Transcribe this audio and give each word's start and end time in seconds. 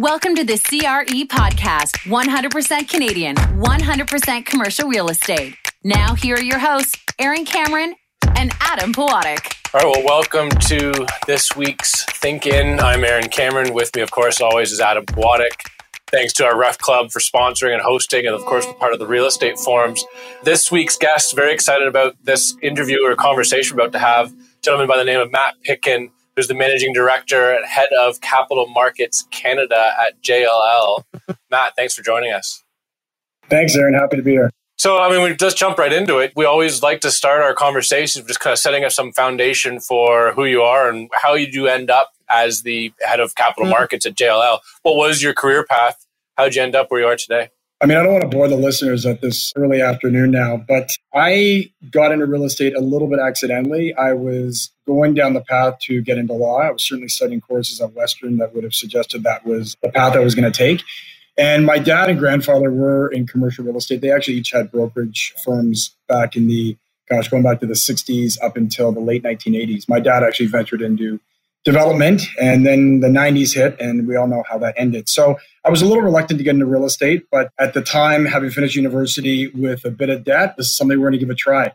Welcome 0.00 0.36
to 0.36 0.44
the 0.44 0.56
CRE 0.56 1.26
podcast 1.26 1.96
100% 2.06 2.88
Canadian, 2.88 3.34
100% 3.34 4.46
commercial 4.46 4.88
real 4.88 5.08
estate. 5.08 5.56
Now, 5.82 6.14
here 6.14 6.36
are 6.36 6.42
your 6.42 6.60
hosts, 6.60 6.96
Aaron 7.18 7.44
Cameron 7.44 7.96
and 8.36 8.52
Adam 8.60 8.92
Pawatic. 8.92 9.56
All 9.74 9.80
right, 9.80 9.96
well, 9.96 10.04
welcome 10.04 10.50
to 10.50 11.04
this 11.26 11.56
week's 11.56 12.04
Think 12.04 12.46
In. 12.46 12.78
I'm 12.78 13.02
Aaron 13.02 13.28
Cameron. 13.28 13.74
With 13.74 13.92
me, 13.96 14.02
of 14.02 14.12
course, 14.12 14.40
always 14.40 14.70
is 14.70 14.78
Adam 14.78 15.04
Pawatic. 15.04 15.64
Thanks 16.12 16.32
to 16.34 16.44
our 16.44 16.56
Ref 16.56 16.78
Club 16.78 17.10
for 17.10 17.18
sponsoring 17.18 17.72
and 17.72 17.82
hosting, 17.82 18.24
and 18.24 18.36
of 18.36 18.42
course, 18.42 18.66
part 18.78 18.92
of 18.92 19.00
the 19.00 19.06
real 19.06 19.26
estate 19.26 19.58
forums. 19.58 20.04
This 20.44 20.70
week's 20.70 20.96
guest, 20.96 21.34
very 21.34 21.52
excited 21.52 21.88
about 21.88 22.14
this 22.22 22.54
interview 22.62 23.04
or 23.04 23.16
conversation 23.16 23.76
we're 23.76 23.82
about 23.82 23.92
to 23.94 23.98
have. 23.98 24.30
A 24.30 24.36
gentleman 24.62 24.86
by 24.86 24.96
the 24.96 25.04
name 25.04 25.18
of 25.18 25.32
Matt 25.32 25.54
Pitkin, 25.64 26.12
who's 26.38 26.46
the 26.46 26.54
managing 26.54 26.92
director 26.92 27.50
and 27.50 27.66
head 27.66 27.88
of 27.98 28.20
capital 28.20 28.68
markets 28.68 29.26
Canada 29.32 29.90
at 30.00 30.22
JLL. 30.22 31.02
Matt, 31.50 31.74
thanks 31.74 31.94
for 31.94 32.02
joining 32.02 32.32
us. 32.32 32.62
Thanks, 33.48 33.74
Aaron. 33.74 33.94
Happy 33.94 34.18
to 34.18 34.22
be 34.22 34.32
here. 34.32 34.52
So, 34.76 34.98
I 34.98 35.10
mean, 35.10 35.20
we 35.24 35.34
just 35.34 35.56
jump 35.56 35.78
right 35.78 35.92
into 35.92 36.18
it. 36.18 36.32
We 36.36 36.44
always 36.44 36.80
like 36.80 37.00
to 37.00 37.10
start 37.10 37.42
our 37.42 37.54
conversations 37.54 38.24
just 38.24 38.38
kind 38.38 38.52
of 38.52 38.60
setting 38.60 38.84
up 38.84 38.92
some 38.92 39.10
foundation 39.10 39.80
for 39.80 40.32
who 40.34 40.44
you 40.44 40.62
are 40.62 40.88
and 40.88 41.10
how 41.12 41.34
you 41.34 41.50
do 41.50 41.66
end 41.66 41.90
up 41.90 42.12
as 42.30 42.62
the 42.62 42.92
head 43.00 43.18
of 43.18 43.34
capital 43.34 43.64
mm-hmm. 43.64 43.72
markets 43.72 44.06
at 44.06 44.14
JLL. 44.14 44.60
What 44.84 44.94
was 44.94 45.20
your 45.20 45.34
career 45.34 45.66
path? 45.68 46.06
How 46.36 46.44
did 46.44 46.54
you 46.54 46.62
end 46.62 46.76
up 46.76 46.92
where 46.92 47.00
you 47.00 47.06
are 47.08 47.16
today? 47.16 47.50
I 47.80 47.86
mean, 47.86 47.96
I 47.96 48.02
don't 48.02 48.12
want 48.12 48.28
to 48.28 48.36
bore 48.36 48.48
the 48.48 48.56
listeners 48.56 49.06
at 49.06 49.20
this 49.20 49.52
early 49.54 49.80
afternoon 49.80 50.32
now, 50.32 50.56
but 50.56 50.96
I 51.14 51.70
got 51.90 52.10
into 52.10 52.26
real 52.26 52.42
estate 52.44 52.74
a 52.74 52.80
little 52.80 53.08
bit 53.08 53.20
accidentally. 53.20 53.94
I 53.94 54.14
was 54.14 54.72
going 54.84 55.14
down 55.14 55.34
the 55.34 55.42
path 55.42 55.78
to 55.82 56.02
get 56.02 56.18
into 56.18 56.32
law. 56.32 56.58
I 56.58 56.72
was 56.72 56.82
certainly 56.82 57.08
studying 57.08 57.40
courses 57.40 57.80
at 57.80 57.92
Western 57.92 58.38
that 58.38 58.52
would 58.52 58.64
have 58.64 58.74
suggested 58.74 59.22
that 59.22 59.46
was 59.46 59.76
the 59.80 59.90
path 59.90 60.16
I 60.16 60.18
was 60.18 60.34
going 60.34 60.50
to 60.50 60.56
take. 60.56 60.82
And 61.36 61.64
my 61.64 61.78
dad 61.78 62.10
and 62.10 62.18
grandfather 62.18 62.72
were 62.72 63.12
in 63.12 63.28
commercial 63.28 63.64
real 63.64 63.76
estate. 63.76 64.00
They 64.00 64.10
actually 64.10 64.38
each 64.38 64.50
had 64.50 64.72
brokerage 64.72 65.32
firms 65.44 65.94
back 66.08 66.34
in 66.34 66.48
the, 66.48 66.76
gosh, 67.08 67.28
going 67.28 67.44
back 67.44 67.60
to 67.60 67.66
the 67.66 67.74
60s 67.74 68.42
up 68.42 68.56
until 68.56 68.90
the 68.90 68.98
late 68.98 69.22
1980s. 69.22 69.88
My 69.88 70.00
dad 70.00 70.24
actually 70.24 70.46
ventured 70.46 70.82
into 70.82 71.20
development 71.64 72.22
and 72.40 72.64
then 72.64 73.00
the 73.00 73.08
90s 73.08 73.54
hit 73.54 73.78
and 73.80 74.06
we 74.06 74.16
all 74.16 74.26
know 74.26 74.42
how 74.48 74.58
that 74.58 74.74
ended. 74.76 75.08
So 75.08 75.38
I 75.64 75.70
was 75.70 75.82
a 75.82 75.86
little 75.86 76.02
reluctant 76.02 76.38
to 76.38 76.44
get 76.44 76.54
into 76.54 76.66
real 76.66 76.84
estate, 76.84 77.26
but 77.30 77.50
at 77.58 77.74
the 77.74 77.82
time, 77.82 78.24
having 78.24 78.50
finished 78.50 78.76
university 78.76 79.48
with 79.48 79.84
a 79.84 79.90
bit 79.90 80.08
of 80.08 80.24
debt, 80.24 80.56
this 80.56 80.68
is 80.68 80.76
something 80.76 80.98
we're 80.98 81.10
going 81.10 81.18
to 81.18 81.18
give 81.18 81.30
a 81.30 81.34
try. 81.34 81.72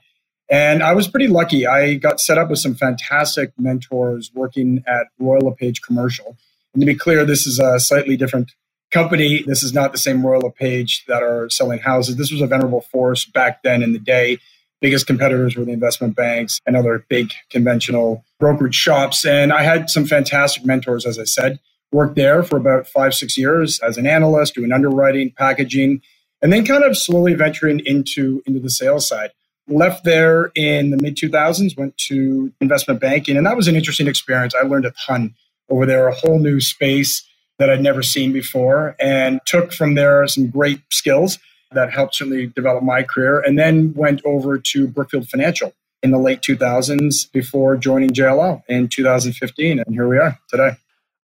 And 0.50 0.84
I 0.84 0.94
was 0.94 1.08
pretty 1.08 1.28
lucky. 1.28 1.66
I 1.66 1.96
got 1.96 2.20
set 2.20 2.38
up 2.38 2.50
with 2.50 2.60
some 2.60 2.76
fantastic 2.76 3.54
mentors 3.58 4.32
working 4.34 4.84
at 4.88 5.08
Royal 5.20 5.42
LePage 5.42 5.82
Commercial. 5.82 6.38
And 6.74 6.82
to 6.82 6.86
be 6.86 6.96
clear, 6.96 7.26
this 7.26 7.46
is 7.46 7.60
a 7.60 7.80
slightly 7.80 8.18
different 8.18 8.52
company. 8.92 9.44
This 9.46 9.64
is 9.64 9.74
not 9.74 9.92
the 9.92 9.98
same 9.98 10.26
Royal 10.26 10.42
LePage 10.42 11.06
that 11.08 11.24
are 11.24 11.50
selling 11.50 11.80
houses. 11.80 12.18
This 12.18 12.32
was 12.32 12.42
a 12.42 12.48
venerable 12.48 12.82
force 12.82 13.26
back 13.26 13.64
then 13.64 13.82
in 13.82 13.94
the 13.94 14.00
day. 14.00 14.38
Biggest 14.84 15.08
competitors 15.08 15.56
were 15.56 15.64
the 15.64 15.72
investment 15.72 16.14
banks 16.14 16.60
and 16.66 16.76
other 16.76 17.06
big 17.08 17.32
conventional 17.50 18.26
brokerage 18.38 18.76
shops. 18.76 19.26
And 19.26 19.54
I 19.54 19.64
had 19.64 19.90
some 19.90 20.04
fantastic 20.04 20.66
mentors, 20.66 21.06
as 21.06 21.18
I 21.18 21.24
said. 21.24 21.62
Worked 21.94 22.18
there 22.18 22.44
for 22.44 22.58
about 22.58 22.86
five, 22.86 23.14
six 23.14 23.38
years 23.38 23.80
as 23.80 23.98
an 23.98 24.06
analyst, 24.06 24.56
doing 24.56 24.74
underwriting, 24.74 25.32
packaging, 25.38 26.02
and 26.42 26.52
then 26.52 26.66
kind 26.66 26.84
of 26.84 26.98
slowly 26.98 27.34
venturing 27.34 27.80
into, 27.86 28.44
into 28.46 28.60
the 28.60 28.70
sales 28.70 29.08
side. 29.08 29.32
Left 29.70 30.04
there 30.04 30.52
in 30.54 30.92
the 30.92 30.98
mid 30.98 31.16
2000s, 31.16 31.78
went 31.78 31.98
to 32.10 32.52
investment 32.60 33.00
banking, 33.00 33.38
and 33.38 33.48
that 33.48 33.56
was 33.56 33.70
an 33.70 33.78
interesting 33.78 34.08
experience. 34.08 34.54
I 34.54 34.68
learned 34.68 34.86
a 34.86 34.94
ton 35.08 35.34
over 35.70 35.86
there, 35.86 36.10
a 36.10 36.14
whole 36.14 36.40
new 36.40 36.60
space 36.60 37.26
that 37.58 37.70
I'd 37.70 37.80
never 37.80 38.04
seen 38.04 38.34
before 38.34 38.98
and 39.00 39.40
took 39.46 39.72
from 39.72 39.96
there 39.96 40.28
some 40.28 40.50
great 40.50 40.82
skills 40.92 41.40
that 41.74 41.92
helped 41.92 42.16
certainly 42.16 42.48
develop 42.48 42.84
my 42.84 43.04
career. 43.04 43.40
And 43.40 43.58
then 43.58 43.94
went 43.94 44.22
over 44.26 44.58
to 44.58 44.88
Brookfield 44.88 45.30
Financial 45.30 45.74
in 46.02 46.12
the 46.12 46.20
late 46.20 46.42
2000s 46.42 47.32
before 47.32 47.78
joining 47.78 48.10
JLL 48.10 48.64
in 48.68 48.90
2015. 48.90 49.80
And 49.80 49.96
here 49.96 50.08
we 50.08 50.18
are 50.18 50.38
today. 50.50 50.72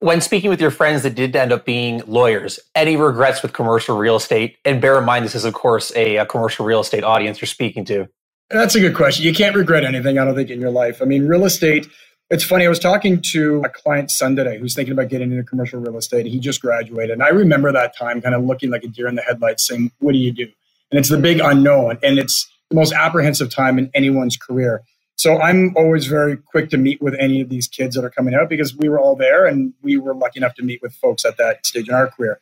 When 0.01 0.21
speaking 0.21 0.49
with 0.49 0.61
your 0.61 0.71
friends 0.71 1.03
that 1.03 1.15
did 1.15 1.35
end 1.35 1.51
up 1.51 1.65
being 1.65 2.01
lawyers, 2.07 2.57
any 2.73 2.95
regrets 2.95 3.41
with 3.41 3.51
commercial 3.51 3.97
real 3.97 4.15
estate? 4.15 4.57
And 4.63 4.81
bear 4.81 4.97
in 4.97 5.03
mind, 5.03 5.25
this 5.25 5.35
is, 5.35 5.43
of 5.43 5.53
course, 5.53 5.91
a, 5.93 6.15
a 6.15 6.25
commercial 6.25 6.65
real 6.65 6.79
estate 6.79 7.03
audience 7.03 7.41
you're 7.41 7.47
speaking 7.47 7.83
to. 7.85 8.07
That's 8.49 8.75
a 8.75 8.79
good 8.79 8.95
question. 8.95 9.25
You 9.25 9.33
can't 9.33 9.55
regret 9.55 9.83
anything, 9.83 10.17
I 10.17 10.23
don't 10.23 10.35
think, 10.35 10.49
in 10.49 10.61
your 10.61 10.71
life. 10.71 11.01
I 11.01 11.05
mean, 11.05 11.27
real 11.27 11.45
estate 11.45 11.87
it's 12.29 12.43
funny. 12.43 12.65
I 12.65 12.69
was 12.69 12.79
talking 12.79 13.21
to 13.31 13.61
a 13.65 13.69
client 13.69 14.11
son 14.11 14.35
today 14.35 14.59
who's 14.59 14.75
thinking 14.75 14.91
about 14.91 15.09
getting 15.09 15.31
into 15.31 15.43
commercial 15.43 15.79
real 15.79 15.97
estate. 15.97 16.27
He 16.27 16.39
just 16.39 16.61
graduated. 16.61 17.11
And 17.11 17.23
I 17.23 17.29
remember 17.29 17.71
that 17.71 17.97
time 17.97 18.21
kind 18.21 18.35
of 18.35 18.43
looking 18.43 18.69
like 18.69 18.83
a 18.83 18.87
deer 18.87 19.07
in 19.07 19.15
the 19.15 19.21
headlights 19.21 19.67
saying, 19.67 19.91
What 19.99 20.11
do 20.11 20.19
you 20.19 20.31
do? 20.31 20.47
And 20.91 20.99
it's 20.99 21.09
the 21.09 21.17
big 21.17 21.39
unknown. 21.39 21.97
And 22.03 22.19
it's 22.19 22.49
the 22.69 22.75
most 22.75 22.93
apprehensive 22.93 23.49
time 23.49 23.79
in 23.79 23.89
anyone's 23.93 24.37
career. 24.37 24.83
So 25.15 25.41
I'm 25.41 25.75
always 25.75 26.05
very 26.05 26.37
quick 26.37 26.69
to 26.69 26.77
meet 26.77 27.01
with 27.01 27.15
any 27.19 27.41
of 27.41 27.49
these 27.49 27.67
kids 27.67 27.95
that 27.95 28.05
are 28.05 28.09
coming 28.09 28.33
out 28.33 28.47
because 28.47 28.75
we 28.75 28.87
were 28.87 28.99
all 28.99 29.15
there 29.15 29.45
and 29.45 29.73
we 29.81 29.97
were 29.97 30.13
lucky 30.13 30.39
enough 30.39 30.55
to 30.55 30.63
meet 30.63 30.81
with 30.81 30.93
folks 30.93 31.25
at 31.25 31.37
that 31.37 31.65
stage 31.65 31.89
in 31.89 31.93
our 31.93 32.07
career. 32.07 32.39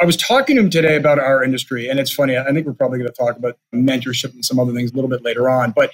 I 0.00 0.04
was 0.04 0.16
talking 0.16 0.56
to 0.56 0.62
him 0.62 0.70
today 0.70 0.96
about 0.96 1.18
our 1.18 1.42
industry, 1.42 1.88
and 1.88 1.98
it's 1.98 2.12
funny. 2.12 2.36
I 2.36 2.52
think 2.52 2.66
we're 2.66 2.74
probably 2.74 2.98
going 2.98 3.10
to 3.10 3.16
talk 3.16 3.36
about 3.36 3.58
mentorship 3.74 4.32
and 4.34 4.44
some 4.44 4.60
other 4.60 4.72
things 4.72 4.92
a 4.92 4.94
little 4.94 5.10
bit 5.10 5.22
later 5.22 5.48
on. 5.48 5.72
But 5.72 5.90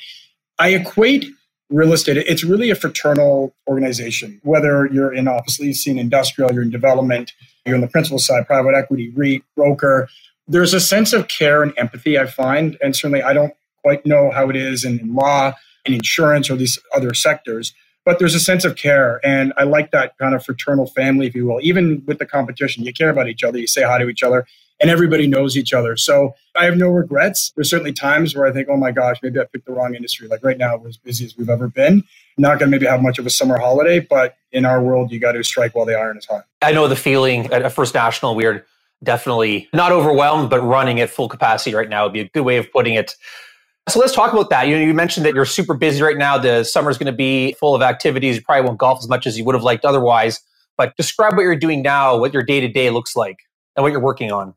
I 0.59 0.71
equate 0.71 1.27
real 1.75 1.93
estate, 1.93 2.17
it's 2.17 2.45
really 2.45 2.71
a 2.71 2.75
fraternal 2.75 3.53
organization. 3.67 4.41
Whether 4.45 4.87
you're 4.87 5.13
in 5.13 5.27
office 5.27 5.59
leasing, 5.59 5.99
industrial, 5.99 6.53
you're 6.53 6.63
in 6.63 6.71
development, 6.71 7.33
you're 7.67 7.75
on 7.75 7.81
the 7.81 7.89
principal 7.89 8.19
side, 8.19 8.47
private 8.47 8.75
equity, 8.75 9.11
REIT, 9.11 9.43
broker. 9.57 10.09
There's 10.47 10.73
a 10.73 10.81
sense 10.81 11.13
of 11.13 11.29
care 11.29 11.63
and 11.63 11.73
empathy, 11.77 12.19
I 12.19 12.27
find. 12.27 12.77
And 12.81 12.95
certainly, 12.95 13.23
I 13.23 13.33
don't 13.33 13.55
quite 13.83 14.07
know 14.07 14.31
how 14.31 14.49
it 14.51 14.57
is 14.57 14.85
in, 14.85 15.15
law, 15.15 15.55
in 15.85 15.95
insurance, 15.95 16.49
or 16.49 16.57
these 16.57 16.79
other 16.95 17.13
sectors. 17.13 17.75
But 18.05 18.19
there's 18.19 18.35
a 18.35 18.41
sense 18.41 18.65
of 18.65 18.77
care. 18.77 19.19
And 19.25 19.53
I 19.57 19.65
like 19.65 19.91
that 19.91 20.17
kind 20.19 20.35
of 20.35 20.45
fraternal 20.45 20.87
family, 20.87 21.27
if 21.27 21.35
you 21.35 21.47
will. 21.47 21.59
Even 21.63 22.03
with 22.07 22.19
the 22.19 22.27
competition, 22.27 22.85
you 22.85 22.93
care 22.93 23.11
about 23.11 23.29
each 23.29 23.43
other, 23.43 23.59
you 23.59 23.67
say 23.67 23.83
hi 23.83 23.99
to 23.99 24.09
each 24.09 24.23
other 24.23 24.47
and 24.81 24.91
everybody 24.91 25.27
knows 25.27 25.57
each 25.57 25.73
other. 25.73 25.97
So 25.97 26.35
I 26.57 26.65
have 26.65 26.77
no 26.77 26.89
regrets. 26.89 27.53
There's 27.55 27.71
certainly 27.71 27.93
times 27.93 28.35
where 28.35 28.47
I 28.47 28.53
think, 28.53 28.69
oh 28.71 28.77
my 28.77 28.93
gosh, 28.93 29.19
maybe 29.23 29.41
I 29.41 29.45
picked 29.45 29.67
the 29.67 29.73
wrong 29.73 29.95
industry. 29.95 30.29
Like 30.29 30.43
right 30.43 30.59
now, 30.59 30.77
we're 30.77 30.89
as 30.89 30.97
busy 30.97 31.25
as 31.25 31.37
we've 31.37 31.49
ever 31.49 31.69
been. 31.69 32.03
Not 32.37 32.59
going 32.59 32.71
to 32.71 32.77
maybe 32.77 32.87
have 32.87 33.01
much 33.01 33.19
of 33.19 33.27
a 33.27 33.31
summer 33.31 33.59
holiday, 33.59 34.01
but 34.01 34.37
in 34.53 34.65
our 34.65 34.83
world, 34.83 35.13
you 35.13 35.21
got 35.21 35.33
to 35.33 35.45
strike 35.45 35.75
while 35.75 35.87
the 35.87 35.97
iron 35.97 36.19
is 36.19 36.27
hot. 36.27 36.45
I 36.63 36.73
know 36.73 36.89
the 36.89 36.97
feeling 36.97 37.47
at 37.53 37.71
First 37.73 37.95
National. 37.95 38.35
We're 38.35 38.67
definitely 39.03 39.69
not 39.73 39.93
overwhelmed, 39.93 40.51
but 40.51 40.61
running 40.61 41.01
at 41.01 41.11
full 41.11 41.29
capacity 41.29 41.75
right 41.75 41.89
now 41.89 42.05
would 42.05 42.13
be 42.13 42.21
a 42.21 42.29
good 42.29 42.43
way 42.43 42.57
of 42.57 42.71
putting 42.73 42.95
it. 42.95 43.15
So 43.89 44.01
let's 44.01 44.15
talk 44.15 44.33
about 44.33 44.51
that. 44.51 44.67
You 44.67 44.77
know, 44.77 44.83
you 44.83 44.95
mentioned 44.95 45.27
that 45.27 45.35
you're 45.35 45.45
super 45.45 45.75
busy 45.75 46.03
right 46.03 46.17
now. 46.17 46.39
The 46.39 46.65
summer 46.65 46.91
is 46.91 46.97
going 46.97 47.13
to 47.13 47.17
be 47.17 47.53
full 47.55 47.75
of 47.75 47.83
activities. 47.83 48.37
You 48.37 48.43
probably 48.43 48.67
won't 48.67 48.79
golf 48.79 48.99
as 48.99 49.09
much 49.09 49.27
as 49.27 49.39
you 49.39 49.45
would 49.45 49.55
have 49.55 49.63
liked 49.63 49.85
otherwise. 49.85 50.41
But 50.77 50.97
describe 50.97 51.35
what 51.35 51.43
you're 51.43 51.55
doing 51.55 51.83
now, 51.83 52.17
what 52.17 52.33
your 52.33 52.43
day 52.43 52.61
to 52.61 52.69
day 52.69 52.91
looks 52.91 53.15
like, 53.15 53.37
and 53.77 53.83
what 53.83 53.93
you're 53.93 54.01
working 54.01 54.33
on. 54.33 54.55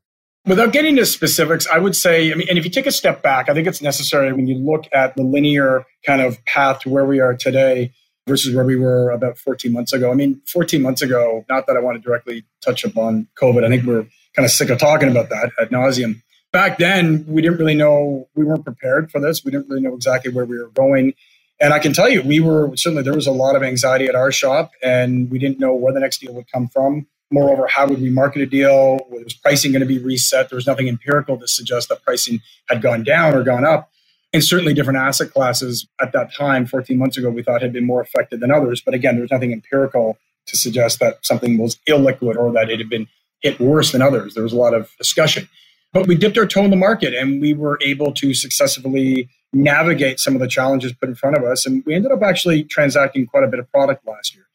Without 0.47 0.71
getting 0.71 0.91
into 0.91 1.05
specifics, 1.05 1.67
I 1.67 1.77
would 1.77 1.93
say, 1.93 2.31
I 2.31 2.35
mean, 2.35 2.47
and 2.49 2.57
if 2.57 2.63
you 2.63 2.71
take 2.71 2.85
a 2.85 2.91
step 2.91 3.21
back, 3.21 3.49
I 3.49 3.53
think 3.53 3.67
it's 3.67 3.81
necessary 3.81 4.31
when 4.31 4.47
you 4.47 4.55
look 4.55 4.85
at 4.93 5.13
the 5.17 5.23
linear 5.23 5.85
kind 6.05 6.21
of 6.21 6.43
path 6.45 6.79
to 6.81 6.89
where 6.89 7.05
we 7.05 7.19
are 7.19 7.35
today 7.35 7.91
versus 8.27 8.55
where 8.55 8.63
we 8.63 8.77
were 8.77 9.09
about 9.11 9.37
14 9.37 9.73
months 9.73 9.91
ago. 9.91 10.09
I 10.09 10.13
mean, 10.13 10.41
14 10.47 10.81
months 10.81 11.01
ago, 11.01 11.43
not 11.49 11.67
that 11.67 11.75
I 11.75 11.81
want 11.81 11.97
to 11.97 12.01
directly 12.01 12.45
touch 12.63 12.85
upon 12.85 13.27
COVID, 13.41 13.65
I 13.65 13.69
think 13.69 13.85
we're 13.85 14.07
kind 14.37 14.45
of 14.45 14.51
sick 14.51 14.69
of 14.69 14.77
talking 14.77 15.09
about 15.09 15.29
that 15.29 15.51
ad 15.59 15.69
nauseum. 15.69 16.21
Back 16.53 16.77
then, 16.77 17.25
we 17.27 17.41
didn't 17.41 17.57
really 17.57 17.75
know, 17.75 18.29
we 18.33 18.45
weren't 18.45 18.63
prepared 18.63 19.11
for 19.11 19.19
this. 19.19 19.43
We 19.43 19.51
didn't 19.51 19.67
really 19.67 19.81
know 19.81 19.95
exactly 19.95 20.31
where 20.31 20.45
we 20.45 20.57
were 20.57 20.69
going. 20.69 21.13
And 21.59 21.73
I 21.73 21.79
can 21.79 21.91
tell 21.91 22.07
you, 22.07 22.21
we 22.21 22.39
were 22.39 22.71
certainly, 22.77 23.03
there 23.03 23.13
was 23.13 23.27
a 23.27 23.31
lot 23.31 23.57
of 23.57 23.63
anxiety 23.63 24.05
at 24.05 24.15
our 24.15 24.31
shop, 24.31 24.71
and 24.81 25.29
we 25.29 25.39
didn't 25.39 25.59
know 25.59 25.75
where 25.75 25.91
the 25.91 25.99
next 25.99 26.19
deal 26.19 26.33
would 26.35 26.49
come 26.49 26.69
from. 26.69 27.05
Moreover, 27.29 27.67
how 27.67 27.87
would 27.87 28.01
we 28.01 28.09
market 28.09 28.41
a 28.41 28.45
deal? 28.45 28.99
Was 29.09 29.33
pricing 29.33 29.71
going 29.71 29.81
to 29.81 29.85
be 29.85 29.99
reset? 29.99 30.49
There 30.49 30.55
was 30.55 30.67
nothing 30.67 30.87
empirical 30.87 31.37
to 31.37 31.47
suggest 31.47 31.89
that 31.89 32.03
pricing 32.03 32.41
had 32.69 32.81
gone 32.81 33.03
down 33.03 33.33
or 33.33 33.43
gone 33.43 33.65
up. 33.65 33.91
And 34.33 34.43
certainly 34.43 34.73
different 34.73 34.99
asset 34.99 35.33
classes 35.33 35.87
at 36.01 36.11
that 36.13 36.33
time, 36.33 36.65
14 36.65 36.97
months 36.97 37.17
ago, 37.17 37.29
we 37.29 37.43
thought 37.43 37.61
had 37.61 37.73
been 37.73 37.85
more 37.85 38.01
affected 38.01 38.39
than 38.39 38.51
others. 38.51 38.81
But 38.81 38.93
again, 38.93 39.15
there 39.15 39.21
was 39.21 39.31
nothing 39.31 39.51
empirical 39.51 40.17
to 40.47 40.57
suggest 40.57 40.99
that 40.99 41.25
something 41.25 41.57
was 41.57 41.77
illiquid 41.87 42.35
or 42.35 42.51
that 42.53 42.69
it 42.69 42.79
had 42.79 42.89
been 42.89 43.07
hit 43.41 43.59
worse 43.59 43.91
than 43.91 44.01
others. 44.01 44.33
There 44.33 44.43
was 44.43 44.53
a 44.53 44.57
lot 44.57 44.73
of 44.73 44.91
discussion. 44.97 45.49
But 45.93 46.07
we 46.07 46.15
dipped 46.15 46.37
our 46.37 46.45
toe 46.45 46.63
in 46.63 46.69
the 46.69 46.77
market 46.77 47.13
and 47.13 47.41
we 47.41 47.53
were 47.53 47.79
able 47.81 48.13
to 48.13 48.33
successfully 48.33 49.29
navigate 49.53 50.19
some 50.19 50.35
of 50.35 50.41
the 50.41 50.47
challenges 50.47 50.93
put 50.93 51.09
in 51.09 51.15
front 51.15 51.37
of 51.37 51.43
us. 51.43 51.65
And 51.65 51.83
we 51.85 51.95
ended 51.95 52.11
up 52.11 52.21
actually 52.21 52.63
transacting 52.63 53.25
quite 53.25 53.43
a 53.43 53.47
bit 53.47 53.59
of 53.59 53.71
product 53.71 54.05
last 54.05 54.35
year. 54.35 54.46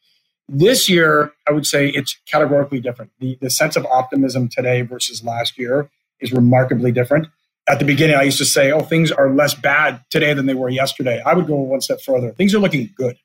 This 0.49 0.89
year, 0.89 1.33
I 1.47 1.51
would 1.51 1.65
say 1.65 1.89
it's 1.89 2.19
categorically 2.29 2.79
different. 2.79 3.11
The, 3.19 3.37
the 3.41 3.49
sense 3.49 3.75
of 3.75 3.85
optimism 3.85 4.49
today 4.49 4.81
versus 4.81 5.23
last 5.23 5.57
year 5.57 5.89
is 6.19 6.31
remarkably 6.33 6.91
different. 6.91 7.27
At 7.67 7.79
the 7.79 7.85
beginning, 7.85 8.17
I 8.17 8.23
used 8.23 8.39
to 8.39 8.45
say, 8.45 8.71
oh, 8.71 8.81
things 8.81 9.11
are 9.11 9.33
less 9.33 9.53
bad 9.53 10.03
today 10.09 10.33
than 10.33 10.45
they 10.45 10.53
were 10.53 10.69
yesterday. 10.69 11.21
I 11.25 11.33
would 11.33 11.47
go 11.47 11.55
one 11.55 11.79
step 11.79 12.01
further. 12.01 12.31
Things 12.31 12.53
are 12.53 12.59
looking 12.59 12.89
good. 12.95 13.17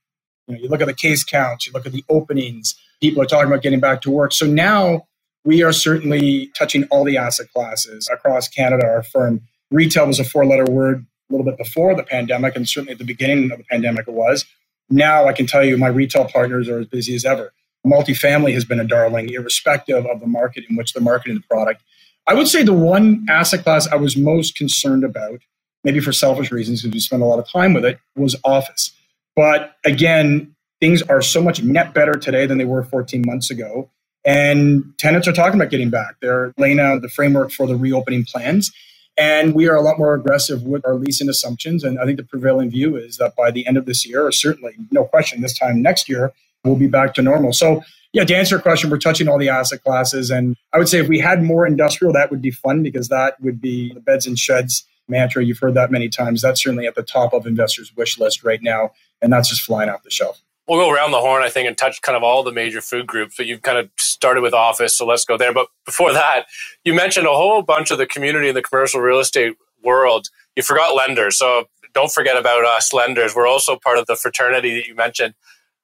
You, 0.47 0.55
know, 0.55 0.61
you 0.63 0.69
look 0.69 0.81
at 0.81 0.87
the 0.87 0.95
case 0.95 1.25
counts, 1.25 1.67
you 1.67 1.73
look 1.73 1.87
at 1.87 1.93
the 1.93 2.05
openings, 2.09 2.77
people 3.01 3.21
are 3.21 3.27
talking 3.27 3.49
about 3.49 3.63
getting 3.63 3.81
back 3.81 4.01
to 4.03 4.11
work. 4.11 4.33
So 4.33 4.47
now 4.47 5.09
we 5.45 5.63
are 5.63 5.73
certainly 5.73 6.51
touching 6.57 6.85
all 6.85 7.05
the 7.05 7.17
asset 7.17 7.53
classes 7.53 8.09
across 8.13 8.49
Canada. 8.49 8.87
Our 8.87 9.03
firm 9.03 9.41
retail 9.71 10.07
was 10.07 10.21
a 10.21 10.25
four 10.25 10.47
letter 10.47 10.65
word 10.65 11.05
a 11.29 11.33
little 11.33 11.45
bit 11.45 11.59
before 11.59 11.95
the 11.95 12.03
pandemic, 12.03 12.57
and 12.57 12.69
certainly 12.69 12.93
at 12.93 12.99
the 12.99 13.05
beginning 13.05 13.51
of 13.51 13.59
the 13.59 13.65
pandemic 13.65 14.09
it 14.09 14.15
was. 14.15 14.45
Now 14.91 15.27
I 15.27 15.33
can 15.33 15.47
tell 15.47 15.65
you 15.65 15.77
my 15.77 15.89
retail 15.89 16.27
partners 16.27 16.69
are 16.69 16.79
as 16.79 16.87
busy 16.87 17.15
as 17.15 17.25
ever. 17.25 17.53
Multifamily 17.87 18.53
has 18.55 18.65
been 18.65 18.81
a 18.81 18.85
darling, 18.85 19.31
irrespective 19.31 20.07
of 20.07 20.21
the 20.21 20.27
market 20.27 20.65
in 20.69 20.77
which 20.77 20.93
they're 20.93 21.03
marketing 21.03 21.37
the 21.37 21.55
product. 21.55 21.83
I 22.27 22.35
would 22.35 22.49
say 22.49 22.63
the 22.63 22.75
one 22.75 23.27
asset 23.31 23.65
class 23.65 23.87
I 23.89 23.97
was 23.97 24.17
most 24.17 24.57
concerned 24.57 25.05
about, 25.05 25.41
maybe 25.85 26.01
for 26.01 26.13
selfish 26.13 26.51
reasons, 26.51 26.83
because 26.83 26.95
we 26.95 27.01
spend 27.01 27.23
a 27.23 27.27
lot 27.27 27.39
of 27.39 27.49
time 27.49 27.73
with 27.73 27.85
it, 27.85 27.99
was 28.17 28.37
office. 28.45 28.93
But 29.35 29.77
again, 29.85 30.55
things 30.81 31.03
are 31.03 31.23
so 31.23 31.43
much 31.43 31.63
net 31.63 31.95
better 31.95 32.15
today 32.15 32.47
than 32.47 32.59
they 32.59 32.65
were 32.65 32.83
14 32.83 33.23
months 33.25 33.51
ago. 33.51 33.91
And 34.25 34.93
tenants 34.99 35.27
are 35.27 35.33
talking 35.33 35.59
about 35.59 35.71
getting 35.71 35.91
back. 35.91 36.17
They're 36.21 36.53
laying 36.59 36.81
out 36.81 37.01
the 37.03 37.09
framework 37.09 37.51
for 37.51 37.67
the 37.67 37.77
reopening 37.77 38.25
plans. 38.25 38.73
And 39.19 39.53
we 39.53 39.69
are 39.69 39.75
a 39.75 39.83
lot 39.83 39.99
more 39.99 40.15
aggressive 40.15 40.63
with 40.63 40.87
our 40.87 40.95
leasing 40.95 41.29
assumptions. 41.29 41.83
And 41.83 41.99
I 41.99 42.05
think 42.05 42.19
the 42.19 42.25
prevailing 42.25 42.71
view 42.71 42.97
is 42.97 43.17
that 43.17 43.35
by 43.35 43.51
the 43.51 43.67
end 43.67 43.77
of 43.77 43.85
this 43.85 44.07
year, 44.07 44.25
or 44.25 44.31
certainly, 44.31 44.75
no 44.93 45.05
question, 45.05 45.41
this 45.41 45.59
time 45.59 45.83
next 45.83 46.09
year, 46.09 46.33
we'll 46.65 46.77
be 46.77 46.87
back 46.87 47.15
to 47.15 47.23
normal. 47.23 47.53
So, 47.53 47.83
yeah, 48.13 48.25
to 48.25 48.37
answer 48.37 48.55
your 48.55 48.63
question, 48.63 48.91
we're 48.91 48.99
touching 48.99 49.29
all 49.29 49.39
the 49.39 49.49
asset 49.49 49.83
classes. 49.83 50.31
And 50.31 50.57
I 50.73 50.79
would 50.79 50.89
say 50.89 51.01
if 51.01 51.09
we 51.09 51.19
had 51.19 51.43
more 51.43 51.67
industrial, 51.67 52.13
that 52.13 52.31
would 52.31 52.41
be 52.41 52.53
fun 52.53 52.83
because 52.83 53.09
that 53.09 53.41
would 53.41 53.61
be 53.61 53.93
the 53.93 54.01
beds 54.01 54.27
and 54.27 54.39
sheds 54.39 54.87
mantra. 55.09 55.45
You've 55.45 55.59
heard 55.59 55.75
that 55.75 55.91
many 55.91 56.09
times. 56.09 56.41
That's 56.41 56.63
certainly 56.63 56.87
at 56.87 56.95
the 56.95 57.03
top 57.03 57.33
of 57.33 57.45
investors' 57.45 57.95
wish 57.97 58.19
list 58.19 58.45
right 58.45 58.63
now. 58.63 58.93
And 59.21 59.33
that's 59.33 59.49
just 59.49 59.63
flying 59.63 59.91
off 59.91 60.05
the 60.05 60.11
shelf 60.11 60.41
we'll 60.69 60.79
go 60.79 60.91
around 60.91 61.13
the 61.13 61.21
horn, 61.21 61.43
I 61.43 61.49
think, 61.49 61.67
and 61.67 61.77
touch 61.77 62.03
kind 62.03 62.17
of 62.17 62.23
all 62.23 62.43
the 62.43 62.53
major 62.53 62.81
food 62.81 63.07
groups. 63.07 63.37
But 63.37 63.47
you've 63.47 63.63
kind 63.63 63.79
of 63.79 63.89
started 63.99 64.43
with 64.43 64.53
office, 64.53 64.95
so 64.97 65.07
let's 65.07 65.25
go 65.25 65.37
there. 65.37 65.53
But 65.53 65.69
before 65.85 66.13
that, 66.13 66.47
you 66.85 66.95
mentioned 66.95 67.27
a 67.27 67.33
whole 67.33 67.63
bunch 67.63 67.91
of 67.91 67.99
the 67.99 68.07
community 68.07 68.49
in 68.49 68.55
the 68.55 68.63
commercial 68.63 69.01
real 69.01 69.19
estate 69.19 69.57
world. 69.83 70.29
You 70.57 70.63
forgot 70.63 70.95
lenders, 70.95 71.39
so 71.39 71.65
don't 71.95 72.13
forget 72.13 72.37
about 72.37 72.65
us 72.65 72.93
lenders. 72.93 73.35
We're 73.35 73.47
also 73.47 73.77
part 73.77 73.99
of 73.99 74.07
the 74.07 74.17
fraternity 74.17 74.75
that 74.75 74.87
you 74.87 74.95
mentioned. 74.95 75.35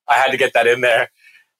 I 0.06 0.14
had 0.14 0.30
to 0.30 0.36
get 0.36 0.52
that 0.52 0.66
in 0.66 0.82
there. 0.82 1.10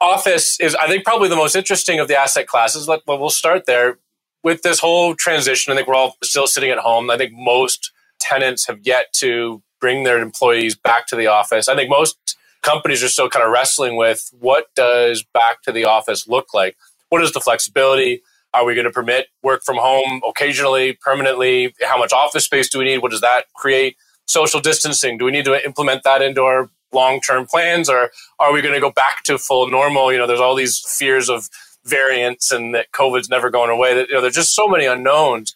Office 0.01 0.61
is, 0.61 0.75
I 0.75 0.87
think, 0.87 1.05
probably 1.05 1.29
the 1.29 1.37
most 1.37 1.57
interesting 1.57 1.99
of 1.99 2.09
the 2.09 2.19
asset 2.19 2.47
classes. 2.47 2.87
Well, 2.87 3.01
we'll 3.07 3.31
start 3.31 3.65
there 3.67 3.99
with 4.43 4.63
this 4.63 4.81
whole 4.81 5.15
transition. 5.15 5.73
I 5.73 5.77
think 5.77 5.89
we're 5.89 5.95
all 5.95 6.17
still 6.23 6.47
sitting 6.47 6.71
at 6.71 6.79
home. 6.79 7.09
I 7.11 7.17
think 7.17 7.33
most 7.35 7.91
tenants 8.21 8.67
have 8.67 8.81
yet 8.83 9.13
to 9.15 9.63
bring 9.81 10.03
their 10.05 10.21
employees 10.21 10.77
back 10.77 11.07
to 11.07 11.17
the 11.17 11.27
office. 11.29 11.69
I 11.69 11.75
think 11.75 11.89
most 11.89 12.37
companies 12.65 13.03
are 13.05 13.09
still 13.09 13.29
kind 13.29 13.45
of 13.45 13.53
wrestling 13.53 13.97
with 13.97 14.31
what 14.41 14.75
does 14.75 15.23
back 15.23 15.63
to 15.63 15.71
the 15.71 15.85
office 15.85 16.27
look 16.27 16.53
like? 16.53 16.77
What 17.11 17.23
is 17.23 17.33
the 17.33 17.41
flexibility? 17.41 18.23
Are 18.53 18.65
we 18.65 18.75
going 18.75 18.87
to 18.87 18.91
permit 18.91 19.29
work 19.43 19.63
from 19.65 19.77
home 19.77 20.23
occasionally, 20.27 20.95
permanently? 20.95 21.75
How 21.83 21.99
much 21.99 22.13
office 22.13 22.45
space 22.45 22.69
do 22.69 22.79
we 22.79 22.85
need? 22.85 22.99
What 22.99 23.11
does 23.11 23.21
that 23.21 23.45
create? 23.55 23.97
Social 24.27 24.61
distancing, 24.61 25.19
do 25.19 25.27
we 25.27 25.31
need 25.31 25.45
to 25.45 25.65
implement 25.65 26.03
that 26.05 26.23
into 26.23 26.43
our 26.43 26.71
long 26.93 27.21
term 27.21 27.47
plans 27.47 27.91
or 27.91 28.11
are 28.39 28.53
we 28.53 28.63
going 28.63 28.75
to 28.75 28.81
go 28.81 28.91
back 28.91 29.23
to 29.25 29.37
full 29.37 29.69
normal? 29.69 30.11
You 30.11 30.19
know, 30.19 30.27
there's 30.27 30.41
all 30.41 30.55
these 30.55 30.79
fears 30.79 31.29
of 31.29 31.51
variants 31.85 32.51
and 32.51 32.75
that 32.75 32.91
COVID's 32.93 33.29
never 33.29 33.51
going 33.51 33.71
away. 33.71 33.95
That, 33.95 34.09
you 34.09 34.15
know, 34.15 34.23
there's 34.23 34.35
just 34.35 34.55
so 34.55 34.67
many 34.67 34.87
unknowns. 34.87 35.55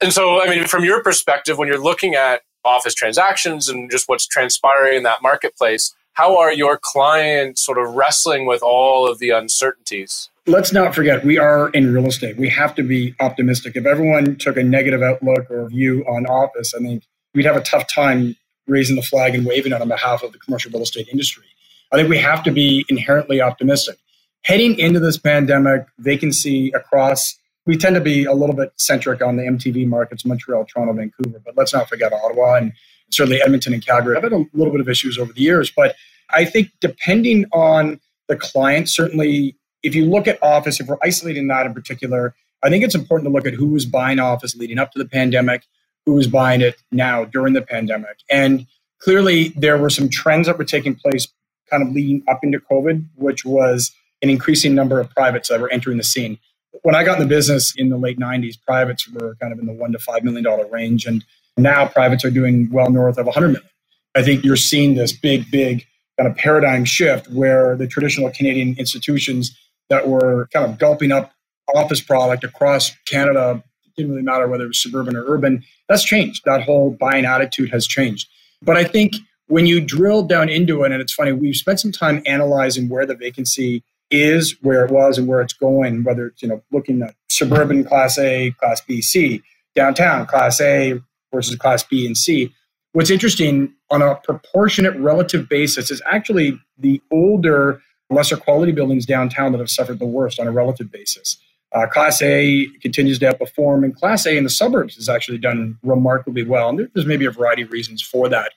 And 0.00 0.12
so, 0.12 0.40
I 0.40 0.48
mean, 0.48 0.68
from 0.68 0.84
your 0.84 1.02
perspective, 1.02 1.58
when 1.58 1.66
you're 1.66 1.82
looking 1.82 2.14
at 2.14 2.42
office 2.64 2.94
transactions 2.94 3.68
and 3.68 3.90
just 3.90 4.08
what's 4.08 4.26
transpiring 4.26 4.98
in 4.98 5.02
that 5.02 5.22
marketplace, 5.22 5.92
how 6.18 6.36
are 6.36 6.52
your 6.52 6.80
clients 6.82 7.64
sort 7.64 7.78
of 7.78 7.94
wrestling 7.94 8.44
with 8.44 8.60
all 8.60 9.08
of 9.08 9.20
the 9.20 9.30
uncertainties? 9.30 10.30
Let's 10.48 10.72
not 10.72 10.92
forget, 10.92 11.24
we 11.24 11.38
are 11.38 11.68
in 11.70 11.94
real 11.94 12.06
estate. 12.06 12.36
We 12.36 12.48
have 12.48 12.74
to 12.74 12.82
be 12.82 13.14
optimistic. 13.20 13.76
If 13.76 13.86
everyone 13.86 14.34
took 14.34 14.56
a 14.56 14.64
negative 14.64 15.00
outlook 15.00 15.48
or 15.48 15.68
view 15.68 16.04
on 16.08 16.26
office, 16.26 16.74
I 16.74 16.80
think 16.80 17.04
we'd 17.34 17.44
have 17.44 17.54
a 17.54 17.60
tough 17.60 17.86
time 17.86 18.34
raising 18.66 18.96
the 18.96 19.02
flag 19.02 19.36
and 19.36 19.46
waving 19.46 19.70
it 19.70 19.80
on 19.80 19.86
behalf 19.86 20.24
of 20.24 20.32
the 20.32 20.40
commercial 20.40 20.72
real 20.72 20.82
estate 20.82 21.06
industry. 21.06 21.44
I 21.92 21.96
think 21.96 22.08
we 22.08 22.18
have 22.18 22.42
to 22.42 22.50
be 22.50 22.84
inherently 22.88 23.40
optimistic. 23.40 23.98
Heading 24.42 24.76
into 24.76 24.98
this 24.98 25.18
pandemic, 25.18 25.86
vacancy 25.98 26.72
across, 26.72 27.38
we 27.64 27.76
tend 27.76 27.94
to 27.94 28.00
be 28.00 28.24
a 28.24 28.32
little 28.32 28.56
bit 28.56 28.72
centric 28.76 29.22
on 29.22 29.36
the 29.36 29.44
MTV 29.44 29.86
markets, 29.86 30.24
Montreal, 30.24 30.64
Toronto, 30.64 30.94
Vancouver, 30.94 31.40
but 31.44 31.56
let's 31.56 31.72
not 31.72 31.88
forget 31.88 32.12
Ottawa 32.12 32.54
and 32.56 32.72
certainly 33.10 33.40
Edmonton 33.42 33.72
and 33.72 33.84
Calgary. 33.84 34.16
I've 34.16 34.22
had 34.22 34.32
a 34.32 34.44
little 34.52 34.72
bit 34.72 34.80
of 34.80 34.88
issues 34.88 35.18
over 35.18 35.32
the 35.32 35.40
years, 35.40 35.70
but 35.70 35.96
I 36.30 36.44
think 36.44 36.70
depending 36.80 37.46
on 37.52 38.00
the 38.28 38.36
client, 38.36 38.88
certainly 38.88 39.56
if 39.82 39.94
you 39.94 40.06
look 40.06 40.26
at 40.26 40.42
office, 40.42 40.80
if 40.80 40.86
we're 40.86 40.98
isolating 41.02 41.48
that 41.48 41.66
in 41.66 41.74
particular, 41.74 42.34
I 42.62 42.68
think 42.68 42.84
it's 42.84 42.94
important 42.94 43.28
to 43.28 43.32
look 43.32 43.46
at 43.46 43.54
who 43.54 43.66
was 43.66 43.86
buying 43.86 44.18
office 44.18 44.56
leading 44.56 44.78
up 44.78 44.92
to 44.92 44.98
the 44.98 45.04
pandemic, 45.04 45.62
who 46.04 46.14
was 46.14 46.26
buying 46.26 46.60
it 46.60 46.76
now 46.90 47.24
during 47.24 47.54
the 47.54 47.62
pandemic. 47.62 48.18
And 48.30 48.66
clearly 49.00 49.50
there 49.50 49.78
were 49.78 49.90
some 49.90 50.08
trends 50.08 50.46
that 50.46 50.58
were 50.58 50.64
taking 50.64 50.94
place 50.94 51.28
kind 51.70 51.86
of 51.86 51.92
leading 51.92 52.22
up 52.28 52.40
into 52.42 52.58
COVID, 52.58 53.04
which 53.14 53.44
was 53.44 53.92
an 54.22 54.30
increasing 54.30 54.74
number 54.74 54.98
of 54.98 55.10
privates 55.10 55.48
that 55.48 55.60
were 55.60 55.70
entering 55.70 55.98
the 55.98 56.04
scene. 56.04 56.38
When 56.82 56.94
I 56.94 57.04
got 57.04 57.20
in 57.20 57.22
the 57.22 57.28
business 57.28 57.74
in 57.76 57.90
the 57.90 57.96
late 57.96 58.18
90s, 58.18 58.56
privates 58.60 59.08
were 59.08 59.36
kind 59.36 59.52
of 59.52 59.58
in 59.58 59.66
the 59.66 59.72
one 59.72 59.92
to 59.92 59.98
five 59.98 60.24
million 60.24 60.44
dollar 60.44 60.66
range. 60.66 61.06
And 61.06 61.24
now 61.58 61.86
privates 61.86 62.24
are 62.24 62.30
doing 62.30 62.68
well 62.70 62.90
north 62.90 63.18
of 63.18 63.26
100 63.26 63.48
million. 63.48 63.68
I 64.14 64.22
think 64.22 64.44
you're 64.44 64.56
seeing 64.56 64.94
this 64.94 65.12
big, 65.12 65.50
big 65.50 65.86
kind 66.18 66.28
of 66.28 66.36
paradigm 66.36 66.84
shift 66.84 67.30
where 67.30 67.76
the 67.76 67.86
traditional 67.86 68.30
Canadian 68.30 68.76
institutions 68.78 69.56
that 69.88 70.08
were 70.08 70.48
kind 70.52 70.70
of 70.70 70.78
gulping 70.78 71.12
up 71.12 71.32
office 71.74 72.00
product 72.00 72.44
across 72.44 72.92
Canada 73.06 73.62
didn't 73.96 74.12
really 74.12 74.22
matter 74.22 74.48
whether 74.48 74.64
it 74.64 74.68
was 74.68 74.82
suburban 74.82 75.16
or 75.16 75.24
urban. 75.26 75.62
That's 75.88 76.04
changed. 76.04 76.42
That 76.44 76.62
whole 76.62 76.90
buying 76.90 77.24
attitude 77.24 77.70
has 77.70 77.86
changed. 77.86 78.28
But 78.62 78.76
I 78.76 78.84
think 78.84 79.14
when 79.46 79.66
you 79.66 79.80
drill 79.80 80.22
down 80.22 80.48
into 80.48 80.82
it, 80.84 80.92
and 80.92 81.00
it's 81.00 81.12
funny, 81.12 81.32
we've 81.32 81.56
spent 81.56 81.80
some 81.80 81.92
time 81.92 82.22
analyzing 82.26 82.88
where 82.88 83.06
the 83.06 83.14
vacancy 83.14 83.82
is, 84.10 84.56
where 84.62 84.84
it 84.84 84.90
was, 84.90 85.18
and 85.18 85.26
where 85.26 85.40
it's 85.40 85.52
going, 85.52 86.04
whether 86.04 86.26
it's, 86.26 86.42
you 86.42 86.48
know, 86.48 86.62
looking 86.72 87.02
at 87.02 87.14
suburban 87.28 87.84
class 87.84 88.18
A, 88.18 88.52
class 88.52 88.80
B, 88.80 89.02
C, 89.02 89.42
downtown, 89.74 90.26
class 90.26 90.60
A 90.60 91.00
versus 91.32 91.56
class 91.56 91.82
B 91.82 92.06
and 92.06 92.16
C. 92.16 92.52
What's 92.92 93.10
interesting 93.10 93.72
on 93.90 94.02
a 94.02 94.16
proportionate 94.16 94.96
relative 94.96 95.48
basis 95.48 95.90
is 95.90 96.02
actually 96.06 96.58
the 96.78 97.00
older, 97.12 97.82
lesser 98.10 98.36
quality 98.36 98.72
buildings 98.72 99.06
downtown 99.06 99.52
that 99.52 99.58
have 99.58 99.70
suffered 99.70 99.98
the 99.98 100.06
worst 100.06 100.40
on 100.40 100.46
a 100.46 100.52
relative 100.52 100.90
basis. 100.90 101.36
Uh, 101.72 101.86
class 101.86 102.22
A 102.22 102.66
continues 102.80 103.18
to 103.18 103.26
outperform, 103.26 103.84
and 103.84 103.94
Class 103.94 104.24
A 104.24 104.36
in 104.36 104.44
the 104.44 104.50
suburbs 104.50 104.94
has 104.94 105.08
actually 105.08 105.38
done 105.38 105.78
remarkably 105.82 106.42
well. 106.42 106.70
And 106.70 106.88
there's 106.94 107.06
maybe 107.06 107.26
a 107.26 107.30
variety 107.30 107.62
of 107.62 107.70
reasons 107.70 108.00
for 108.00 108.28
that. 108.30 108.52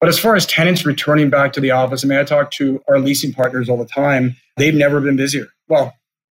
But 0.00 0.08
as 0.08 0.18
far 0.18 0.36
as 0.36 0.46
tenants 0.46 0.86
returning 0.86 1.30
back 1.30 1.52
to 1.54 1.60
the 1.60 1.72
office, 1.72 2.04
I 2.04 2.08
mean, 2.08 2.18
I 2.18 2.24
talk 2.24 2.50
to 2.52 2.80
our 2.88 2.98
leasing 2.98 3.32
partners 3.32 3.68
all 3.68 3.76
the 3.76 3.86
time. 3.86 4.36
They've 4.56 4.74
never 4.74 5.00
been 5.00 5.16
busier. 5.16 5.46
Well, 5.68 5.94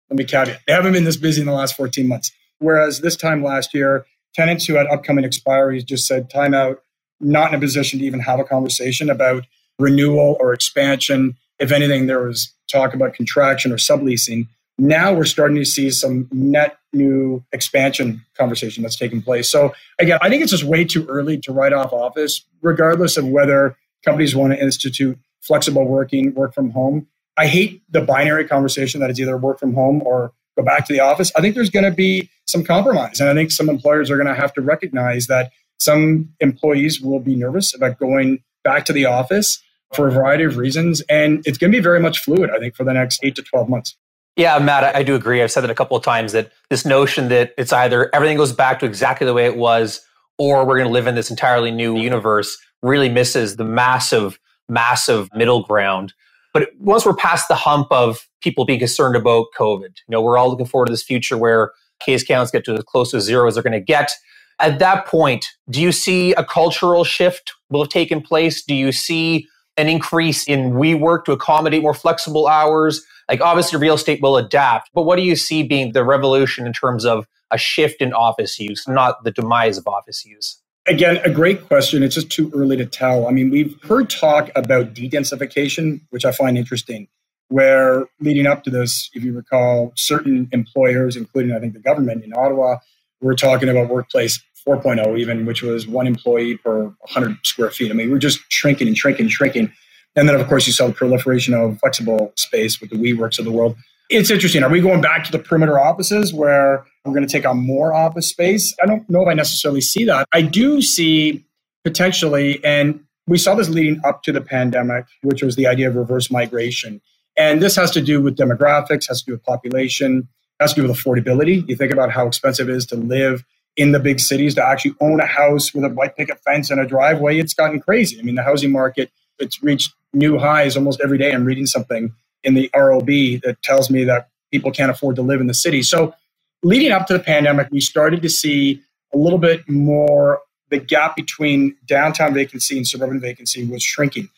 let 0.09 0.17
me 0.17 0.23
caveat, 0.23 0.61
they 0.67 0.73
haven't 0.73 0.93
been 0.93 1.03
this 1.03 1.17
busy 1.17 1.41
in 1.41 1.47
the 1.47 1.53
last 1.53 1.75
14 1.75 2.07
months. 2.07 2.31
Whereas 2.59 3.01
this 3.01 3.15
time 3.15 3.43
last 3.43 3.73
year, 3.73 4.05
tenants 4.35 4.65
who 4.65 4.75
had 4.75 4.87
upcoming 4.87 5.25
expiries 5.25 5.85
just 5.85 6.05
said, 6.05 6.29
time 6.29 6.53
out, 6.53 6.81
not 7.19 7.49
in 7.49 7.57
a 7.57 7.59
position 7.59 7.99
to 7.99 8.05
even 8.05 8.19
have 8.19 8.39
a 8.39 8.43
conversation 8.43 9.09
about 9.09 9.45
renewal 9.79 10.37
or 10.39 10.53
expansion. 10.53 11.35
If 11.57 11.71
anything, 11.71 12.07
there 12.07 12.21
was 12.21 12.53
talk 12.71 12.93
about 12.93 13.13
contraction 13.13 13.71
or 13.71 13.77
subleasing. 13.77 14.47
Now 14.77 15.13
we're 15.13 15.25
starting 15.25 15.55
to 15.57 15.65
see 15.65 15.89
some 15.89 16.27
net 16.31 16.77
new 16.91 17.43
expansion 17.53 18.25
conversation 18.37 18.83
that's 18.83 18.97
taking 18.97 19.21
place. 19.21 19.49
So 19.49 19.73
again, 19.99 20.19
I 20.21 20.29
think 20.29 20.41
it's 20.41 20.51
just 20.51 20.65
way 20.65 20.83
too 20.83 21.05
early 21.07 21.37
to 21.39 21.53
write 21.53 21.71
off 21.71 21.93
office, 21.93 22.43
regardless 22.61 23.15
of 23.15 23.25
whether 23.27 23.77
companies 24.03 24.35
want 24.35 24.53
to 24.53 24.61
institute 24.61 25.17
flexible 25.41 25.85
working, 25.85 26.33
work 26.33 26.53
from 26.53 26.71
home. 26.71 27.07
I 27.37 27.47
hate 27.47 27.81
the 27.89 28.01
binary 28.01 28.45
conversation 28.47 28.99
that 28.99 29.09
it's 29.09 29.19
either 29.19 29.37
work 29.37 29.59
from 29.59 29.73
home 29.73 30.01
or 30.03 30.33
go 30.57 30.63
back 30.63 30.85
to 30.87 30.93
the 30.93 30.99
office. 30.99 31.31
I 31.35 31.41
think 31.41 31.55
there's 31.55 31.69
going 31.69 31.85
to 31.85 31.91
be 31.91 32.29
some 32.45 32.63
compromise. 32.63 33.19
And 33.19 33.29
I 33.29 33.33
think 33.33 33.51
some 33.51 33.69
employers 33.69 34.09
are 34.09 34.15
going 34.15 34.27
to 34.27 34.35
have 34.35 34.53
to 34.53 34.61
recognize 34.61 35.27
that 35.27 35.51
some 35.77 36.29
employees 36.39 37.01
will 37.01 37.19
be 37.19 37.35
nervous 37.35 37.73
about 37.75 37.99
going 37.99 38.43
back 38.63 38.85
to 38.85 38.93
the 38.93 39.05
office 39.05 39.61
for 39.93 40.07
a 40.07 40.11
variety 40.11 40.43
of 40.43 40.57
reasons. 40.57 41.01
And 41.09 41.45
it's 41.45 41.57
going 41.57 41.71
to 41.71 41.77
be 41.77 41.81
very 41.83 41.99
much 41.99 42.19
fluid, 42.19 42.49
I 42.49 42.59
think, 42.59 42.75
for 42.75 42.83
the 42.83 42.93
next 42.93 43.19
eight 43.23 43.35
to 43.35 43.41
12 43.41 43.69
months. 43.69 43.95
Yeah, 44.35 44.59
Matt, 44.59 44.95
I 44.95 45.03
do 45.03 45.15
agree. 45.15 45.41
I've 45.41 45.51
said 45.51 45.61
that 45.61 45.69
a 45.71 45.75
couple 45.75 45.95
of 45.95 46.03
times 46.03 46.33
that 46.33 46.51
this 46.69 46.85
notion 46.85 47.29
that 47.29 47.53
it's 47.57 47.71
either 47.71 48.13
everything 48.13 48.35
goes 48.35 48.51
back 48.51 48.79
to 48.79 48.85
exactly 48.85 49.25
the 49.25 49.33
way 49.33 49.45
it 49.45 49.55
was, 49.55 50.01
or 50.37 50.65
we're 50.65 50.75
going 50.75 50.87
to 50.87 50.93
live 50.93 51.07
in 51.07 51.15
this 51.15 51.29
entirely 51.29 51.71
new 51.71 51.97
universe 51.97 52.57
really 52.81 53.07
misses 53.07 53.55
the 53.55 53.63
massive, 53.63 54.37
massive 54.67 55.29
middle 55.33 55.63
ground. 55.63 56.13
But 56.53 56.69
once 56.79 57.05
we're 57.05 57.15
past 57.15 57.47
the 57.47 57.55
hump 57.55 57.87
of 57.91 58.27
people 58.41 58.65
being 58.65 58.79
concerned 58.79 59.15
about 59.15 59.47
COVID, 59.57 59.81
you 59.81 60.09
know, 60.09 60.21
we're 60.21 60.37
all 60.37 60.49
looking 60.49 60.65
forward 60.65 60.87
to 60.87 60.93
this 60.93 61.03
future 61.03 61.37
where 61.37 61.71
case 61.99 62.23
counts 62.23 62.51
get 62.51 62.65
to 62.65 62.73
as 62.73 62.83
close 62.83 63.11
to 63.11 63.21
zero 63.21 63.47
as 63.47 63.55
they're 63.55 63.63
going 63.63 63.73
to 63.73 63.79
get. 63.79 64.11
At 64.59 64.79
that 64.79 65.05
point, 65.05 65.47
do 65.69 65.81
you 65.81 65.91
see 65.91 66.33
a 66.33 66.43
cultural 66.43 67.03
shift 67.03 67.53
will 67.69 67.83
have 67.83 67.89
taken 67.89 68.21
place? 68.21 68.63
Do 68.63 68.73
you 68.73 68.91
see 68.91 69.47
an 69.77 69.89
increase 69.89 70.47
in 70.47 70.73
WeWork 70.73 71.25
to 71.25 71.33
accommodate 71.33 71.81
more 71.81 71.93
flexible 71.93 72.47
hours? 72.47 73.05
Like 73.27 73.41
obviously 73.41 73.79
real 73.79 73.95
estate 73.95 74.21
will 74.21 74.37
adapt, 74.37 74.91
but 74.93 75.03
what 75.03 75.15
do 75.17 75.23
you 75.23 75.35
see 75.35 75.63
being 75.63 75.91
the 75.91 76.03
revolution 76.03 76.65
in 76.65 76.73
terms 76.73 77.05
of 77.05 77.27
a 77.51 77.57
shift 77.57 78.01
in 78.01 78.13
office 78.13 78.59
use, 78.59 78.87
not 78.87 79.23
the 79.23 79.31
demise 79.31 79.77
of 79.77 79.87
office 79.87 80.25
use? 80.25 80.61
Again, 80.87 81.17
a 81.25 81.31
great 81.31 81.67
question. 81.67 82.03
It's 82.03 82.13
just 82.13 82.29
too 82.29 82.51
early 82.53 82.77
to 82.77 82.85
tell. 82.85 83.27
I 83.27 83.31
mean, 83.31 83.49
we've 83.49 83.75
heard 83.83 84.09
talk 84.09 84.51
about 84.55 84.93
de-densification, 84.93 86.01
which 86.11 86.25
I 86.25 86.31
find 86.31 86.57
interesting, 86.57 87.07
where 87.49 88.05
leading 88.19 88.47
up 88.47 88.63
to 88.63 88.69
this, 88.69 89.09
if 89.13 89.23
you 89.23 89.33
recall, 89.33 89.93
certain 89.95 90.49
employers, 90.51 91.15
including 91.15 91.55
I 91.55 91.59
think 91.59 91.73
the 91.73 91.79
government 91.79 92.23
in 92.23 92.33
Ottawa, 92.33 92.77
were 93.21 93.35
talking 93.35 93.69
about 93.69 93.89
workplace 93.89 94.43
4.0 94.67 95.19
even, 95.19 95.45
which 95.45 95.61
was 95.61 95.87
one 95.87 96.07
employee 96.07 96.57
per 96.57 96.85
100 96.85 97.37
square 97.43 97.69
feet. 97.69 97.91
I 97.91 97.93
mean, 97.93 98.09
we're 98.09 98.17
just 98.17 98.39
shrinking 98.49 98.87
and 98.87 98.97
shrinking 98.97 99.25
and 99.25 99.31
shrinking. 99.31 99.71
And 100.15 100.27
then, 100.27 100.39
of 100.39 100.47
course, 100.47 100.65
you 100.65 100.73
saw 100.73 100.87
the 100.87 100.93
proliferation 100.93 101.53
of 101.53 101.79
flexible 101.79 102.33
space 102.35 102.79
with 102.81 102.89
the 102.89 102.95
WeWorks 102.95 103.37
of 103.37 103.45
the 103.45 103.51
world. 103.51 103.75
It's 104.09 104.29
interesting. 104.29 104.63
Are 104.63 104.69
we 104.69 104.81
going 104.81 105.01
back 105.01 105.23
to 105.25 105.31
the 105.31 105.39
perimeter 105.39 105.79
offices 105.79 106.33
where 106.33 106.85
we're 107.03 107.13
going 107.13 107.27
to 107.27 107.31
take 107.31 107.45
on 107.45 107.57
more 107.57 107.93
office 107.93 108.29
space? 108.29 108.73
I 108.81 108.85
don't 108.85 109.07
know 109.09 109.23
if 109.23 109.27
I 109.27 109.33
necessarily 109.33 109.81
see 109.81 110.05
that. 110.05 110.27
I 110.31 110.41
do 110.41 110.81
see 110.81 111.43
potentially, 111.83 112.63
and 112.63 113.03
we 113.27 113.37
saw 113.37 113.55
this 113.55 113.69
leading 113.69 114.01
up 114.05 114.23
to 114.23 114.31
the 114.31 114.41
pandemic, 114.41 115.05
which 115.21 115.41
was 115.41 115.55
the 115.55 115.67
idea 115.67 115.89
of 115.89 115.95
reverse 115.95 116.31
migration. 116.31 117.01
And 117.37 117.61
this 117.61 117.75
has 117.75 117.91
to 117.91 118.01
do 118.01 118.21
with 118.21 118.37
demographics, 118.37 119.07
has 119.07 119.21
to 119.21 119.25
do 119.25 119.31
with 119.33 119.43
population, 119.43 120.27
has 120.59 120.73
to 120.73 120.81
do 120.81 120.87
with 120.87 120.97
affordability. 120.97 121.67
You 121.67 121.75
think 121.75 121.91
about 121.91 122.11
how 122.11 122.27
expensive 122.27 122.69
it 122.69 122.75
is 122.75 122.85
to 122.87 122.95
live 122.95 123.43
in 123.75 123.91
the 123.91 123.99
big 123.99 124.19
cities, 124.19 124.55
to 124.55 124.65
actually 124.65 124.95
own 125.01 125.19
a 125.19 125.25
house 125.25 125.73
with 125.73 125.83
a 125.83 125.89
white 125.89 126.15
picket 126.15 126.39
fence 126.43 126.69
and 126.69 126.79
a 126.79 126.85
driveway. 126.85 127.37
It's 127.39 127.53
gotten 127.53 127.79
crazy. 127.81 128.17
I 128.19 128.23
mean, 128.23 128.35
the 128.35 128.43
housing 128.43 128.71
market, 128.71 129.11
it's 129.37 129.61
reached 129.61 129.93
new 130.13 130.37
highs 130.37 130.77
almost 130.77 131.01
every 131.03 131.17
day. 131.17 131.33
I'm 131.33 131.43
reading 131.45 131.65
something 131.65 132.13
in 132.43 132.53
the 132.53 132.69
ROB 132.73 133.07
that 133.43 133.57
tells 133.63 133.89
me 133.89 134.05
that 134.05 134.29
people 134.51 134.71
can't 134.71 134.91
afford 134.91 135.17
to 135.17 135.21
live 135.21 135.41
in 135.41 135.47
the 135.47 135.53
city. 135.53 135.81
So, 135.81 136.15
leading 136.63 136.91
up 136.91 137.05
to 137.07 137.13
the 137.13 137.19
pandemic, 137.19 137.67
we 137.69 137.81
started 137.81 138.21
to 138.21 138.29
see 138.29 138.81
a 139.13 139.17
little 139.17 139.39
bit 139.39 139.67
more 139.67 140.39
the 140.69 140.77
gap 140.77 141.15
between 141.15 141.75
downtown 141.85 142.33
vacancy 142.33 142.77
and 142.77 142.87
suburban 142.87 143.19
vacancy 143.19 143.65
was 143.65 143.83
shrinking. 143.83 144.29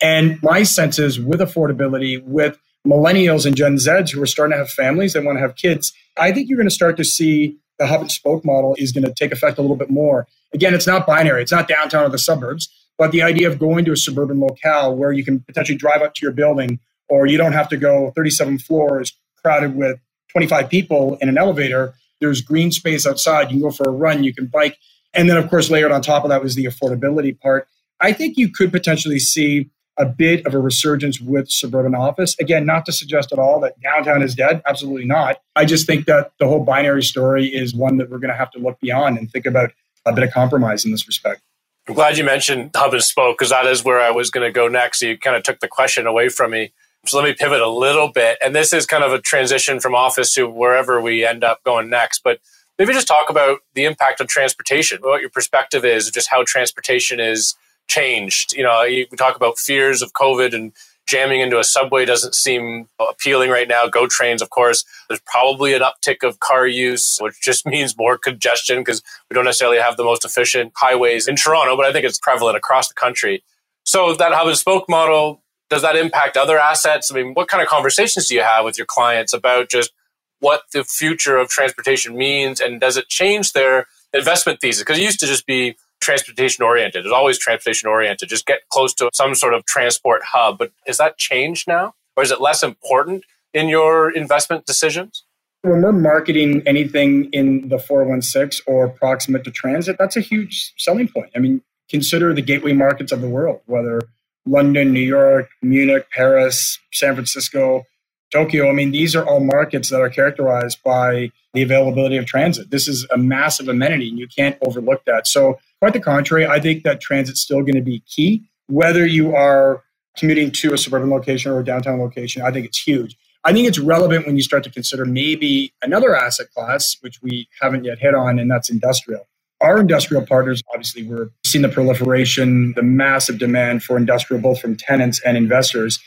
And 0.00 0.38
my 0.42 0.62
sense 0.62 0.98
is 0.98 1.18
with 1.18 1.40
affordability, 1.40 2.22
with 2.22 2.58
millennials 2.86 3.46
and 3.46 3.56
Gen 3.56 3.76
Zs 3.76 4.12
who 4.12 4.22
are 4.22 4.26
starting 4.26 4.52
to 4.54 4.58
have 4.58 4.70
families, 4.70 5.12
they 5.12 5.20
want 5.20 5.36
to 5.36 5.40
have 5.40 5.56
kids, 5.56 5.92
I 6.16 6.32
think 6.32 6.48
you're 6.48 6.58
going 6.58 6.68
to 6.68 6.74
start 6.74 6.96
to 6.98 7.04
see 7.04 7.56
the 7.78 7.86
hub 7.86 8.00
and 8.00 8.10
spoke 8.10 8.44
model 8.44 8.74
is 8.78 8.92
going 8.92 9.04
to 9.04 9.12
take 9.12 9.32
effect 9.32 9.58
a 9.58 9.60
little 9.60 9.76
bit 9.76 9.90
more. 9.90 10.26
Again, 10.54 10.74
it's 10.74 10.86
not 10.86 11.06
binary, 11.06 11.42
it's 11.42 11.52
not 11.52 11.68
downtown 11.68 12.04
or 12.04 12.08
the 12.08 12.18
suburbs, 12.18 12.68
but 12.96 13.10
the 13.12 13.22
idea 13.22 13.48
of 13.48 13.58
going 13.58 13.84
to 13.84 13.92
a 13.92 13.96
suburban 13.96 14.40
locale 14.40 14.94
where 14.96 15.12
you 15.12 15.24
can 15.24 15.40
potentially 15.40 15.76
drive 15.76 16.02
up 16.02 16.14
to 16.14 16.24
your 16.24 16.32
building 16.32 16.78
or 17.08 17.26
you 17.26 17.36
don't 17.36 17.52
have 17.52 17.68
to 17.68 17.76
go 17.76 18.12
37 18.16 18.58
floors 18.58 19.12
crowded 19.42 19.76
with 19.76 19.98
25 20.30 20.68
people 20.68 21.18
in 21.20 21.28
an 21.28 21.38
elevator. 21.38 21.94
There's 22.20 22.40
green 22.40 22.72
space 22.72 23.06
outside. 23.06 23.50
You 23.50 23.60
can 23.60 23.60
go 23.60 23.70
for 23.70 23.84
a 23.84 23.92
run, 23.92 24.24
you 24.24 24.34
can 24.34 24.46
bike. 24.46 24.78
And 25.12 25.28
then, 25.28 25.36
of 25.36 25.48
course, 25.48 25.70
layered 25.70 25.92
on 25.92 26.02
top 26.02 26.24
of 26.24 26.30
that 26.30 26.42
was 26.42 26.54
the 26.54 26.64
affordability 26.64 27.38
part. 27.38 27.68
I 28.00 28.12
think 28.12 28.36
you 28.36 28.50
could 28.50 28.72
potentially 28.72 29.18
see 29.18 29.70
a 29.98 30.04
bit 30.04 30.44
of 30.46 30.54
a 30.54 30.58
resurgence 30.58 31.20
with 31.20 31.50
suburban 31.50 31.94
office. 31.94 32.36
Again, 32.38 32.66
not 32.66 32.84
to 32.86 32.92
suggest 32.92 33.32
at 33.32 33.38
all 33.38 33.60
that 33.60 33.80
downtown 33.80 34.22
is 34.22 34.34
dead. 34.34 34.62
Absolutely 34.66 35.06
not. 35.06 35.40
I 35.54 35.64
just 35.64 35.86
think 35.86 36.06
that 36.06 36.32
the 36.38 36.46
whole 36.46 36.64
binary 36.64 37.02
story 37.02 37.46
is 37.46 37.74
one 37.74 37.96
that 37.96 38.10
we're 38.10 38.18
going 38.18 38.32
to 38.32 38.36
have 38.36 38.50
to 38.52 38.58
look 38.58 38.78
beyond 38.80 39.18
and 39.18 39.30
think 39.30 39.46
about 39.46 39.72
a 40.04 40.12
bit 40.12 40.24
of 40.24 40.30
compromise 40.32 40.84
in 40.84 40.90
this 40.90 41.06
respect. 41.06 41.40
I'm 41.88 41.94
glad 41.94 42.18
you 42.18 42.24
mentioned 42.24 42.72
hub 42.74 42.92
and 42.94 43.02
spoke 43.02 43.38
because 43.38 43.50
that 43.50 43.66
is 43.66 43.84
where 43.84 44.00
I 44.00 44.10
was 44.10 44.30
going 44.30 44.46
to 44.46 44.52
go 44.52 44.68
next. 44.68 45.02
You 45.02 45.16
kind 45.16 45.36
of 45.36 45.42
took 45.44 45.60
the 45.60 45.68
question 45.68 46.06
away 46.06 46.28
from 46.28 46.50
me. 46.50 46.72
So 47.06 47.16
let 47.18 47.24
me 47.24 47.34
pivot 47.38 47.60
a 47.60 47.70
little 47.70 48.10
bit. 48.10 48.38
And 48.44 48.54
this 48.54 48.72
is 48.72 48.86
kind 48.86 49.04
of 49.04 49.12
a 49.12 49.20
transition 49.20 49.78
from 49.78 49.94
office 49.94 50.34
to 50.34 50.48
wherever 50.48 51.00
we 51.00 51.24
end 51.24 51.44
up 51.44 51.62
going 51.62 51.88
next. 51.88 52.22
But 52.24 52.40
maybe 52.78 52.92
just 52.92 53.06
talk 53.06 53.30
about 53.30 53.60
the 53.74 53.84
impact 53.84 54.20
on 54.20 54.26
transportation, 54.26 54.98
what 55.00 55.20
your 55.20 55.30
perspective 55.30 55.84
is, 55.84 56.10
just 56.10 56.28
how 56.28 56.42
transportation 56.44 57.20
is 57.20 57.54
changed. 57.88 58.52
You 58.54 58.62
know, 58.62 58.82
we 58.84 59.06
talk 59.16 59.36
about 59.36 59.58
fears 59.58 60.02
of 60.02 60.12
COVID 60.12 60.54
and 60.54 60.72
jamming 61.06 61.40
into 61.40 61.58
a 61.58 61.64
subway 61.64 62.04
doesn't 62.04 62.34
seem 62.34 62.88
appealing 62.98 63.50
right 63.50 63.68
now. 63.68 63.86
Go 63.86 64.06
trains, 64.06 64.42
of 64.42 64.50
course. 64.50 64.84
There's 65.08 65.20
probably 65.24 65.72
an 65.72 65.82
uptick 65.82 66.26
of 66.26 66.40
car 66.40 66.66
use, 66.66 67.18
which 67.20 67.40
just 67.40 67.64
means 67.66 67.96
more 67.96 68.18
congestion 68.18 68.80
because 68.80 69.02
we 69.30 69.34
don't 69.34 69.44
necessarily 69.44 69.78
have 69.78 69.96
the 69.96 70.04
most 70.04 70.24
efficient 70.24 70.72
highways 70.76 71.28
in 71.28 71.36
Toronto, 71.36 71.76
but 71.76 71.86
I 71.86 71.92
think 71.92 72.04
it's 72.04 72.18
prevalent 72.18 72.56
across 72.56 72.88
the 72.88 72.94
country. 72.94 73.42
So 73.84 74.14
that 74.14 74.32
hub 74.32 74.48
and 74.48 74.56
spoke 74.56 74.88
model, 74.88 75.42
does 75.70 75.82
that 75.82 75.96
impact 75.96 76.36
other 76.36 76.58
assets? 76.58 77.10
I 77.10 77.14
mean, 77.14 77.34
what 77.34 77.48
kind 77.48 77.62
of 77.62 77.68
conversations 77.68 78.28
do 78.28 78.34
you 78.34 78.42
have 78.42 78.64
with 78.64 78.76
your 78.76 78.86
clients 78.86 79.32
about 79.32 79.70
just 79.70 79.92
what 80.40 80.62
the 80.72 80.84
future 80.84 81.36
of 81.36 81.48
transportation 81.48 82.16
means 82.16 82.60
and 82.60 82.80
does 82.80 82.96
it 82.96 83.08
change 83.08 83.52
their 83.52 83.86
investment 84.12 84.60
thesis? 84.60 84.82
Because 84.82 84.98
it 84.98 85.04
used 85.04 85.20
to 85.20 85.26
just 85.26 85.46
be 85.46 85.76
transportation 86.00 86.64
oriented. 86.64 87.04
It's 87.04 87.12
always 87.12 87.38
transportation 87.38 87.88
oriented. 87.88 88.28
Just 88.28 88.46
get 88.46 88.60
close 88.70 88.94
to 88.94 89.10
some 89.12 89.34
sort 89.34 89.54
of 89.54 89.64
transport 89.66 90.22
hub. 90.24 90.58
But 90.58 90.72
is 90.86 90.98
that 90.98 91.18
changed 91.18 91.66
now? 91.68 91.94
Or 92.16 92.22
is 92.22 92.30
it 92.30 92.40
less 92.40 92.62
important 92.62 93.24
in 93.52 93.68
your 93.68 94.10
investment 94.10 94.66
decisions? 94.66 95.24
When 95.62 95.82
we're 95.82 95.92
marketing 95.92 96.62
anything 96.64 97.28
in 97.32 97.68
the 97.68 97.78
416 97.78 98.62
or 98.72 98.88
proximate 98.88 99.44
to 99.44 99.50
transit, 99.50 99.96
that's 99.98 100.16
a 100.16 100.20
huge 100.20 100.72
selling 100.78 101.08
point. 101.08 101.30
I 101.34 101.40
mean, 101.40 101.62
consider 101.88 102.32
the 102.32 102.42
gateway 102.42 102.72
markets 102.72 103.10
of 103.10 103.20
the 103.20 103.28
world, 103.28 103.60
whether 103.66 104.00
London, 104.46 104.92
New 104.92 105.00
York, 105.00 105.48
Munich, 105.62 106.06
Paris, 106.10 106.78
San 106.92 107.14
Francisco, 107.14 107.84
Tokyo. 108.32 108.68
I 108.68 108.72
mean, 108.72 108.90
these 108.90 109.14
are 109.14 109.24
all 109.24 109.40
markets 109.40 109.90
that 109.90 110.00
are 110.00 110.10
characterized 110.10 110.82
by 110.84 111.30
the 111.54 111.62
availability 111.62 112.16
of 112.16 112.26
transit. 112.26 112.70
This 112.70 112.88
is 112.88 113.06
a 113.12 113.18
massive 113.18 113.68
amenity, 113.68 114.08
and 114.08 114.18
you 114.18 114.28
can't 114.28 114.58
overlook 114.66 115.04
that. 115.06 115.26
So, 115.26 115.58
quite 115.80 115.92
the 115.92 116.00
contrary, 116.00 116.46
I 116.46 116.60
think 116.60 116.82
that 116.84 117.00
transit's 117.00 117.40
still 117.40 117.60
going 117.60 117.76
to 117.76 117.82
be 117.82 118.00
key. 118.00 118.44
Whether 118.68 119.06
you 119.06 119.34
are 119.34 119.82
commuting 120.16 120.50
to 120.50 120.74
a 120.74 120.78
suburban 120.78 121.10
location 121.10 121.52
or 121.52 121.60
a 121.60 121.64
downtown 121.64 122.00
location, 122.00 122.42
I 122.42 122.50
think 122.50 122.66
it's 122.66 122.80
huge. 122.80 123.16
I 123.44 123.52
think 123.52 123.68
it's 123.68 123.78
relevant 123.78 124.26
when 124.26 124.36
you 124.36 124.42
start 124.42 124.64
to 124.64 124.70
consider 124.70 125.04
maybe 125.04 125.72
another 125.82 126.16
asset 126.16 126.48
class, 126.52 126.96
which 127.00 127.22
we 127.22 127.48
haven't 127.60 127.84
yet 127.84 127.98
hit 127.98 128.14
on, 128.14 128.38
and 128.40 128.50
that's 128.50 128.68
industrial. 128.68 129.28
Our 129.60 129.78
industrial 129.78 130.26
partners, 130.26 130.62
obviously, 130.74 131.04
we're 131.04 131.30
seeing 131.44 131.62
the 131.62 131.68
proliferation, 131.68 132.72
the 132.74 132.82
massive 132.82 133.38
demand 133.38 133.84
for 133.84 133.96
industrial, 133.96 134.42
both 134.42 134.60
from 134.60 134.76
tenants 134.76 135.20
and 135.24 135.36
investors. 135.36 135.98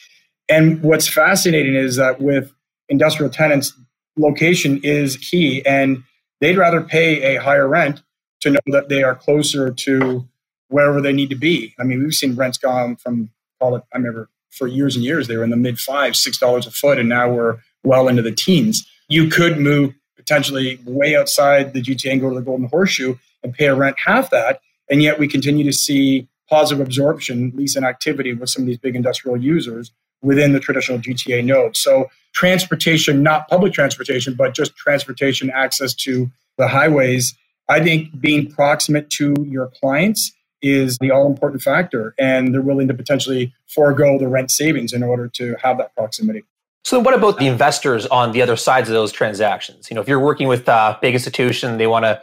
And 0.49 0.81
what's 0.81 1.07
fascinating 1.07 1.75
is 1.75 1.95
that 1.97 2.19
with 2.19 2.51
industrial 2.89 3.31
tenants, 3.31 3.73
location 4.17 4.79
is 4.83 5.15
key, 5.15 5.63
and 5.65 6.03
they'd 6.41 6.57
rather 6.57 6.81
pay 6.81 7.35
a 7.35 7.41
higher 7.41 7.67
rent 7.67 8.01
to 8.41 8.51
know 8.51 8.59
that 8.67 8.89
they 8.89 9.03
are 9.03 9.15
closer 9.15 9.71
to 9.71 10.27
wherever 10.69 11.01
they 11.01 11.13
need 11.13 11.29
to 11.29 11.35
be. 11.35 11.73
I 11.79 11.83
mean, 11.83 12.03
we've 12.03 12.13
seen 12.13 12.35
rents 12.35 12.57
gone 12.57 12.95
from 12.95 13.29
call 13.59 13.75
it. 13.75 13.83
I 13.93 13.97
remember 13.97 14.29
for 14.49 14.67
years 14.67 14.95
and 14.95 15.05
years 15.05 15.27
they 15.27 15.37
were 15.37 15.43
in 15.43 15.49
the 15.49 15.57
mid 15.57 15.79
five, 15.79 16.15
six 16.15 16.37
dollars 16.37 16.65
a 16.65 16.71
foot, 16.71 16.97
and 16.97 17.09
now 17.09 17.29
we're 17.29 17.57
well 17.83 18.07
into 18.07 18.21
the 18.21 18.31
teens. 18.31 18.87
You 19.07 19.29
could 19.29 19.59
move 19.59 19.93
potentially 20.15 20.79
way 20.85 21.15
outside 21.15 21.73
the 21.73 21.81
GTA 21.81 22.13
and 22.13 22.21
go 22.21 22.29
to 22.29 22.35
the 22.35 22.41
Golden 22.41 22.67
Horseshoe 22.67 23.15
and 23.43 23.53
pay 23.53 23.67
a 23.67 23.75
rent 23.75 23.97
half 24.05 24.29
that, 24.31 24.61
and 24.89 25.03
yet 25.03 25.19
we 25.19 25.27
continue 25.27 25.63
to 25.65 25.73
see 25.73 26.27
positive 26.49 26.85
absorption, 26.85 27.51
lease 27.55 27.75
and 27.75 27.85
activity 27.85 28.33
with 28.33 28.49
some 28.49 28.63
of 28.63 28.67
these 28.67 28.77
big 28.77 28.95
industrial 28.95 29.37
users 29.37 29.91
within 30.21 30.53
the 30.53 30.59
traditional 30.59 30.99
GTA 30.99 31.43
node. 31.43 31.75
So 31.77 32.09
transportation, 32.33 33.23
not 33.23 33.47
public 33.47 33.73
transportation, 33.73 34.33
but 34.33 34.53
just 34.53 34.75
transportation 34.75 35.49
access 35.49 35.93
to 35.95 36.29
the 36.57 36.67
highways. 36.67 37.35
I 37.69 37.83
think 37.83 38.19
being 38.19 38.51
proximate 38.51 39.09
to 39.11 39.35
your 39.47 39.71
clients 39.79 40.31
is 40.61 40.97
the 40.99 41.11
all 41.11 41.27
important 41.27 41.61
factor, 41.61 42.13
and 42.19 42.53
they're 42.53 42.61
willing 42.61 42.88
to 42.89 42.93
potentially 42.93 43.53
forego 43.67 44.17
the 44.19 44.27
rent 44.27 44.51
savings 44.51 44.91
in 44.91 45.03
order 45.03 45.27
to 45.27 45.55
have 45.61 45.77
that 45.77 45.95
proximity. 45.95 46.43
So, 46.83 46.99
what 46.99 47.13
about 47.13 47.38
the 47.38 47.47
investors 47.47 48.05
on 48.07 48.31
the 48.31 48.41
other 48.41 48.55
sides 48.55 48.89
of 48.89 48.93
those 48.93 49.11
transactions? 49.11 49.89
You 49.89 49.95
know, 49.95 50.01
if 50.01 50.07
you're 50.07 50.19
working 50.19 50.47
with 50.47 50.67
a 50.67 50.97
big 51.01 51.13
institution, 51.13 51.77
they 51.77 51.88
want 51.88 52.05
to 52.05 52.21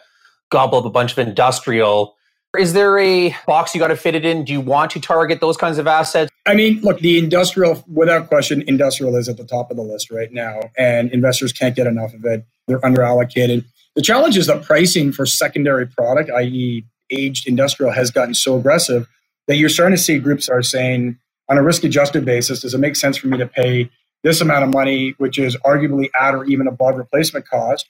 gobble 0.51 0.79
up 0.79 0.85
a 0.85 0.91
bunch 0.91 1.13
of 1.13 1.19
industrial. 1.19 2.16
Is 2.59 2.73
there 2.73 2.99
a 2.99 3.35
box 3.47 3.75
you 3.75 3.81
got 3.81 3.89
to 3.89 3.97
fit 3.97 4.15
it 4.15 4.25
in? 4.25 4.45
Do 4.45 4.53
you 4.53 4.61
want 4.61 4.91
to 4.93 5.01
target 5.01 5.41
those 5.41 5.57
kinds 5.57 5.79
of 5.79 5.87
assets? 5.87 6.31
I 6.47 6.55
mean, 6.55 6.81
look, 6.81 7.01
the 7.01 7.19
industrial, 7.19 7.85
without 7.93 8.29
question, 8.29 8.63
industrial 8.67 9.17
is 9.17 9.29
at 9.29 9.37
the 9.37 9.45
top 9.45 9.71
of 9.71 9.77
the 9.77 9.83
list 9.83 10.11
right 10.11 10.33
now, 10.33 10.61
and 10.79 11.11
investors 11.13 11.53
can't 11.53 11.75
get 11.75 11.87
enough 11.87 12.15
of 12.15 12.25
it. 12.25 12.45
They're 12.67 12.81
underallocated. 12.81 13.65
The 13.95 14.03
challenge 14.03 14.37
is 14.37 14.47
that 14.47 14.63
pricing 14.63 15.13
for 15.13 15.27
secondary 15.27 15.87
product, 15.87 16.31
i.e., 16.31 16.85
aged 17.11 17.49
industrial, 17.49 17.93
has 17.93 18.11
gotten 18.11 18.35
so 18.35 18.57
aggressive 18.57 19.09
that 19.47 19.57
you're 19.57 19.69
starting 19.69 19.97
to 19.97 20.03
see 20.03 20.19
groups 20.19 20.49
are 20.49 20.63
saying, 20.63 21.19
on 21.49 21.59
a 21.59 21.63
risk 21.63 21.85
adjusted 21.85 22.25
basis, 22.25 22.61
does 22.61 22.75
it 22.75 22.79
make 22.79 22.97
sense 22.97 23.17
for 23.17 23.29
me 23.29 23.39
to 23.39 23.47
pay 23.47 23.91
this 24.23 24.41
amount 24.41 24.65
of 24.65 24.73
money, 24.73 25.15
which 25.19 25.39
is 25.39 25.57
arguably 25.59 26.11
at 26.21 26.35
or 26.35 26.45
even 26.45 26.67
above 26.67 26.97
replacement 26.97 27.49
cost? 27.49 27.89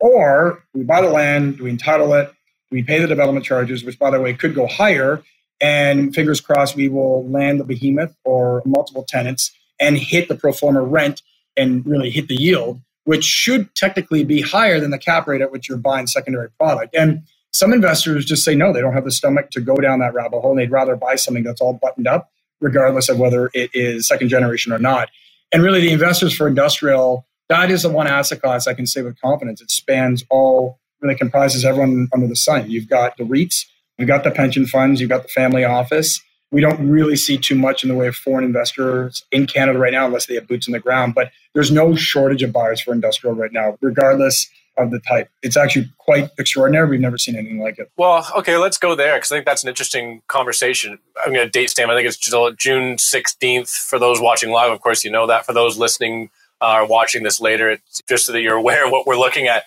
Or 0.00 0.62
we 0.74 0.82
buy 0.82 1.00
the 1.00 1.08
land, 1.10 1.58
do 1.58 1.64
we 1.64 1.70
entitle 1.70 2.12
it, 2.14 2.32
we 2.72 2.82
pay 2.82 2.98
the 2.98 3.06
development 3.06 3.46
charges, 3.46 3.84
which, 3.84 3.98
by 3.98 4.10
the 4.10 4.20
way, 4.20 4.34
could 4.34 4.54
go 4.54 4.66
higher? 4.66 5.22
And 5.60 6.12
fingers 6.12 6.40
crossed, 6.40 6.74
we 6.74 6.88
will 6.88 7.28
land 7.28 7.60
the 7.60 7.64
behemoth 7.64 8.16
or 8.24 8.62
multiple 8.64 9.04
tenants 9.06 9.52
and 9.78 9.96
hit 9.96 10.28
the 10.28 10.34
pro 10.34 10.52
forma 10.52 10.82
rent 10.82 11.22
and 11.56 11.86
really 11.86 12.10
hit 12.10 12.26
the 12.26 12.34
yield, 12.34 12.80
which 13.04 13.24
should 13.24 13.72
technically 13.76 14.24
be 14.24 14.40
higher 14.40 14.80
than 14.80 14.90
the 14.90 14.98
cap 14.98 15.28
rate 15.28 15.40
at 15.40 15.52
which 15.52 15.68
you're 15.68 15.78
buying 15.78 16.08
secondary 16.08 16.50
product. 16.58 16.94
And 16.96 17.22
some 17.52 17.72
investors 17.72 18.24
just 18.24 18.44
say 18.44 18.54
no, 18.54 18.72
they 18.72 18.80
don't 18.80 18.94
have 18.94 19.04
the 19.04 19.12
stomach 19.12 19.50
to 19.50 19.60
go 19.60 19.76
down 19.76 20.00
that 20.00 20.14
rabbit 20.14 20.40
hole 20.40 20.50
and 20.50 20.58
they'd 20.58 20.70
rather 20.70 20.96
buy 20.96 21.16
something 21.16 21.44
that's 21.44 21.60
all 21.60 21.74
buttoned 21.74 22.08
up, 22.08 22.30
regardless 22.60 23.08
of 23.08 23.18
whether 23.18 23.50
it 23.52 23.70
is 23.74 24.08
second 24.08 24.28
generation 24.28 24.72
or 24.72 24.78
not. 24.78 25.10
And 25.52 25.62
really, 25.62 25.80
the 25.80 25.92
investors 25.92 26.34
for 26.34 26.48
industrial, 26.48 27.26
that 27.50 27.70
is 27.70 27.82
the 27.82 27.90
one 27.90 28.06
asset 28.06 28.40
class 28.40 28.66
I 28.66 28.72
can 28.74 28.86
say 28.86 29.02
with 29.02 29.20
confidence. 29.20 29.60
It 29.60 29.70
spans 29.70 30.24
all, 30.30 30.78
really 31.02 31.16
comprises 31.16 31.64
everyone 31.64 32.08
under 32.12 32.26
the 32.26 32.36
sun. 32.36 32.70
You've 32.70 32.88
got 32.88 33.16
the 33.16 33.24
REITs, 33.24 33.66
you've 33.98 34.08
got 34.08 34.24
the 34.24 34.30
pension 34.30 34.66
funds, 34.66 35.00
you've 35.00 35.10
got 35.10 35.22
the 35.22 35.28
family 35.28 35.64
office. 35.64 36.22
We 36.50 36.60
don't 36.60 36.86
really 36.88 37.16
see 37.16 37.38
too 37.38 37.54
much 37.54 37.82
in 37.82 37.88
the 37.88 37.94
way 37.94 38.06
of 38.06 38.14
foreign 38.14 38.44
investors 38.44 39.24
in 39.32 39.46
Canada 39.46 39.78
right 39.78 39.92
now, 39.92 40.06
unless 40.06 40.26
they 40.26 40.34
have 40.34 40.46
boots 40.46 40.68
on 40.68 40.72
the 40.72 40.80
ground. 40.80 41.14
But 41.14 41.30
there's 41.54 41.70
no 41.70 41.94
shortage 41.94 42.42
of 42.42 42.52
buyers 42.52 42.80
for 42.80 42.92
industrial 42.92 43.34
right 43.34 43.52
now, 43.52 43.78
regardless 43.80 44.48
of 44.76 44.90
the 44.90 45.00
type. 45.00 45.30
It's 45.42 45.56
actually 45.56 45.90
quite 45.98 46.30
extraordinary. 46.38 46.88
We've 46.88 47.00
never 47.00 47.18
seen 47.18 47.36
anything 47.36 47.60
like 47.60 47.78
it. 47.78 47.90
Well, 47.96 48.26
okay, 48.36 48.56
let's 48.56 48.78
go 48.78 48.94
there 48.94 49.16
because 49.16 49.32
I 49.32 49.36
think 49.36 49.46
that's 49.46 49.62
an 49.62 49.68
interesting 49.68 50.22
conversation. 50.28 50.98
I'm 51.24 51.32
going 51.32 51.46
to 51.46 51.50
date 51.50 51.70
stamp. 51.70 51.90
I 51.90 51.96
think 51.96 52.08
it's 52.08 52.16
June 52.18 52.96
16th 52.96 53.70
for 53.70 53.98
those 53.98 54.20
watching 54.20 54.50
live. 54.50 54.72
Of 54.72 54.80
course, 54.80 55.04
you 55.04 55.10
know 55.10 55.26
that. 55.26 55.46
For 55.46 55.52
those 55.52 55.78
listening 55.78 56.30
uh, 56.60 56.80
or 56.80 56.86
watching 56.86 57.22
this 57.22 57.40
later, 57.40 57.70
it's 57.70 58.02
just 58.08 58.26
so 58.26 58.32
that 58.32 58.40
you're 58.40 58.56
aware 58.56 58.86
of 58.86 58.92
what 58.92 59.06
we're 59.06 59.16
looking 59.16 59.46
at. 59.46 59.64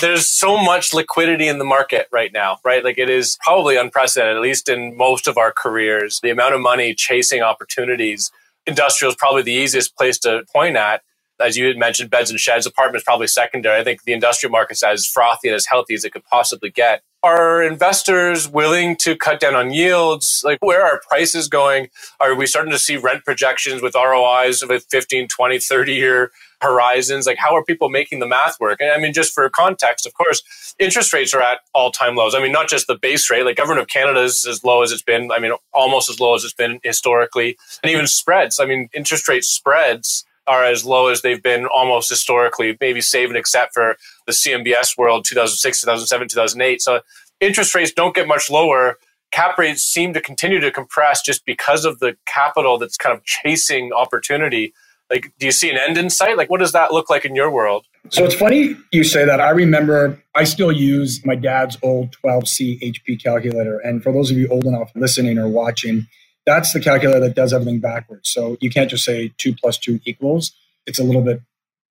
There's 0.00 0.26
so 0.26 0.58
much 0.58 0.92
liquidity 0.92 1.48
in 1.48 1.58
the 1.58 1.64
market 1.64 2.06
right 2.12 2.32
now, 2.32 2.58
right? 2.64 2.84
Like 2.84 2.98
it 2.98 3.08
is 3.08 3.38
probably 3.42 3.76
unprecedented, 3.76 4.36
at 4.36 4.42
least 4.42 4.68
in 4.68 4.96
most 4.96 5.26
of 5.26 5.38
our 5.38 5.52
careers. 5.52 6.20
The 6.22 6.30
amount 6.30 6.54
of 6.54 6.60
money 6.60 6.94
chasing 6.94 7.40
opportunities, 7.40 8.30
industrial 8.66 9.10
is 9.10 9.16
probably 9.16 9.42
the 9.42 9.52
easiest 9.52 9.96
place 9.96 10.18
to 10.20 10.44
point 10.52 10.76
at 10.76 11.02
as 11.40 11.56
you 11.56 11.66
had 11.66 11.76
mentioned, 11.76 12.10
beds 12.10 12.30
and 12.30 12.40
sheds, 12.40 12.66
apartments 12.66 13.04
probably 13.04 13.26
secondary. 13.26 13.78
I 13.78 13.84
think 13.84 14.04
the 14.04 14.12
industrial 14.12 14.50
market's 14.50 14.82
as 14.82 15.06
frothy 15.06 15.48
and 15.48 15.54
as 15.54 15.66
healthy 15.66 15.94
as 15.94 16.04
it 16.04 16.12
could 16.12 16.24
possibly 16.24 16.70
get. 16.70 17.02
Are 17.22 17.62
investors 17.62 18.48
willing 18.48 18.96
to 18.98 19.16
cut 19.16 19.40
down 19.40 19.54
on 19.54 19.72
yields? 19.72 20.42
Like, 20.44 20.58
where 20.60 20.84
are 20.84 21.00
prices 21.08 21.48
going? 21.48 21.88
Are 22.20 22.34
we 22.34 22.46
starting 22.46 22.72
to 22.72 22.78
see 22.78 22.96
rent 22.96 23.24
projections 23.24 23.82
with 23.82 23.94
ROIs 23.94 24.64
with 24.66 24.86
15, 24.90 25.28
20, 25.28 25.58
30 25.58 25.94
year 25.94 26.30
horizons? 26.60 27.26
Like, 27.26 27.38
how 27.38 27.54
are 27.54 27.64
people 27.64 27.88
making 27.88 28.20
the 28.20 28.26
math 28.26 28.58
work? 28.60 28.80
And 28.80 28.90
I 28.90 28.98
mean, 28.98 29.12
just 29.12 29.32
for 29.32 29.48
context, 29.48 30.06
of 30.06 30.14
course, 30.14 30.74
interest 30.78 31.12
rates 31.12 31.34
are 31.34 31.42
at 31.42 31.60
all 31.74 31.90
time 31.90 32.16
lows. 32.16 32.34
I 32.34 32.40
mean, 32.40 32.52
not 32.52 32.68
just 32.68 32.86
the 32.86 32.96
base 32.96 33.30
rate, 33.30 33.44
like 33.44 33.56
government 33.56 33.82
of 33.82 33.88
Canada 33.88 34.22
is 34.22 34.46
as 34.46 34.64
low 34.64 34.82
as 34.82 34.92
it's 34.92 35.02
been. 35.02 35.30
I 35.32 35.38
mean, 35.38 35.52
almost 35.72 36.08
as 36.10 36.20
low 36.20 36.34
as 36.34 36.44
it's 36.44 36.54
been 36.54 36.80
historically. 36.82 37.56
And 37.82 37.90
even 37.90 38.06
spreads. 38.06 38.60
I 38.60 38.66
mean, 38.66 38.88
interest 38.94 39.28
rate 39.28 39.44
spreads 39.44 40.24
are 40.46 40.64
as 40.64 40.84
low 40.84 41.08
as 41.08 41.22
they've 41.22 41.42
been 41.42 41.66
almost 41.66 42.08
historically, 42.08 42.76
maybe 42.80 43.00
save 43.00 43.28
and 43.28 43.36
except 43.36 43.74
for 43.74 43.96
the 44.26 44.32
CMBS 44.32 44.96
world 44.96 45.24
2006, 45.24 45.80
2007, 45.80 46.28
2008. 46.28 46.80
So 46.80 47.00
interest 47.40 47.74
rates 47.74 47.92
don't 47.92 48.14
get 48.14 48.28
much 48.28 48.50
lower. 48.50 48.98
Cap 49.32 49.58
rates 49.58 49.82
seem 49.82 50.14
to 50.14 50.20
continue 50.20 50.60
to 50.60 50.70
compress 50.70 51.20
just 51.20 51.44
because 51.44 51.84
of 51.84 51.98
the 51.98 52.16
capital 52.26 52.78
that's 52.78 52.96
kind 52.96 53.16
of 53.16 53.24
chasing 53.24 53.92
opportunity. 53.92 54.72
Like, 55.10 55.32
do 55.38 55.46
you 55.46 55.52
see 55.52 55.70
an 55.70 55.78
end 55.78 55.96
in 55.96 56.10
sight? 56.10 56.36
Like, 56.36 56.50
what 56.50 56.60
does 56.60 56.72
that 56.72 56.92
look 56.92 57.08
like 57.08 57.24
in 57.24 57.34
your 57.34 57.50
world? 57.50 57.86
So 58.10 58.24
it's 58.24 58.34
funny 58.34 58.76
you 58.92 59.04
say 59.04 59.24
that. 59.24 59.40
I 59.40 59.50
remember 59.50 60.22
I 60.34 60.44
still 60.44 60.72
use 60.72 61.24
my 61.24 61.34
dad's 61.34 61.76
old 61.82 62.16
12C 62.24 62.80
HP 62.80 63.22
calculator. 63.22 63.78
And 63.78 64.02
for 64.02 64.12
those 64.12 64.30
of 64.30 64.36
you 64.36 64.48
old 64.48 64.64
enough 64.64 64.90
listening 64.94 65.38
or 65.38 65.48
watching, 65.48 66.06
that's 66.44 66.72
the 66.72 66.80
calculator 66.80 67.20
that 67.20 67.34
does 67.34 67.52
everything 67.52 67.80
backwards. 67.80 68.30
So 68.30 68.56
you 68.60 68.70
can't 68.70 68.90
just 68.90 69.04
say 69.04 69.32
two 69.38 69.54
plus 69.54 69.78
two 69.78 70.00
equals. 70.04 70.52
It's 70.86 70.98
a 70.98 71.04
little 71.04 71.22
bit 71.22 71.40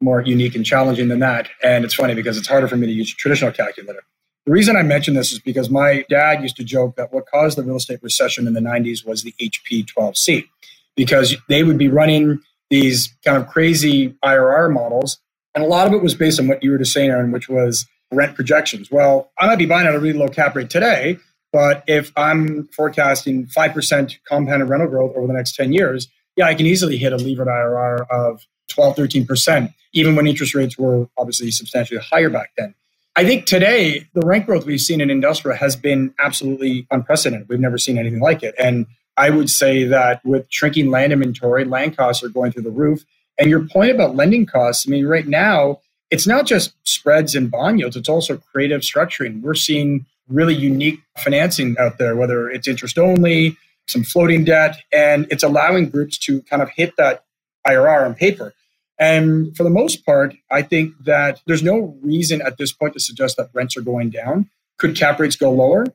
more 0.01 0.21
unique 0.21 0.55
and 0.55 0.65
challenging 0.65 1.07
than 1.07 1.19
that. 1.19 1.49
And 1.63 1.85
it's 1.85 1.93
funny 1.93 2.15
because 2.15 2.37
it's 2.37 2.47
harder 2.47 2.67
for 2.67 2.77
me 2.77 2.87
to 2.87 2.93
use 2.93 3.11
a 3.11 3.15
traditional 3.15 3.51
calculator. 3.51 4.03
The 4.45 4.51
reason 4.51 4.77
I 4.77 4.83
mention 4.83 5.15
this 5.15 5.31
is 5.31 5.39
because 5.39 5.69
my 5.69 6.05
dad 6.09 6.41
used 6.41 6.55
to 6.57 6.63
joke 6.63 6.95
that 6.97 7.11
what 7.11 7.25
caused 7.25 7.57
the 7.57 7.63
real 7.63 7.77
estate 7.77 7.99
recession 8.03 8.45
in 8.45 8.53
the 8.53 8.59
90s 8.59 9.05
was 9.05 9.23
the 9.23 9.33
HP 9.41 9.85
12C, 9.85 10.47
because 10.95 11.35
they 11.49 11.63
would 11.63 11.79
be 11.79 11.87
running 11.87 12.39
these 12.69 13.15
kind 13.23 13.37
of 13.37 13.47
crazy 13.47 14.15
IRR 14.23 14.71
models. 14.73 15.19
And 15.53 15.63
a 15.63 15.67
lot 15.67 15.87
of 15.87 15.93
it 15.93 16.01
was 16.01 16.15
based 16.15 16.39
on 16.39 16.47
what 16.47 16.63
you 16.63 16.71
were 16.71 16.77
just 16.77 16.93
saying, 16.93 17.09
Aaron, 17.09 17.31
which 17.31 17.47
was 17.47 17.85
rent 18.11 18.35
projections. 18.35 18.91
Well, 18.91 19.31
I 19.39 19.47
might 19.47 19.57
be 19.57 19.65
buying 19.65 19.87
at 19.87 19.95
a 19.95 19.99
really 19.99 20.17
low 20.17 20.27
cap 20.27 20.55
rate 20.55 20.69
today, 20.69 21.17
but 21.53 21.83
if 21.87 22.11
I'm 22.17 22.67
forecasting 22.67 23.45
5% 23.47 24.17
compounded 24.27 24.69
rental 24.69 24.89
growth 24.89 25.15
over 25.15 25.27
the 25.27 25.33
next 25.33 25.55
10 25.55 25.73
years, 25.73 26.07
yeah, 26.35 26.47
I 26.47 26.55
can 26.55 26.65
easily 26.65 26.97
hit 26.97 27.13
a 27.13 27.17
levered 27.17 27.47
IRR 27.47 28.05
of 28.09 28.45
12, 28.69 28.95
13%, 28.97 29.73
even 29.93 30.15
when 30.15 30.27
interest 30.27 30.53
rates 30.53 30.77
were 30.77 31.07
obviously 31.17 31.51
substantially 31.51 31.99
higher 31.99 32.29
back 32.29 32.51
then. 32.57 32.75
I 33.15 33.23
think 33.23 33.45
today, 33.45 34.09
the 34.13 34.25
rent 34.25 34.45
growth 34.45 34.65
we've 34.65 34.81
seen 34.81 34.99
in 34.99 35.09
industrial 35.09 35.57
has 35.57 35.77
been 35.77 36.13
absolutely 36.19 36.85
unprecedented. 36.91 37.47
We've 37.47 37.61
never 37.61 37.77
seen 37.77 37.97
anything 37.97 38.19
like 38.19 38.43
it. 38.43 38.53
And 38.59 38.87
I 39.17 39.29
would 39.29 39.49
say 39.49 39.85
that 39.85 40.23
with 40.25 40.45
shrinking 40.49 40.89
land 40.89 41.13
inventory, 41.13 41.65
land 41.65 41.95
costs 41.95 42.23
are 42.23 42.29
going 42.29 42.51
through 42.51 42.63
the 42.63 42.71
roof. 42.71 43.05
And 43.37 43.49
your 43.49 43.65
point 43.67 43.91
about 43.91 44.15
lending 44.15 44.45
costs, 44.45 44.85
I 44.87 44.91
mean, 44.91 45.05
right 45.05 45.27
now, 45.27 45.79
it's 46.11 46.27
not 46.27 46.45
just 46.45 46.73
spreads 46.83 47.35
and 47.35 47.49
bond 47.49 47.79
yields, 47.79 47.95
it's 47.95 48.09
also 48.09 48.37
creative 48.37 48.81
structuring. 48.81 49.41
We're 49.41 49.55
seeing 49.55 50.05
really 50.27 50.55
unique 50.55 50.99
financing 51.17 51.75
out 51.79 51.97
there, 51.97 52.15
whether 52.15 52.49
it's 52.49 52.67
interest 52.67 52.97
only, 52.97 53.57
some 53.87 54.03
floating 54.03 54.43
debt, 54.43 54.77
and 54.91 55.27
it's 55.29 55.43
allowing 55.43 55.89
groups 55.89 56.17
to 56.19 56.41
kind 56.43 56.61
of 56.61 56.69
hit 56.69 56.95
that 56.97 57.23
IRR 57.67 58.05
on 58.05 58.15
paper. 58.15 58.53
And 58.97 59.55
for 59.55 59.63
the 59.63 59.69
most 59.69 60.05
part, 60.05 60.35
I 60.49 60.61
think 60.61 60.93
that 61.03 61.41
there's 61.45 61.63
no 61.63 61.97
reason 62.01 62.41
at 62.41 62.57
this 62.57 62.71
point 62.71 62.93
to 62.93 62.99
suggest 62.99 63.37
that 63.37 63.49
rents 63.53 63.75
are 63.75 63.81
going 63.81 64.09
down. 64.09 64.49
Could 64.77 64.95
cap 64.95 65.19
rates 65.19 65.35
go 65.35 65.51
lower? 65.51 65.85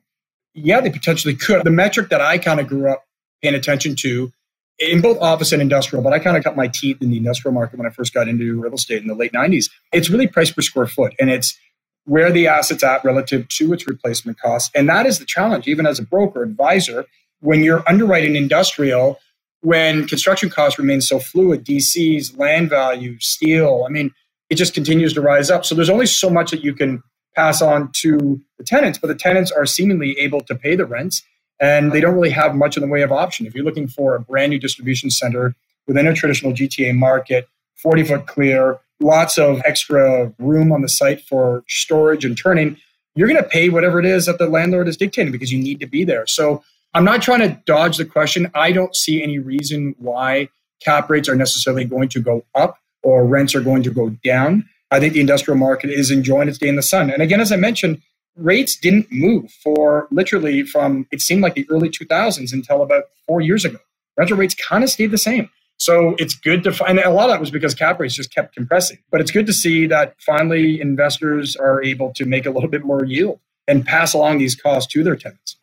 Yeah, 0.53 0.81
they 0.81 0.89
potentially 0.89 1.35
could. 1.35 1.63
The 1.63 1.71
metric 1.71 2.09
that 2.09 2.21
I 2.21 2.37
kind 2.37 2.59
of 2.59 2.67
grew 2.67 2.89
up 2.89 3.05
paying 3.41 3.55
attention 3.55 3.95
to 3.97 4.31
in 4.79 5.01
both 5.01 5.17
office 5.19 5.51
and 5.51 5.61
industrial, 5.61 6.03
but 6.03 6.11
I 6.11 6.19
kind 6.19 6.35
of 6.35 6.43
cut 6.43 6.55
my 6.55 6.67
teeth 6.67 7.01
in 7.01 7.11
the 7.11 7.17
industrial 7.17 7.53
market 7.53 7.77
when 7.77 7.87
I 7.87 7.91
first 7.91 8.13
got 8.13 8.27
into 8.27 8.59
real 8.59 8.73
estate 8.73 9.01
in 9.01 9.07
the 9.07 9.13
late 9.13 9.31
90s. 9.31 9.69
It's 9.93 10.09
really 10.09 10.27
price 10.27 10.51
per 10.51 10.61
square 10.61 10.87
foot. 10.87 11.13
And 11.19 11.29
it's 11.29 11.57
where 12.05 12.31
the 12.31 12.47
asset's 12.47 12.83
at 12.83 13.05
relative 13.05 13.47
to 13.47 13.73
its 13.73 13.87
replacement 13.87 14.39
cost. 14.39 14.71
And 14.73 14.89
that 14.89 15.05
is 15.05 15.19
the 15.19 15.25
challenge, 15.25 15.67
even 15.67 15.85
as 15.85 15.99
a 15.99 16.03
broker 16.03 16.41
advisor, 16.41 17.05
when 17.41 17.63
you're 17.63 17.87
underwriting 17.87 18.35
industrial, 18.35 19.19
when 19.61 20.07
construction 20.07 20.49
costs 20.49 20.79
remain 20.79 21.01
so 21.01 21.19
fluid, 21.19 21.63
DCs, 21.63 22.37
land 22.37 22.69
value, 22.69 23.19
steel, 23.19 23.85
I 23.87 23.91
mean, 23.91 24.11
it 24.49 24.55
just 24.55 24.73
continues 24.73 25.13
to 25.13 25.21
rise 25.21 25.51
up. 25.51 25.63
So 25.63 25.75
there's 25.75 25.89
only 25.89 26.07
so 26.07 26.29
much 26.29 26.51
that 26.51 26.63
you 26.63 26.73
can 26.73 27.03
pass 27.35 27.61
on 27.61 27.91
to 27.93 28.41
the 28.57 28.63
tenants, 28.63 28.97
but 28.97 29.07
the 29.07 29.15
tenants 29.15 29.51
are 29.51 29.65
seemingly 29.65 30.17
able 30.17 30.41
to 30.41 30.55
pay 30.55 30.75
the 30.75 30.85
rents 30.85 31.21
and 31.61 31.91
they 31.91 32.01
don't 32.01 32.15
really 32.15 32.31
have 32.31 32.55
much 32.55 32.75
in 32.75 32.81
the 32.81 32.89
way 32.89 33.03
of 33.03 33.11
option. 33.11 33.45
If 33.45 33.53
you're 33.53 33.63
looking 33.63 33.87
for 33.87 34.15
a 34.15 34.19
brand 34.19 34.49
new 34.49 34.59
distribution 34.59 35.11
center 35.11 35.55
within 35.87 36.07
a 36.07 36.13
traditional 36.13 36.51
GTA 36.51 36.97
market, 36.97 37.47
40 37.75 38.03
foot 38.03 38.27
clear, 38.27 38.79
lots 38.99 39.37
of 39.37 39.61
extra 39.63 40.33
room 40.39 40.71
on 40.71 40.81
the 40.81 40.89
site 40.89 41.21
for 41.21 41.63
storage 41.67 42.25
and 42.25 42.37
turning, 42.37 42.77
you're 43.15 43.27
going 43.27 43.41
to 43.41 43.47
pay 43.47 43.69
whatever 43.69 43.99
it 43.99 44.05
is 44.05 44.25
that 44.25 44.39
the 44.39 44.47
landlord 44.47 44.87
is 44.87 44.97
dictating 44.97 45.31
because 45.31 45.51
you 45.51 45.61
need 45.61 45.79
to 45.79 45.87
be 45.87 46.03
there. 46.03 46.25
So 46.25 46.63
I'm 46.93 47.05
not 47.05 47.21
trying 47.21 47.39
to 47.39 47.59
dodge 47.65 47.97
the 47.97 48.05
question. 48.05 48.49
I 48.55 48.71
don't 48.71 48.95
see 48.95 49.21
any 49.21 49.39
reason 49.39 49.95
why 49.99 50.49
cap 50.83 51.09
rates 51.09 51.29
are 51.29 51.35
necessarily 51.35 51.85
going 51.85 52.09
to 52.09 52.21
go 52.21 52.43
up 52.55 52.79
or 53.03 53.25
rents 53.25 53.53
are 53.53 53.61
going 53.61 53.83
to 53.83 53.91
go 53.91 54.09
down. 54.23 54.67
I 54.89 54.99
think 54.99 55.13
the 55.13 55.21
industrial 55.21 55.57
market 55.57 55.89
is 55.89 56.11
enjoying 56.11 56.49
its 56.49 56.57
day 56.57 56.67
in 56.67 56.75
the 56.75 56.81
sun. 56.81 57.09
And 57.09 57.21
again, 57.21 57.39
as 57.39 57.51
I 57.51 57.55
mentioned, 57.55 58.01
rates 58.35 58.75
didn't 58.75 59.07
move 59.11 59.51
for 59.63 60.07
literally 60.11 60.63
from 60.63 61.07
it 61.11 61.21
seemed 61.21 61.41
like 61.41 61.55
the 61.55 61.67
early 61.69 61.89
2000s 61.89 62.53
until 62.53 62.81
about 62.81 63.03
four 63.27 63.41
years 63.41 63.65
ago. 63.65 63.77
Rental 64.17 64.37
rates 64.37 64.55
kind 64.55 64.83
of 64.83 64.89
stayed 64.89 65.11
the 65.11 65.17
same. 65.17 65.49
So 65.77 66.15
it's 66.19 66.35
good 66.35 66.63
to 66.63 66.71
find 66.71 66.99
a 66.99 67.09
lot 67.09 67.25
of 67.25 67.31
that 67.31 67.39
was 67.39 67.49
because 67.49 67.73
cap 67.73 67.99
rates 67.99 68.13
just 68.13 68.33
kept 68.33 68.53
compressing. 68.53 68.99
But 69.09 69.19
it's 69.19 69.31
good 69.31 69.47
to 69.47 69.53
see 69.53 69.87
that 69.87 70.15
finally 70.19 70.79
investors 70.79 71.55
are 71.55 71.81
able 71.83 72.13
to 72.13 72.25
make 72.25 72.45
a 72.45 72.51
little 72.51 72.69
bit 72.69 72.85
more 72.85 73.03
yield 73.03 73.39
and 73.67 73.83
pass 73.85 74.13
along 74.13 74.37
these 74.37 74.55
costs 74.55 74.91
to 74.93 75.03
their 75.03 75.15
tenants. 75.15 75.57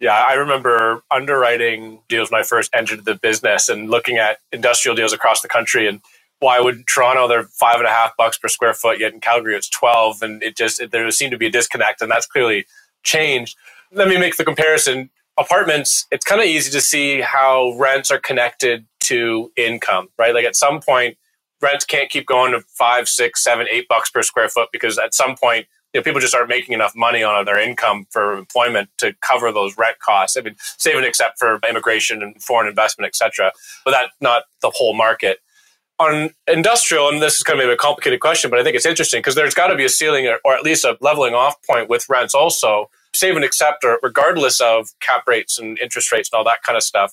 Yeah, 0.00 0.14
I 0.14 0.34
remember 0.34 1.04
underwriting 1.12 2.00
deals 2.08 2.32
when 2.32 2.40
I 2.40 2.44
first 2.44 2.70
entered 2.74 3.04
the 3.04 3.14
business 3.14 3.68
and 3.68 3.88
looking 3.88 4.16
at 4.16 4.38
industrial 4.50 4.96
deals 4.96 5.12
across 5.12 5.42
the 5.42 5.48
country 5.48 5.86
and 5.86 6.00
why 6.42 6.60
would 6.60 6.86
Toronto 6.86 7.28
they're 7.28 7.44
five 7.44 7.76
and 7.76 7.86
a 7.86 7.90
half 7.90 8.16
bucks 8.16 8.36
per 8.36 8.48
square 8.48 8.74
foot, 8.74 8.98
yet 8.98 9.12
in 9.12 9.20
Calgary 9.20 9.56
it's 9.56 9.68
twelve, 9.68 10.22
and 10.22 10.42
it 10.42 10.56
just 10.56 10.80
it, 10.80 10.90
there 10.90 11.10
seemed 11.10 11.32
to 11.32 11.38
be 11.38 11.46
a 11.46 11.50
disconnect, 11.50 12.02
and 12.02 12.10
that's 12.10 12.26
clearly 12.26 12.66
changed. 13.02 13.56
Let 13.92 14.08
me 14.08 14.18
make 14.18 14.36
the 14.36 14.44
comparison 14.44 15.10
apartments, 15.38 16.06
it's 16.10 16.24
kind 16.24 16.40
of 16.40 16.46
easy 16.46 16.70
to 16.70 16.80
see 16.80 17.20
how 17.20 17.74
rents 17.78 18.10
are 18.10 18.18
connected 18.18 18.86
to 19.00 19.50
income, 19.56 20.08
right? 20.18 20.34
Like 20.34 20.44
at 20.44 20.56
some 20.56 20.80
point, 20.80 21.16
rents 21.60 21.84
can't 21.84 22.10
keep 22.10 22.26
going 22.26 22.52
to 22.52 22.60
five, 22.60 23.08
six, 23.08 23.42
seven, 23.42 23.66
eight 23.70 23.88
bucks 23.88 24.10
per 24.10 24.22
square 24.22 24.48
foot 24.48 24.68
because 24.72 24.98
at 24.98 25.14
some 25.14 25.36
point 25.36 25.66
you 25.92 26.00
know, 26.00 26.04
people 26.04 26.20
just 26.20 26.34
aren't 26.34 26.48
making 26.48 26.74
enough 26.74 26.92
money 26.96 27.22
on 27.22 27.44
their 27.44 27.58
income 27.58 28.06
for 28.10 28.38
employment 28.38 28.88
to 28.98 29.14
cover 29.20 29.52
those 29.52 29.76
rent 29.76 29.98
costs. 29.98 30.36
I 30.36 30.40
mean, 30.40 30.56
saving 30.78 31.04
except 31.04 31.38
for 31.38 31.60
immigration 31.68 32.22
and 32.22 32.42
foreign 32.42 32.68
investment, 32.68 33.08
et 33.08 33.16
cetera. 33.16 33.52
But 33.84 33.92
that's 33.92 34.12
not 34.20 34.44
the 34.62 34.72
whole 34.74 34.94
market. 34.94 35.38
On 36.02 36.30
industrial, 36.48 37.08
and 37.08 37.22
this 37.22 37.36
is 37.36 37.44
kind 37.44 37.60
of 37.60 37.64
maybe 37.64 37.72
a 37.72 37.76
complicated 37.76 38.18
question, 38.18 38.50
but 38.50 38.58
I 38.58 38.64
think 38.64 38.74
it's 38.74 38.86
interesting 38.86 39.20
because 39.20 39.36
there's 39.36 39.54
got 39.54 39.68
to 39.68 39.76
be 39.76 39.84
a 39.84 39.88
ceiling 39.88 40.26
or, 40.26 40.38
or 40.44 40.52
at 40.52 40.64
least 40.64 40.84
a 40.84 40.98
leveling 41.00 41.32
off 41.32 41.54
point 41.62 41.88
with 41.88 42.06
rents 42.08 42.34
also. 42.34 42.90
Save 43.14 43.36
and 43.36 43.44
accept, 43.44 43.84
or 43.84 44.00
regardless 44.02 44.60
of 44.60 44.88
cap 44.98 45.22
rates 45.28 45.60
and 45.60 45.78
interest 45.78 46.10
rates 46.10 46.28
and 46.32 46.38
all 46.38 46.44
that 46.44 46.62
kind 46.64 46.76
of 46.76 46.82
stuff. 46.82 47.12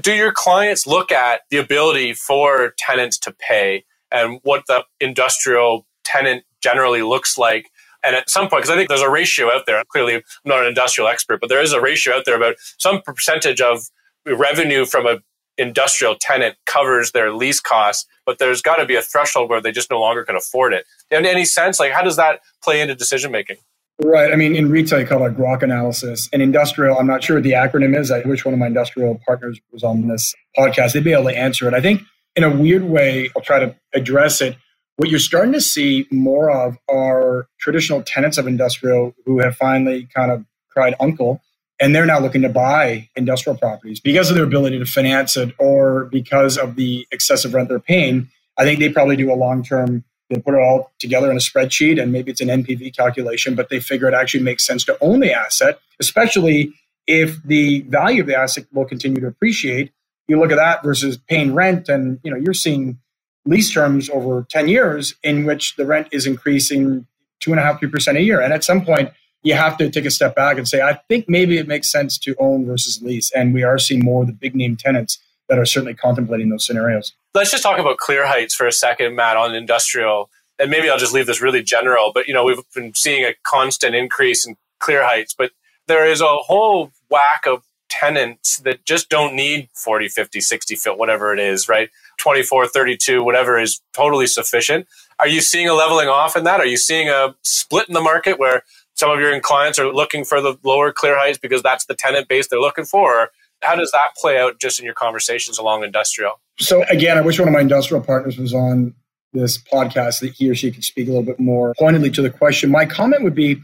Do 0.00 0.14
your 0.14 0.32
clients 0.32 0.86
look 0.86 1.12
at 1.12 1.42
the 1.50 1.58
ability 1.58 2.14
for 2.14 2.72
tenants 2.78 3.18
to 3.18 3.32
pay 3.32 3.84
and 4.10 4.40
what 4.42 4.62
the 4.68 4.84
industrial 5.00 5.86
tenant 6.04 6.44
generally 6.62 7.02
looks 7.02 7.36
like 7.36 7.70
and 8.02 8.16
at 8.16 8.30
some 8.30 8.48
point, 8.48 8.62
because 8.62 8.70
I 8.70 8.76
think 8.76 8.88
there's 8.88 9.02
a 9.02 9.10
ratio 9.10 9.50
out 9.50 9.66
there, 9.66 9.82
clearly 9.88 10.14
I'm 10.14 10.22
not 10.44 10.60
an 10.60 10.68
industrial 10.68 11.08
expert, 11.08 11.40
but 11.40 11.48
there 11.48 11.60
is 11.60 11.72
a 11.72 11.80
ratio 11.80 12.14
out 12.14 12.24
there 12.24 12.36
about 12.36 12.54
some 12.78 13.02
percentage 13.02 13.60
of 13.60 13.90
revenue 14.26 14.86
from 14.86 15.06
a 15.06 15.18
industrial 15.60 16.16
tenant 16.20 16.56
covers 16.66 17.12
their 17.12 17.32
lease 17.32 17.60
costs, 17.60 18.06
but 18.26 18.38
there's 18.38 18.62
got 18.62 18.76
to 18.76 18.86
be 18.86 18.96
a 18.96 19.02
threshold 19.02 19.50
where 19.50 19.60
they 19.60 19.70
just 19.70 19.90
no 19.90 20.00
longer 20.00 20.24
can 20.24 20.34
afford 20.34 20.72
it. 20.72 20.86
In 21.10 21.26
any 21.26 21.44
sense, 21.44 21.78
like 21.78 21.92
how 21.92 22.02
does 22.02 22.16
that 22.16 22.40
play 22.62 22.80
into 22.80 22.94
decision 22.94 23.30
making? 23.30 23.56
Right. 24.02 24.32
I 24.32 24.36
mean, 24.36 24.56
in 24.56 24.70
retail, 24.70 25.00
you 25.00 25.06
call 25.06 25.26
it 25.26 25.36
GROC 25.36 25.62
analysis. 25.62 26.28
In 26.32 26.40
industrial, 26.40 26.98
I'm 26.98 27.06
not 27.06 27.22
sure 27.22 27.36
what 27.36 27.42
the 27.44 27.52
acronym 27.52 27.98
is. 27.98 28.10
I 28.10 28.20
wish 28.20 28.44
one 28.44 28.54
of 28.54 28.60
my 28.60 28.66
industrial 28.66 29.20
partners 29.26 29.60
was 29.72 29.84
on 29.84 30.08
this 30.08 30.34
podcast. 30.58 30.94
They'd 30.94 31.04
be 31.04 31.12
able 31.12 31.24
to 31.24 31.36
answer 31.36 31.68
it. 31.68 31.74
I 31.74 31.82
think 31.82 32.02
in 32.34 32.42
a 32.42 32.50
weird 32.50 32.84
way, 32.84 33.28
I'll 33.36 33.42
try 33.42 33.58
to 33.58 33.76
address 33.92 34.40
it 34.40 34.56
what 35.00 35.08
you're 35.08 35.18
starting 35.18 35.54
to 35.54 35.62
see 35.62 36.06
more 36.10 36.50
of 36.50 36.76
are 36.86 37.48
traditional 37.58 38.02
tenants 38.02 38.36
of 38.36 38.46
industrial 38.46 39.14
who 39.24 39.38
have 39.38 39.56
finally 39.56 40.06
kind 40.14 40.30
of 40.30 40.44
cried 40.68 40.94
uncle 41.00 41.40
and 41.80 41.94
they're 41.94 42.06
now 42.06 42.20
looking 42.20 42.42
to 42.42 42.48
buy 42.48 43.08
industrial 43.16 43.56
properties 43.56 44.00
because 44.00 44.28
of 44.28 44.36
their 44.36 44.44
ability 44.44 44.78
to 44.78 44.84
finance 44.84 45.36
it 45.36 45.54
or 45.58 46.04
because 46.06 46.58
of 46.58 46.76
the 46.76 47.06
excessive 47.10 47.54
rent 47.54 47.68
they're 47.68 47.80
paying. 47.80 48.28
I 48.58 48.64
think 48.64 48.78
they 48.78 48.90
probably 48.90 49.16
do 49.16 49.32
a 49.32 49.34
long 49.34 49.64
term, 49.64 50.04
they 50.28 50.38
put 50.40 50.54
it 50.54 50.60
all 50.60 50.92
together 50.98 51.30
in 51.30 51.36
a 51.36 51.40
spreadsheet 51.40 52.00
and 52.00 52.12
maybe 52.12 52.30
it's 52.30 52.42
an 52.42 52.48
NPV 52.48 52.94
calculation, 52.94 53.54
but 53.54 53.70
they 53.70 53.80
figure 53.80 54.06
it 54.06 54.14
actually 54.14 54.44
makes 54.44 54.66
sense 54.66 54.84
to 54.84 54.96
own 55.00 55.20
the 55.20 55.32
asset, 55.32 55.80
especially 55.98 56.72
if 57.06 57.42
the 57.42 57.80
value 57.82 58.20
of 58.20 58.28
the 58.28 58.38
asset 58.38 58.66
will 58.72 58.84
continue 58.84 59.20
to 59.20 59.26
appreciate. 59.26 59.90
You 60.28 60.38
look 60.38 60.52
at 60.52 60.56
that 60.56 60.84
versus 60.84 61.16
paying 61.16 61.54
rent, 61.54 61.88
and 61.88 62.20
you 62.22 62.30
know 62.30 62.36
you're 62.36 62.54
seeing 62.54 62.98
lease 63.44 63.72
terms 63.72 64.08
over 64.10 64.46
10 64.48 64.68
years 64.68 65.14
in 65.24 65.44
which 65.44 65.74
the 65.74 65.84
rent 65.84 66.06
is 66.12 66.26
increasing 66.26 67.06
two 67.40 67.50
and 67.50 67.58
a 67.58 67.62
half, 67.64 67.80
three 67.80 67.88
percent 67.88 68.16
a 68.16 68.22
year. 68.22 68.40
And 68.40 68.52
at 68.52 68.62
some 68.62 68.84
point, 68.84 69.10
you 69.42 69.54
have 69.54 69.76
to 69.78 69.90
take 69.90 70.04
a 70.04 70.10
step 70.10 70.34
back 70.34 70.58
and 70.58 70.68
say, 70.68 70.82
I 70.82 70.94
think 71.08 71.26
maybe 71.28 71.58
it 71.58 71.66
makes 71.66 71.90
sense 71.90 72.18
to 72.18 72.34
own 72.38 72.66
versus 72.66 73.00
lease. 73.02 73.30
And 73.34 73.54
we 73.54 73.62
are 73.62 73.78
seeing 73.78 74.04
more 74.04 74.22
of 74.22 74.26
the 74.26 74.34
big 74.34 74.54
name 74.54 74.76
tenants 74.76 75.18
that 75.48 75.58
are 75.58 75.64
certainly 75.64 75.94
contemplating 75.94 76.48
those 76.48 76.66
scenarios. 76.66 77.12
Let's 77.34 77.50
just 77.50 77.62
talk 77.62 77.78
about 77.78 77.96
clear 77.98 78.26
heights 78.26 78.54
for 78.54 78.66
a 78.66 78.72
second, 78.72 79.16
Matt, 79.16 79.36
on 79.36 79.54
industrial. 79.54 80.30
And 80.58 80.70
maybe 80.70 80.90
I'll 80.90 80.98
just 80.98 81.14
leave 81.14 81.26
this 81.26 81.40
really 81.40 81.62
general, 81.62 82.12
but 82.12 82.28
you 82.28 82.34
know, 82.34 82.44
we've 82.44 82.60
been 82.74 82.94
seeing 82.94 83.24
a 83.24 83.34
constant 83.42 83.94
increase 83.94 84.46
in 84.46 84.56
clear 84.78 85.04
heights, 85.04 85.34
but 85.34 85.52
there 85.86 86.06
is 86.06 86.20
a 86.20 86.36
whole 86.36 86.92
whack 87.08 87.46
of 87.46 87.62
tenants 87.88 88.58
that 88.58 88.84
just 88.84 89.08
don't 89.08 89.34
need 89.34 89.68
40, 89.74 90.08
50, 90.08 90.40
60 90.40 90.76
foot, 90.76 90.98
whatever 90.98 91.32
it 91.32 91.40
is, 91.40 91.68
right? 91.68 91.90
24, 92.18 92.68
32, 92.68 93.24
whatever 93.24 93.58
is 93.58 93.80
totally 93.92 94.26
sufficient. 94.26 94.86
Are 95.18 95.26
you 95.26 95.40
seeing 95.40 95.68
a 95.68 95.74
leveling 95.74 96.08
off 96.08 96.36
in 96.36 96.44
that? 96.44 96.60
Are 96.60 96.66
you 96.66 96.76
seeing 96.76 97.08
a 97.08 97.34
split 97.42 97.88
in 97.88 97.94
the 97.94 98.00
market 98.00 98.38
where 98.38 98.62
some 99.00 99.10
of 99.10 99.18
your 99.18 99.38
clients 99.40 99.78
are 99.78 99.92
looking 99.92 100.24
for 100.24 100.40
the 100.40 100.56
lower 100.62 100.92
clear 100.92 101.18
heights 101.18 101.38
because 101.38 101.62
that's 101.62 101.86
the 101.86 101.94
tenant 101.94 102.28
base 102.28 102.48
they're 102.48 102.60
looking 102.60 102.84
for? 102.84 103.30
How 103.62 103.74
does 103.74 103.90
that 103.92 104.14
play 104.16 104.38
out 104.38 104.60
just 104.60 104.78
in 104.78 104.84
your 104.84 104.94
conversations 104.94 105.58
along 105.58 105.84
industrial? 105.84 106.38
So 106.58 106.84
again, 106.84 107.18
I 107.18 107.22
wish 107.22 107.38
one 107.38 107.48
of 107.48 107.54
my 107.54 107.60
industrial 107.60 108.02
partners 108.02 108.38
was 108.38 108.54
on 108.54 108.94
this 109.32 109.58
podcast 109.58 110.20
that 110.20 110.32
he 110.32 110.50
or 110.50 110.54
she 110.54 110.70
could 110.70 110.84
speak 110.84 111.08
a 111.08 111.10
little 111.10 111.24
bit 111.24 111.40
more 111.40 111.74
pointedly 111.78 112.10
to 112.10 112.22
the 112.22 112.30
question. 112.30 112.70
My 112.70 112.84
comment 112.84 113.24
would 113.24 113.34
be 113.34 113.60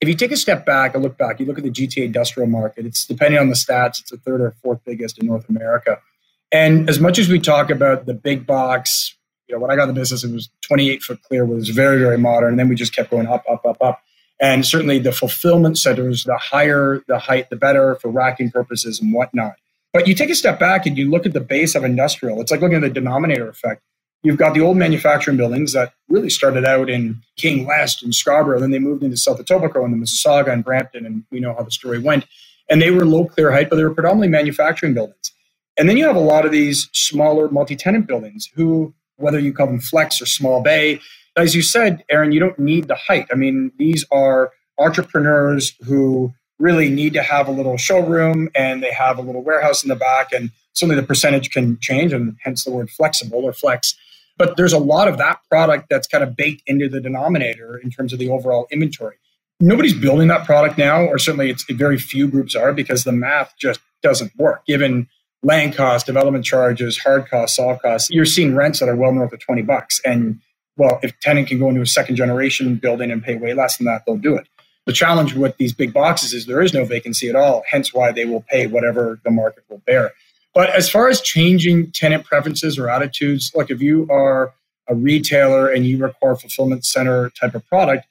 if 0.00 0.08
you 0.08 0.14
take 0.14 0.32
a 0.32 0.36
step 0.36 0.66
back, 0.66 0.94
a 0.94 0.98
look 0.98 1.16
back, 1.16 1.40
you 1.40 1.46
look 1.46 1.56
at 1.56 1.64
the 1.64 1.70
GTA 1.70 2.04
industrial 2.04 2.48
market, 2.48 2.84
it's 2.84 3.06
depending 3.06 3.40
on 3.40 3.48
the 3.48 3.54
stats, 3.54 4.00
it's 4.00 4.10
the 4.10 4.18
third 4.18 4.42
or 4.42 4.50
fourth 4.62 4.80
biggest 4.84 5.18
in 5.18 5.26
North 5.26 5.48
America. 5.48 5.98
And 6.52 6.90
as 6.90 7.00
much 7.00 7.18
as 7.18 7.28
we 7.28 7.40
talk 7.40 7.70
about 7.70 8.04
the 8.04 8.12
big 8.12 8.46
box, 8.46 9.16
you 9.48 9.54
know, 9.54 9.60
when 9.60 9.70
I 9.70 9.76
got 9.76 9.88
in 9.88 9.94
the 9.94 9.98
business, 9.98 10.24
it 10.24 10.32
was 10.32 10.50
28 10.62 11.02
foot 11.02 11.22
clear 11.22 11.46
was 11.46 11.70
very, 11.70 11.98
very 11.98 12.18
modern. 12.18 12.50
And 12.50 12.58
then 12.58 12.68
we 12.68 12.74
just 12.74 12.94
kept 12.94 13.10
going 13.10 13.26
up, 13.26 13.44
up, 13.50 13.64
up, 13.64 13.78
up. 13.80 14.02
And 14.40 14.66
certainly 14.66 14.98
the 14.98 15.12
fulfillment 15.12 15.78
centers, 15.78 16.24
the 16.24 16.36
higher 16.36 17.02
the 17.06 17.18
height, 17.18 17.50
the 17.50 17.56
better 17.56 17.94
for 17.96 18.08
racking 18.10 18.50
purposes 18.50 19.00
and 19.00 19.12
whatnot. 19.12 19.54
But 19.92 20.08
you 20.08 20.14
take 20.14 20.30
a 20.30 20.34
step 20.34 20.58
back 20.58 20.86
and 20.86 20.98
you 20.98 21.08
look 21.08 21.24
at 21.24 21.32
the 21.32 21.40
base 21.40 21.74
of 21.74 21.84
industrial, 21.84 22.40
it's 22.40 22.50
like 22.50 22.60
looking 22.60 22.76
at 22.76 22.82
the 22.82 22.90
denominator 22.90 23.48
effect. 23.48 23.82
You've 24.24 24.38
got 24.38 24.54
the 24.54 24.60
old 24.60 24.76
manufacturing 24.76 25.36
buildings 25.36 25.74
that 25.74 25.92
really 26.08 26.30
started 26.30 26.64
out 26.64 26.88
in 26.88 27.20
King 27.36 27.66
West 27.66 28.02
and 28.02 28.14
Scarborough, 28.14 28.58
then 28.58 28.70
they 28.70 28.78
moved 28.78 29.02
into 29.02 29.18
South 29.18 29.38
Etobicoke 29.38 29.84
and 29.84 29.92
the 29.92 30.04
Mississauga 30.04 30.50
and 30.50 30.64
Brampton, 30.64 31.04
and 31.04 31.24
we 31.30 31.40
know 31.40 31.54
how 31.54 31.62
the 31.62 31.70
story 31.70 31.98
went. 31.98 32.26
And 32.70 32.80
they 32.80 32.90
were 32.90 33.04
low 33.04 33.26
clear 33.26 33.52
height, 33.52 33.68
but 33.68 33.76
they 33.76 33.84
were 33.84 33.94
predominantly 33.94 34.28
manufacturing 34.28 34.94
buildings. 34.94 35.32
And 35.78 35.88
then 35.88 35.96
you 35.96 36.06
have 36.06 36.16
a 36.16 36.20
lot 36.20 36.46
of 36.46 36.52
these 36.52 36.88
smaller 36.92 37.48
multi 37.50 37.76
tenant 37.76 38.06
buildings 38.06 38.48
who, 38.54 38.94
whether 39.16 39.38
you 39.38 39.52
call 39.52 39.66
them 39.66 39.80
flex 39.80 40.22
or 40.22 40.26
small 40.26 40.62
bay, 40.62 41.00
as 41.36 41.54
you 41.54 41.62
said, 41.62 42.04
Aaron, 42.10 42.32
you 42.32 42.40
don't 42.40 42.58
need 42.58 42.88
the 42.88 42.94
height. 42.94 43.26
I 43.32 43.34
mean, 43.34 43.72
these 43.78 44.04
are 44.12 44.52
entrepreneurs 44.78 45.74
who 45.84 46.32
really 46.58 46.88
need 46.88 47.12
to 47.14 47.22
have 47.22 47.48
a 47.48 47.52
little 47.52 47.76
showroom 47.76 48.48
and 48.54 48.82
they 48.82 48.92
have 48.92 49.18
a 49.18 49.22
little 49.22 49.42
warehouse 49.42 49.82
in 49.82 49.88
the 49.88 49.96
back. 49.96 50.32
And 50.32 50.50
certainly 50.72 51.00
the 51.00 51.06
percentage 51.06 51.50
can 51.50 51.78
change, 51.80 52.12
and 52.12 52.36
hence 52.42 52.64
the 52.64 52.70
word 52.70 52.90
flexible 52.90 53.44
or 53.44 53.52
flex. 53.52 53.94
But 54.36 54.56
there's 54.56 54.72
a 54.72 54.78
lot 54.78 55.08
of 55.08 55.18
that 55.18 55.40
product 55.48 55.88
that's 55.88 56.08
kind 56.08 56.24
of 56.24 56.36
baked 56.36 56.62
into 56.66 56.88
the 56.88 57.00
denominator 57.00 57.76
in 57.76 57.90
terms 57.90 58.12
of 58.12 58.18
the 58.18 58.28
overall 58.28 58.66
inventory. 58.70 59.16
Nobody's 59.60 59.94
building 59.94 60.28
that 60.28 60.44
product 60.44 60.76
now, 60.76 61.04
or 61.04 61.18
certainly 61.18 61.50
it's 61.50 61.64
very 61.70 61.98
few 61.98 62.26
groups 62.28 62.56
are 62.56 62.72
because 62.72 63.04
the 63.04 63.12
math 63.12 63.54
just 63.58 63.80
doesn't 64.02 64.32
work 64.36 64.66
given 64.66 65.08
land 65.44 65.74
costs, 65.76 66.06
development 66.06 66.44
charges, 66.44 66.98
hard 66.98 67.28
costs, 67.28 67.56
soft 67.56 67.82
costs, 67.82 68.10
you're 68.10 68.24
seeing 68.24 68.54
rents 68.54 68.80
that 68.80 68.88
are 68.88 68.96
well 68.96 69.12
north 69.12 69.32
of 69.32 69.40
20 69.40 69.62
bucks. 69.62 70.00
And 70.04 70.40
well, 70.76 70.98
if 71.02 71.18
tenant 71.20 71.48
can 71.48 71.58
go 71.58 71.68
into 71.68 71.80
a 71.80 71.86
second 71.86 72.16
generation 72.16 72.76
building 72.76 73.10
and 73.10 73.22
pay 73.22 73.36
way 73.36 73.54
less 73.54 73.76
than 73.76 73.86
that, 73.86 74.02
they'll 74.06 74.16
do 74.16 74.36
it. 74.36 74.46
The 74.86 74.92
challenge 74.92 75.34
with 75.34 75.56
these 75.56 75.72
big 75.72 75.92
boxes 75.92 76.34
is 76.34 76.46
there 76.46 76.60
is 76.60 76.74
no 76.74 76.84
vacancy 76.84 77.28
at 77.28 77.36
all, 77.36 77.62
hence 77.70 77.94
why 77.94 78.12
they 78.12 78.26
will 78.26 78.44
pay 78.50 78.66
whatever 78.66 79.18
the 79.24 79.30
market 79.30 79.64
will 79.68 79.82
bear. 79.86 80.12
But 80.52 80.70
as 80.70 80.90
far 80.90 81.08
as 81.08 81.20
changing 81.20 81.92
tenant 81.92 82.24
preferences 82.24 82.78
or 82.78 82.88
attitudes, 82.90 83.50
like 83.54 83.70
if 83.70 83.80
you 83.80 84.06
are 84.10 84.52
a 84.88 84.94
retailer 84.94 85.68
and 85.68 85.86
you 85.86 85.98
require 85.98 86.36
fulfillment 86.36 86.84
center 86.84 87.30
type 87.30 87.54
of 87.54 87.66
product, 87.66 88.06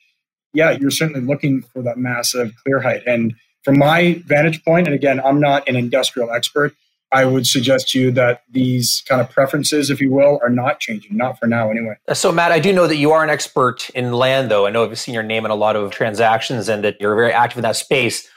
yeah, 0.54 0.72
you're 0.72 0.92
certainly 0.92 1.22
looking 1.22 1.62
for 1.62 1.82
that 1.84 1.98
massive 1.98 2.54
clear 2.64 2.82
height. 2.82 3.04
And 3.06 3.36
from 3.64 3.78
my 3.78 4.22
vantage 4.26 4.64
point, 4.66 4.88
and 4.88 4.96
again, 4.96 5.20
I'm 5.20 5.40
not 5.40 5.68
an 5.70 5.76
industrial 5.76 6.32
expert, 6.32 6.76
I 7.14 7.26
would 7.26 7.46
suggest 7.46 7.90
to 7.90 8.00
you 8.00 8.12
that 8.12 8.42
these 8.50 9.04
kind 9.08 9.22
of 9.22 9.30
preferences, 9.30 9.92
if 9.92 10.02
you 10.02 10.12
will, 10.12 10.40
are 10.42 10.50
not 10.50 10.80
changing, 10.80 11.16
not 11.16 11.40
for 11.40 11.46
now 11.46 11.70
anyway. 11.70 11.96
Uh, 12.08 12.16
so, 12.16 12.32
Matt, 12.32 12.52
I 12.52 12.60
do 12.60 12.74
know 12.74 12.88
that 12.88 12.98
you 12.98 13.12
are 13.12 13.24
an 13.24 13.30
expert 13.30 13.90
in 13.92 14.14
land, 14.14 14.50
though. 14.50 14.66
I 14.66 14.72
know 14.72 14.84
I've 14.84 14.98
seen 14.98 15.14
your 15.14 15.24
name 15.24 15.46
in 15.46 15.52
a 15.52 15.56
lot 15.56 15.76
of 15.76 15.92
transactions 15.92 16.68
and 16.68 16.84
that 16.84 16.98
you're 17.00 17.16
very 17.16 17.32
active 17.32 17.60
in 17.60 17.62
that 17.62 17.76
space. 17.76 18.28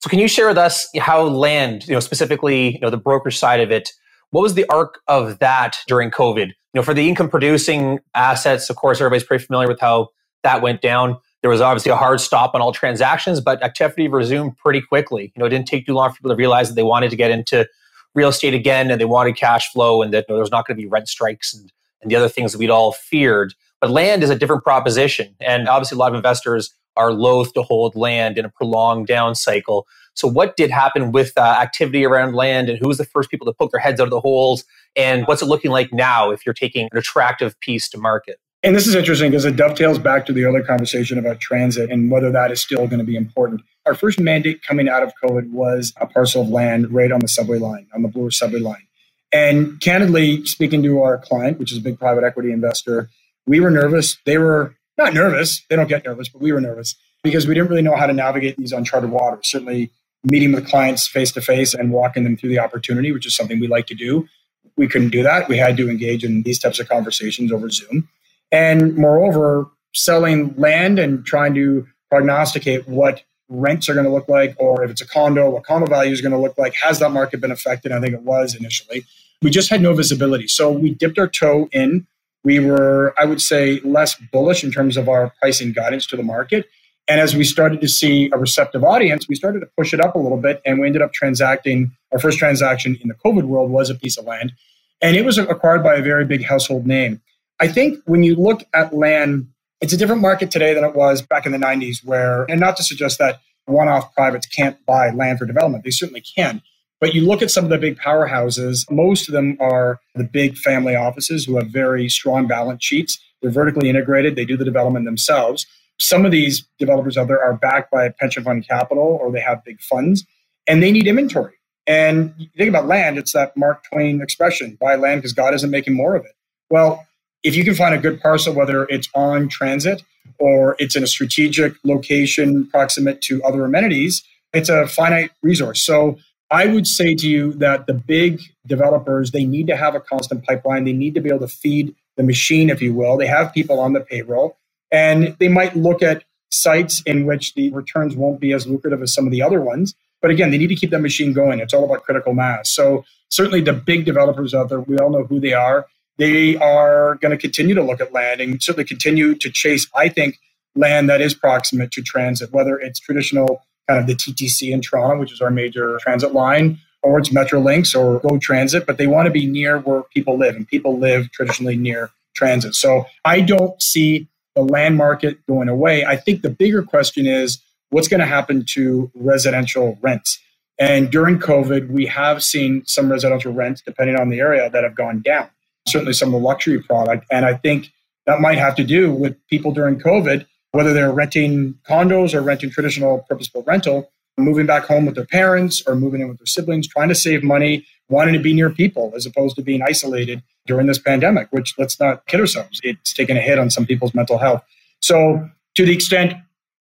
So, 0.00 0.08
can 0.08 0.18
you 0.18 0.28
share 0.28 0.48
with 0.48 0.56
us 0.56 0.88
how 0.98 1.22
land, 1.24 1.86
you 1.86 1.92
know, 1.92 2.00
specifically, 2.00 2.72
you 2.72 2.80
know, 2.80 2.88
the 2.88 2.96
broker 2.96 3.30
side 3.30 3.60
of 3.60 3.70
it, 3.70 3.92
what 4.30 4.40
was 4.40 4.54
the 4.54 4.64
arc 4.70 5.00
of 5.08 5.38
that 5.40 5.78
during 5.86 6.10
COVID? 6.10 6.46
You 6.46 6.54
know, 6.78 6.82
for 6.82 6.94
the 6.94 7.06
income 7.06 7.28
producing 7.28 8.00
assets, 8.14 8.70
of 8.70 8.76
course, 8.76 8.98
everybody's 8.98 9.24
pretty 9.24 9.44
familiar 9.44 9.68
with 9.68 9.78
how 9.78 10.08
that 10.42 10.62
went 10.62 10.80
down. 10.80 11.18
There 11.42 11.50
was 11.50 11.60
obviously 11.60 11.92
a 11.92 11.96
hard 11.96 12.18
stop 12.18 12.54
on 12.54 12.62
all 12.62 12.72
transactions, 12.72 13.42
but 13.42 13.62
activity 13.62 14.08
resumed 14.08 14.56
pretty 14.56 14.80
quickly. 14.80 15.32
You 15.36 15.40
know, 15.40 15.44
it 15.44 15.50
didn't 15.50 15.66
take 15.66 15.86
too 15.86 15.92
long 15.92 16.10
for 16.10 16.16
people 16.16 16.30
to 16.30 16.36
realize 16.36 16.68
that 16.68 16.76
they 16.76 16.82
wanted 16.82 17.10
to 17.10 17.16
get 17.16 17.30
into 17.30 17.68
real 18.14 18.28
estate 18.28 18.54
again 18.54 18.90
and 18.90 19.00
they 19.00 19.04
wanted 19.04 19.36
cash 19.36 19.72
flow 19.72 20.02
and 20.02 20.12
that 20.12 20.26
there 20.28 20.36
was 20.36 20.50
not 20.50 20.66
going 20.66 20.76
to 20.76 20.82
be 20.82 20.88
rent 20.88 21.08
strikes 21.08 21.54
and, 21.54 21.72
and 22.00 22.10
the 22.10 22.16
other 22.16 22.28
things 22.28 22.52
that 22.52 22.58
we'd 22.58 22.70
all 22.70 22.92
feared. 22.92 23.54
But 23.80 23.90
land 23.90 24.22
is 24.22 24.30
a 24.30 24.36
different 24.36 24.62
proposition. 24.62 25.34
And 25.40 25.68
obviously, 25.68 25.96
a 25.96 25.98
lot 25.98 26.12
of 26.12 26.16
investors 26.16 26.74
are 26.96 27.12
loath 27.12 27.54
to 27.54 27.62
hold 27.62 27.96
land 27.96 28.38
in 28.38 28.44
a 28.44 28.48
prolonged 28.48 29.06
down 29.06 29.34
cycle. 29.34 29.86
So, 30.14 30.28
what 30.28 30.56
did 30.56 30.70
happen 30.70 31.10
with 31.10 31.32
uh, 31.36 31.40
activity 31.40 32.04
around 32.04 32.34
land, 32.34 32.68
and 32.68 32.78
who 32.78 32.88
was 32.88 32.98
the 32.98 33.04
first 33.04 33.30
people 33.30 33.46
to 33.46 33.52
poke 33.52 33.72
their 33.72 33.80
heads 33.80 34.00
out 34.00 34.04
of 34.04 34.10
the 34.10 34.20
holes? 34.20 34.64
And 34.94 35.26
what's 35.26 35.42
it 35.42 35.46
looking 35.46 35.70
like 35.70 35.92
now 35.92 36.30
if 36.30 36.44
you're 36.44 36.52
taking 36.52 36.88
an 36.92 36.98
attractive 36.98 37.58
piece 37.60 37.88
to 37.90 37.98
market? 37.98 38.38
And 38.62 38.76
this 38.76 38.86
is 38.86 38.94
interesting 38.94 39.30
because 39.30 39.44
it 39.44 39.56
dovetails 39.56 39.98
back 39.98 40.26
to 40.26 40.32
the 40.32 40.44
earlier 40.44 40.62
conversation 40.62 41.18
about 41.18 41.40
transit 41.40 41.90
and 41.90 42.10
whether 42.10 42.30
that 42.30 42.52
is 42.52 42.60
still 42.60 42.86
going 42.86 43.00
to 43.00 43.04
be 43.04 43.16
important. 43.16 43.62
Our 43.86 43.94
first 43.94 44.20
mandate 44.20 44.62
coming 44.62 44.88
out 44.88 45.02
of 45.02 45.12
COVID 45.22 45.50
was 45.50 45.92
a 46.00 46.06
parcel 46.06 46.42
of 46.42 46.48
land 46.48 46.92
right 46.92 47.12
on 47.12 47.20
the 47.20 47.28
subway 47.28 47.58
line, 47.58 47.88
on 47.94 48.02
the 48.02 48.08
Bloor 48.08 48.30
subway 48.30 48.60
line. 48.60 48.86
And 49.32 49.80
candidly, 49.80 50.44
speaking 50.46 50.82
to 50.84 51.02
our 51.02 51.18
client, 51.18 51.58
which 51.58 51.72
is 51.72 51.78
a 51.78 51.80
big 51.82 51.98
private 51.98 52.24
equity 52.24 52.52
investor, 52.52 53.10
we 53.46 53.60
were 53.60 53.70
nervous. 53.70 54.18
They 54.26 54.38
were 54.38 54.76
not 54.98 55.14
nervous. 55.14 55.62
They 55.70 55.76
don't 55.76 55.88
get 55.88 56.04
nervous, 56.04 56.28
but 56.28 56.42
we 56.42 56.52
were 56.52 56.60
nervous. 56.60 56.94
because 57.24 57.46
we 57.46 57.54
didn't 57.54 57.70
really 57.70 57.82
know 57.82 57.96
how 57.96 58.06
to 58.06 58.12
navigate 58.12 58.56
these 58.56 58.72
uncharted 58.72 59.10
waters. 59.10 59.48
Certainly, 59.50 59.90
meeting 60.24 60.52
with 60.52 60.68
clients 60.68 61.06
face 61.08 61.32
to 61.32 61.40
face 61.40 61.74
and 61.74 61.92
walking 61.92 62.24
them 62.24 62.36
through 62.36 62.50
the 62.50 62.58
opportunity, 62.58 63.12
which 63.12 63.26
is 63.26 63.36
something 63.36 63.60
we 63.60 63.68
like 63.68 63.86
to 63.88 63.94
do. 63.94 64.28
We 64.76 64.88
couldn't 64.88 65.10
do 65.10 65.22
that. 65.22 65.48
We 65.48 65.58
had 65.58 65.76
to 65.78 65.90
engage 65.90 66.24
in 66.24 66.42
these 66.42 66.58
types 66.58 66.80
of 66.80 66.88
conversations 66.88 67.52
over 67.52 67.70
Zoom. 67.70 68.08
And 68.52 68.96
moreover, 68.96 69.68
selling 69.94 70.54
land 70.56 70.98
and 70.98 71.24
trying 71.26 71.54
to 71.54 71.86
prognosticate 72.10 72.88
what 72.88 73.22
rents 73.52 73.88
are 73.88 73.94
going 73.94 74.06
to 74.06 74.12
look 74.12 74.28
like, 74.28 74.54
or 74.58 74.82
if 74.82 74.90
it's 74.90 75.00
a 75.00 75.06
condo, 75.06 75.50
what 75.50 75.64
condo 75.64 75.86
value 75.86 76.12
is 76.12 76.20
going 76.20 76.32
to 76.32 76.38
look 76.38 76.56
like. 76.58 76.74
Has 76.74 76.98
that 76.98 77.10
market 77.10 77.40
been 77.40 77.52
affected? 77.52 77.92
I 77.92 78.00
think 78.00 78.14
it 78.14 78.22
was 78.22 78.54
initially. 78.54 79.04
We 79.42 79.50
just 79.50 79.70
had 79.70 79.82
no 79.82 79.94
visibility. 79.94 80.48
So 80.48 80.70
we 80.70 80.94
dipped 80.94 81.18
our 81.18 81.28
toe 81.28 81.68
in. 81.72 82.06
We 82.44 82.58
were, 82.58 83.14
I 83.18 83.24
would 83.24 83.40
say, 83.40 83.80
less 83.80 84.14
bullish 84.32 84.64
in 84.64 84.72
terms 84.72 84.96
of 84.96 85.08
our 85.08 85.32
pricing 85.40 85.72
guidance 85.72 86.06
to 86.06 86.16
the 86.16 86.22
market. 86.22 86.68
And 87.08 87.20
as 87.20 87.34
we 87.36 87.44
started 87.44 87.80
to 87.80 87.88
see 87.88 88.30
a 88.32 88.38
receptive 88.38 88.84
audience, 88.84 89.28
we 89.28 89.34
started 89.34 89.60
to 89.60 89.66
push 89.76 89.92
it 89.92 90.00
up 90.00 90.14
a 90.14 90.18
little 90.18 90.38
bit 90.38 90.62
and 90.64 90.80
we 90.80 90.86
ended 90.86 91.02
up 91.02 91.12
transacting. 91.12 91.92
Our 92.12 92.18
first 92.18 92.38
transaction 92.38 92.96
in 93.00 93.08
the 93.08 93.14
COVID 93.14 93.44
world 93.44 93.70
was 93.70 93.90
a 93.90 93.94
piece 93.94 94.16
of 94.16 94.24
land. 94.24 94.52
And 95.00 95.16
it 95.16 95.24
was 95.24 95.36
acquired 95.36 95.82
by 95.82 95.96
a 95.96 96.02
very 96.02 96.24
big 96.24 96.44
household 96.44 96.86
name. 96.86 97.20
I 97.60 97.68
think 97.68 97.98
when 98.06 98.22
you 98.22 98.36
look 98.36 98.64
at 98.72 98.94
land, 98.94 99.48
it's 99.82 99.92
a 99.92 99.96
different 99.96 100.22
market 100.22 100.50
today 100.50 100.74
than 100.74 100.84
it 100.84 100.94
was 100.94 101.20
back 101.22 101.44
in 101.44 101.52
the 101.52 101.58
90s, 101.58 102.04
where, 102.04 102.44
and 102.44 102.60
not 102.60 102.76
to 102.76 102.84
suggest 102.84 103.18
that 103.18 103.40
one 103.66 103.88
off 103.88 104.14
privates 104.14 104.46
can't 104.46 104.84
buy 104.86 105.10
land 105.10 105.38
for 105.38 105.44
development, 105.44 105.84
they 105.84 105.90
certainly 105.90 106.22
can. 106.22 106.62
But 107.00 107.14
you 107.14 107.26
look 107.26 107.42
at 107.42 107.50
some 107.50 107.64
of 107.64 107.70
the 107.70 107.78
big 107.78 107.98
powerhouses, 107.98 108.88
most 108.90 109.28
of 109.28 109.32
them 109.32 109.56
are 109.60 110.00
the 110.14 110.24
big 110.24 110.56
family 110.56 110.94
offices 110.94 111.44
who 111.44 111.56
have 111.56 111.68
very 111.68 112.08
strong 112.08 112.46
balance 112.46 112.84
sheets. 112.84 113.18
They're 113.42 113.50
vertically 113.50 113.88
integrated, 113.88 114.36
they 114.36 114.44
do 114.44 114.56
the 114.56 114.64
development 114.64 115.04
themselves. 115.04 115.66
Some 116.00 116.24
of 116.24 116.30
these 116.30 116.64
developers 116.78 117.18
out 117.18 117.26
there 117.26 117.42
are 117.42 117.54
backed 117.54 117.90
by 117.90 118.08
pension 118.08 118.44
fund 118.44 118.66
capital 118.66 119.18
or 119.20 119.32
they 119.32 119.40
have 119.40 119.64
big 119.64 119.80
funds 119.80 120.24
and 120.68 120.80
they 120.80 120.92
need 120.92 121.08
inventory. 121.08 121.54
And 121.88 122.34
think 122.56 122.68
about 122.68 122.86
land, 122.86 123.18
it's 123.18 123.32
that 123.32 123.56
Mark 123.56 123.82
Twain 123.92 124.20
expression 124.20 124.78
buy 124.80 124.94
land 124.94 125.20
because 125.22 125.32
God 125.32 125.54
isn't 125.54 125.70
making 125.70 125.94
more 125.94 126.14
of 126.14 126.24
it. 126.24 126.32
Well, 126.70 127.04
if 127.42 127.56
you 127.56 127.64
can 127.64 127.74
find 127.74 127.94
a 127.94 127.98
good 127.98 128.20
parcel, 128.20 128.54
whether 128.54 128.84
it's 128.84 129.08
on 129.14 129.48
transit 129.48 130.02
or 130.38 130.76
it's 130.78 130.96
in 130.96 131.02
a 131.02 131.06
strategic 131.06 131.74
location 131.84 132.66
proximate 132.68 133.20
to 133.22 133.42
other 133.42 133.64
amenities, 133.64 134.22
it's 134.52 134.68
a 134.68 134.86
finite 134.86 135.30
resource. 135.42 135.84
So 135.84 136.18
I 136.50 136.66
would 136.66 136.86
say 136.86 137.14
to 137.14 137.28
you 137.28 137.52
that 137.54 137.86
the 137.86 137.94
big 137.94 138.40
developers, 138.66 139.30
they 139.30 139.44
need 139.44 139.66
to 139.68 139.76
have 139.76 139.94
a 139.94 140.00
constant 140.00 140.44
pipeline. 140.44 140.84
They 140.84 140.92
need 140.92 141.14
to 141.14 141.20
be 141.20 141.30
able 141.30 141.40
to 141.40 141.48
feed 141.48 141.94
the 142.16 142.22
machine, 142.22 142.68
if 142.68 142.82
you 142.82 142.92
will. 142.92 143.16
They 143.16 143.26
have 143.26 143.54
people 143.54 143.80
on 143.80 143.94
the 143.94 144.00
payroll, 144.00 144.58
and 144.90 145.34
they 145.40 145.48
might 145.48 145.74
look 145.74 146.02
at 146.02 146.24
sites 146.50 147.02
in 147.06 147.24
which 147.24 147.54
the 147.54 147.70
returns 147.70 148.14
won't 148.14 148.38
be 148.38 148.52
as 148.52 148.66
lucrative 148.66 149.00
as 149.02 149.14
some 149.14 149.26
of 149.26 149.32
the 149.32 149.40
other 149.40 149.62
ones. 149.62 149.94
But 150.20 150.30
again, 150.30 150.50
they 150.50 150.58
need 150.58 150.68
to 150.68 150.76
keep 150.76 150.90
that 150.90 151.00
machine 151.00 151.32
going. 151.32 151.60
It's 151.60 151.72
all 151.72 151.84
about 151.84 152.04
critical 152.04 152.34
mass. 152.34 152.70
So 152.70 153.04
certainly 153.30 153.62
the 153.62 153.72
big 153.72 154.04
developers 154.04 154.52
out 154.52 154.68
there, 154.68 154.80
we 154.80 154.98
all 154.98 155.10
know 155.10 155.24
who 155.24 155.40
they 155.40 155.54
are 155.54 155.86
they 156.18 156.56
are 156.56 157.16
going 157.16 157.30
to 157.30 157.38
continue 157.38 157.74
to 157.74 157.82
look 157.82 158.00
at 158.00 158.12
land 158.12 158.40
and 158.40 158.62
certainly 158.62 158.84
continue 158.84 159.34
to 159.34 159.50
chase, 159.50 159.88
I 159.94 160.08
think, 160.08 160.38
land 160.74 161.08
that 161.08 161.20
is 161.20 161.34
proximate 161.34 161.90
to 161.92 162.02
transit, 162.02 162.52
whether 162.52 162.78
it's 162.78 163.00
traditional 163.00 163.64
kind 163.88 164.00
of 164.00 164.06
the 164.06 164.14
TTC 164.14 164.70
in 164.70 164.80
Toronto, 164.80 165.18
which 165.18 165.32
is 165.32 165.40
our 165.40 165.50
major 165.50 165.98
transit 166.00 166.32
line, 166.32 166.78
or 167.02 167.18
it's 167.18 167.30
Metrolinx 167.30 167.94
or 167.94 168.20
Go 168.20 168.38
Transit, 168.38 168.86
but 168.86 168.96
they 168.96 169.06
want 169.06 169.26
to 169.26 169.30
be 169.30 169.46
near 169.46 169.78
where 169.78 170.02
people 170.14 170.38
live, 170.38 170.54
and 170.54 170.66
people 170.66 170.98
live 170.98 171.30
traditionally 171.32 171.76
near 171.76 172.10
transit. 172.34 172.74
So 172.74 173.06
I 173.24 173.40
don't 173.40 173.80
see 173.82 174.28
the 174.54 174.62
land 174.62 174.96
market 174.96 175.44
going 175.46 175.68
away. 175.68 176.04
I 176.04 176.16
think 176.16 176.42
the 176.42 176.50
bigger 176.50 176.82
question 176.82 177.26
is 177.26 177.58
what's 177.90 178.08
going 178.08 178.20
to 178.20 178.26
happen 178.26 178.64
to 178.70 179.10
residential 179.14 179.98
rents. 180.00 180.38
And 180.78 181.10
during 181.10 181.38
COVID, 181.38 181.88
we 181.90 182.06
have 182.06 182.42
seen 182.42 182.84
some 182.86 183.10
residential 183.10 183.52
rents, 183.52 183.82
depending 183.82 184.16
on 184.16 184.30
the 184.30 184.40
area, 184.40 184.70
that 184.70 184.84
have 184.84 184.94
gone 184.94 185.20
down 185.22 185.50
certainly 185.92 186.12
some 186.12 186.34
of 186.34 186.40
the 186.40 186.46
luxury 186.46 186.82
product. 186.82 187.26
And 187.30 187.44
I 187.44 187.54
think 187.54 187.92
that 188.26 188.40
might 188.40 188.58
have 188.58 188.74
to 188.76 188.84
do 188.84 189.12
with 189.12 189.36
people 189.48 189.72
during 189.72 189.98
COVID, 189.98 190.46
whether 190.72 190.92
they're 190.92 191.12
renting 191.12 191.74
condos 191.88 192.34
or 192.34 192.40
renting 192.40 192.70
traditional 192.70 193.24
purpose-built 193.28 193.66
rental, 193.66 194.10
moving 194.38 194.66
back 194.66 194.84
home 194.84 195.04
with 195.06 195.14
their 195.14 195.26
parents 195.26 195.82
or 195.86 195.94
moving 195.94 196.20
in 196.20 196.28
with 196.28 196.38
their 196.38 196.46
siblings, 196.46 196.88
trying 196.88 197.08
to 197.08 197.14
save 197.14 197.42
money, 197.42 197.86
wanting 198.08 198.34
to 198.34 198.40
be 198.40 198.54
near 198.54 198.70
people 198.70 199.12
as 199.14 199.26
opposed 199.26 199.56
to 199.56 199.62
being 199.62 199.82
isolated 199.82 200.42
during 200.66 200.86
this 200.86 200.98
pandemic, 200.98 201.48
which 201.50 201.74
let's 201.78 202.00
not 202.00 202.26
kid 202.26 202.40
ourselves, 202.40 202.80
it's 202.82 203.12
taken 203.12 203.36
a 203.36 203.40
hit 203.40 203.58
on 203.58 203.70
some 203.70 203.84
people's 203.84 204.14
mental 204.14 204.38
health. 204.38 204.62
So 205.00 205.48
to 205.74 205.84
the 205.84 205.92
extent 205.92 206.34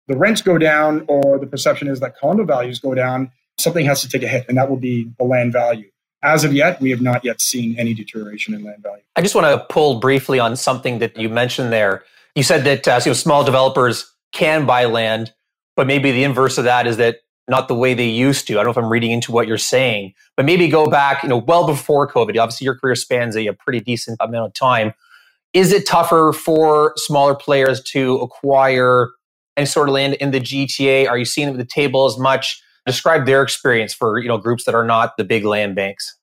the 0.07 0.17
rents 0.17 0.41
go 0.41 0.57
down 0.57 1.03
or 1.07 1.39
the 1.39 1.47
perception 1.47 1.87
is 1.87 1.99
that 1.99 2.17
condo 2.17 2.45
values 2.45 2.79
go 2.79 2.93
down, 2.93 3.31
something 3.59 3.85
has 3.85 4.01
to 4.01 4.09
take 4.09 4.23
a 4.23 4.27
hit, 4.27 4.45
and 4.47 4.57
that 4.57 4.69
will 4.69 4.77
be 4.77 5.11
the 5.17 5.23
land 5.23 5.51
value 5.51 5.89
as 6.25 6.43
of 6.43 6.53
yet, 6.53 6.81
we 6.81 6.89
have 6.89 7.01
not 7.01 7.23
yet 7.23 7.39
seen 7.39 7.77
any 7.77 7.93
deterioration 7.93 8.53
in 8.53 8.63
land 8.63 8.81
value. 8.81 9.03
I 9.15 9.21
just 9.21 9.35
want 9.35 9.47
to 9.47 9.65
pull 9.73 9.99
briefly 9.99 10.39
on 10.39 10.55
something 10.55 10.99
that 10.99 11.15
you 11.17 11.29
mentioned 11.29 11.71
there. 11.71 12.03
You 12.33 12.43
said 12.43 12.63
that 12.65 12.87
uh, 12.87 12.99
know, 13.05 13.13
small 13.13 13.43
developers 13.43 14.11
can 14.31 14.65
buy 14.65 14.85
land, 14.85 15.33
but 15.75 15.87
maybe 15.87 16.11
the 16.11 16.23
inverse 16.23 16.57
of 16.57 16.65
that 16.65 16.87
is 16.87 16.97
that 16.97 17.17
not 17.47 17.67
the 17.67 17.75
way 17.75 17.93
they 17.93 18.09
used 18.09 18.47
to. 18.47 18.53
I 18.53 18.57
don't 18.57 18.65
know 18.65 18.71
if 18.71 18.77
I'm 18.77 18.89
reading 18.89 19.11
into 19.11 19.31
what 19.31 19.47
you're 19.47 19.57
saying, 19.59 20.13
but 20.35 20.45
maybe 20.45 20.67
go 20.67 20.87
back, 20.87 21.21
you 21.21 21.29
know, 21.29 21.37
well 21.37 21.67
before 21.67 22.09
COVID. 22.11 22.37
Obviously, 22.39 22.65
your 22.65 22.75
career 22.75 22.95
spans 22.95 23.35
a, 23.35 23.45
a 23.45 23.53
pretty 23.53 23.79
decent 23.79 24.17
amount 24.19 24.47
of 24.47 24.53
time. 24.55 24.93
Is 25.53 25.71
it 25.71 25.85
tougher 25.85 26.33
for 26.33 26.93
smaller 26.97 27.35
players 27.35 27.81
to 27.91 28.15
acquire 28.17 29.09
any 29.55 29.67
sort 29.67 29.87
of 29.87 29.93
land 29.93 30.15
in 30.15 30.31
the 30.31 30.41
GTA? 30.41 31.07
Are 31.07 31.17
you 31.17 31.23
seeing 31.23 31.47
them 31.47 31.55
at 31.55 31.59
the 31.59 31.71
table 31.71 32.05
as 32.05 32.17
much? 32.17 32.61
Describe 32.85 33.25
their 33.25 33.41
experience 33.41 33.93
for 33.93 34.19
you 34.19 34.27
know 34.27 34.37
groups 34.37 34.65
that 34.65 34.75
are 34.75 34.85
not 34.85 35.17
the 35.17 35.23
big 35.23 35.43
land 35.43 35.75
banks. 35.75 36.17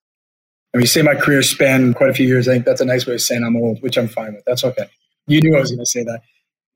When 0.73 0.81
you 0.81 0.87
say 0.87 1.03
my 1.03 1.15
career 1.15 1.43
span 1.43 1.93
quite 1.93 2.11
a 2.11 2.15
few 2.15 2.27
years, 2.27 2.49
I 2.49 2.53
think 2.55 2.65
that's 2.65 2.81
a 2.81 2.85
nice 2.85 3.07
way 3.07 3.15
of 3.15 3.21
saying 3.21 3.45
I'm 3.45 3.57
old, 3.57 3.83
which 3.83 3.99
I'm 3.99 4.09
fine 4.09 4.35
with. 4.35 4.45
That's 4.47 4.65
okay. 4.65 4.87
You 5.27 5.41
knew 5.41 5.57
I 5.57 5.61
was 5.61 5.71
going 5.71 5.81
to 5.81 5.87
say 5.87 6.03
that. 6.05 6.23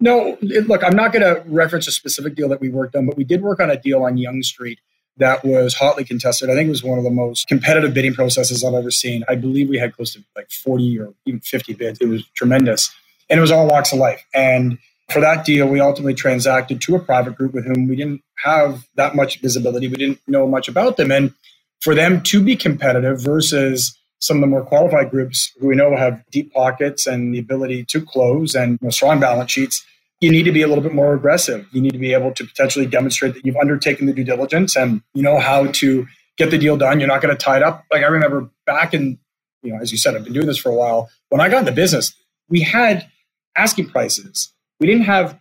No, 0.01 0.37
it, 0.43 0.69
look, 0.69 0.85
I'm 0.85 0.95
not 0.95 1.13
going 1.13 1.23
to 1.23 1.43
reference 1.47 1.89
a 1.89 1.93
specific 1.93 2.35
deal 2.35 2.49
that 2.51 2.61
we 2.61 2.69
worked 2.69 2.95
on, 2.95 3.07
but 3.07 3.17
we 3.17 3.25
did 3.25 3.41
work 3.41 3.59
on 3.61 3.71
a 3.71 3.81
deal 3.81 4.03
on 4.05 4.19
Yonge 4.19 4.45
Street 4.45 4.81
that 5.17 5.45
was 5.45 5.75
hotly 5.75 6.05
contested. 6.05 6.51
I 6.51 6.55
think 6.55 6.67
it 6.67 6.71
was 6.71 6.85
one 6.85 6.99
of 6.99 7.05
the 7.05 7.11
most 7.11 7.49
competitive 7.49 7.95
bidding 7.95 8.13
processes 8.13 8.63
I've 8.63 8.75
ever 8.75 8.91
seen. 8.91 9.25
I 9.29 9.35
believe 9.35 9.69
we 9.69 9.79
had 9.79 9.97
close 9.97 10.13
to 10.13 10.23
like 10.35 10.51
40 10.51 11.01
or 11.01 11.15
even 11.25 11.41
50 11.41 11.73
bids. 11.75 11.99
It 12.01 12.09
was 12.09 12.27
tremendous. 12.35 12.95
And 13.31 13.39
it 13.39 13.41
was 13.41 13.51
all 13.51 13.67
walks 13.67 13.93
of 13.93 13.99
life. 13.99 14.25
And 14.35 14.79
for 15.09 15.21
that 15.21 15.45
deal, 15.45 15.69
we 15.69 15.81
ultimately 15.81 16.15
transacted 16.15 16.81
to 16.83 16.97
a 16.97 16.99
private 16.99 17.37
group 17.37 17.55
with 17.55 17.65
whom 17.65 17.89
we 17.89 17.97
didn't 17.97 18.23
have 18.43 18.87
that 18.97 19.15
much 19.15 19.41
visibility. 19.41 19.89
We 19.89 19.97
didn't 19.97 20.21
know 20.27 20.47
much 20.47 20.69
about 20.69 20.97
them. 20.97 21.13
And 21.13 21.33
for 21.81 21.95
them 21.95 22.23
to 22.25 22.43
be 22.43 22.57
competitive 22.57 23.21
versus 23.21 23.97
some 24.19 24.39
of 24.39 24.41
the 24.41 24.47
more 24.47 24.65
qualified 24.65 25.11
groups 25.11 25.53
who 25.61 25.69
we 25.69 25.77
know 25.77 25.95
have 25.97 26.25
deep 26.31 26.53
pockets 26.53 27.07
and 27.07 27.33
the 27.33 27.39
ability 27.39 27.85
to 27.85 28.01
close 28.01 28.55
and 28.55 28.73
you 28.73 28.87
know, 28.87 28.91
strong 28.91 29.21
balance 29.21 29.53
sheets, 29.53 29.85
you 30.21 30.31
need 30.31 30.45
to 30.45 30.53
be 30.53 30.63
a 30.63 30.69
little 30.69 30.83
bit 30.83 30.95
more 30.95 31.15
aggressive. 31.15 31.67
You 31.73 31.81
need 31.81 31.93
to 31.93 31.99
be 31.99 32.13
able 32.13 32.33
to 32.33 32.45
potentially 32.45 32.87
demonstrate 32.87 33.35
that 33.35 33.45
you've 33.45 33.57
undertaken 33.57 34.07
the 34.07 34.13
due 34.13 34.25
diligence 34.25 34.75
and 34.75 35.03
you 35.15 35.23
know 35.23 35.39
how 35.39 35.67
to 35.67 36.07
get 36.37 36.51
the 36.51 36.59
deal 36.59 36.77
done. 36.77 36.99
You're 36.99 37.09
not 37.09 37.21
going 37.21 37.37
to 37.37 37.43
tie 37.43 37.59
it 37.59 37.63
up. 37.63 37.85
Like 37.93 38.03
I 38.03 38.07
remember 38.07 38.49
back 38.65 38.95
in, 38.95 39.19
you 39.63 39.73
know, 39.73 39.81
as 39.81 39.93
you 39.93 39.99
said, 39.99 40.17
I've 40.17 40.25
been 40.25 40.33
doing 40.33 40.47
this 40.47 40.59
for 40.59 40.71
a 40.71 40.75
while. 40.75 41.11
When 41.29 41.41
I 41.41 41.49
got 41.49 41.61
into 41.61 41.73
business, 41.73 42.15
we 42.49 42.63
had 42.63 43.07
asking 43.55 43.91
prices 43.91 44.53
we 44.81 44.87
didn't 44.87 45.05
have 45.05 45.39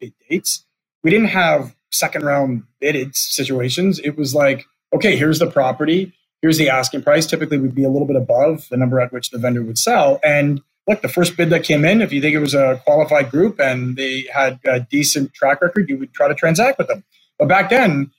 bid 0.00 0.14
dates. 0.28 0.64
We 1.02 1.10
didn't 1.10 1.28
have 1.28 1.74
second 1.90 2.24
round 2.24 2.64
bidded 2.80 3.16
situations. 3.16 3.98
It 4.00 4.16
was 4.16 4.34
like, 4.34 4.64
okay, 4.92 5.16
here's 5.16 5.38
the 5.38 5.50
property, 5.50 6.12
here's 6.42 6.58
the 6.58 6.68
asking 6.68 7.02
price. 7.02 7.26
Typically, 7.26 7.58
we'd 7.58 7.74
be 7.74 7.84
a 7.84 7.90
little 7.90 8.06
bit 8.06 8.16
above 8.16 8.68
the 8.70 8.76
number 8.76 9.00
at 9.00 9.12
which 9.12 9.30
the 9.30 9.38
vendor 9.38 9.62
would 9.62 9.78
sell. 9.78 10.20
And 10.22 10.62
look, 10.86 11.02
the 11.02 11.08
first 11.08 11.36
bid 11.36 11.50
that 11.50 11.64
came 11.64 11.84
in, 11.84 12.02
if 12.02 12.12
you 12.12 12.20
think 12.20 12.34
it 12.34 12.40
was 12.40 12.54
a 12.54 12.80
qualified 12.84 13.30
group 13.30 13.60
and 13.60 13.96
they 13.96 14.26
had 14.32 14.60
a 14.64 14.80
decent 14.80 15.34
track 15.34 15.60
record, 15.62 15.88
you 15.88 15.96
would 15.98 16.12
try 16.12 16.28
to 16.28 16.34
transact 16.34 16.78
with 16.78 16.88
them. 16.88 17.04
But 17.38 17.48
back 17.48 17.70
then, 17.70 18.10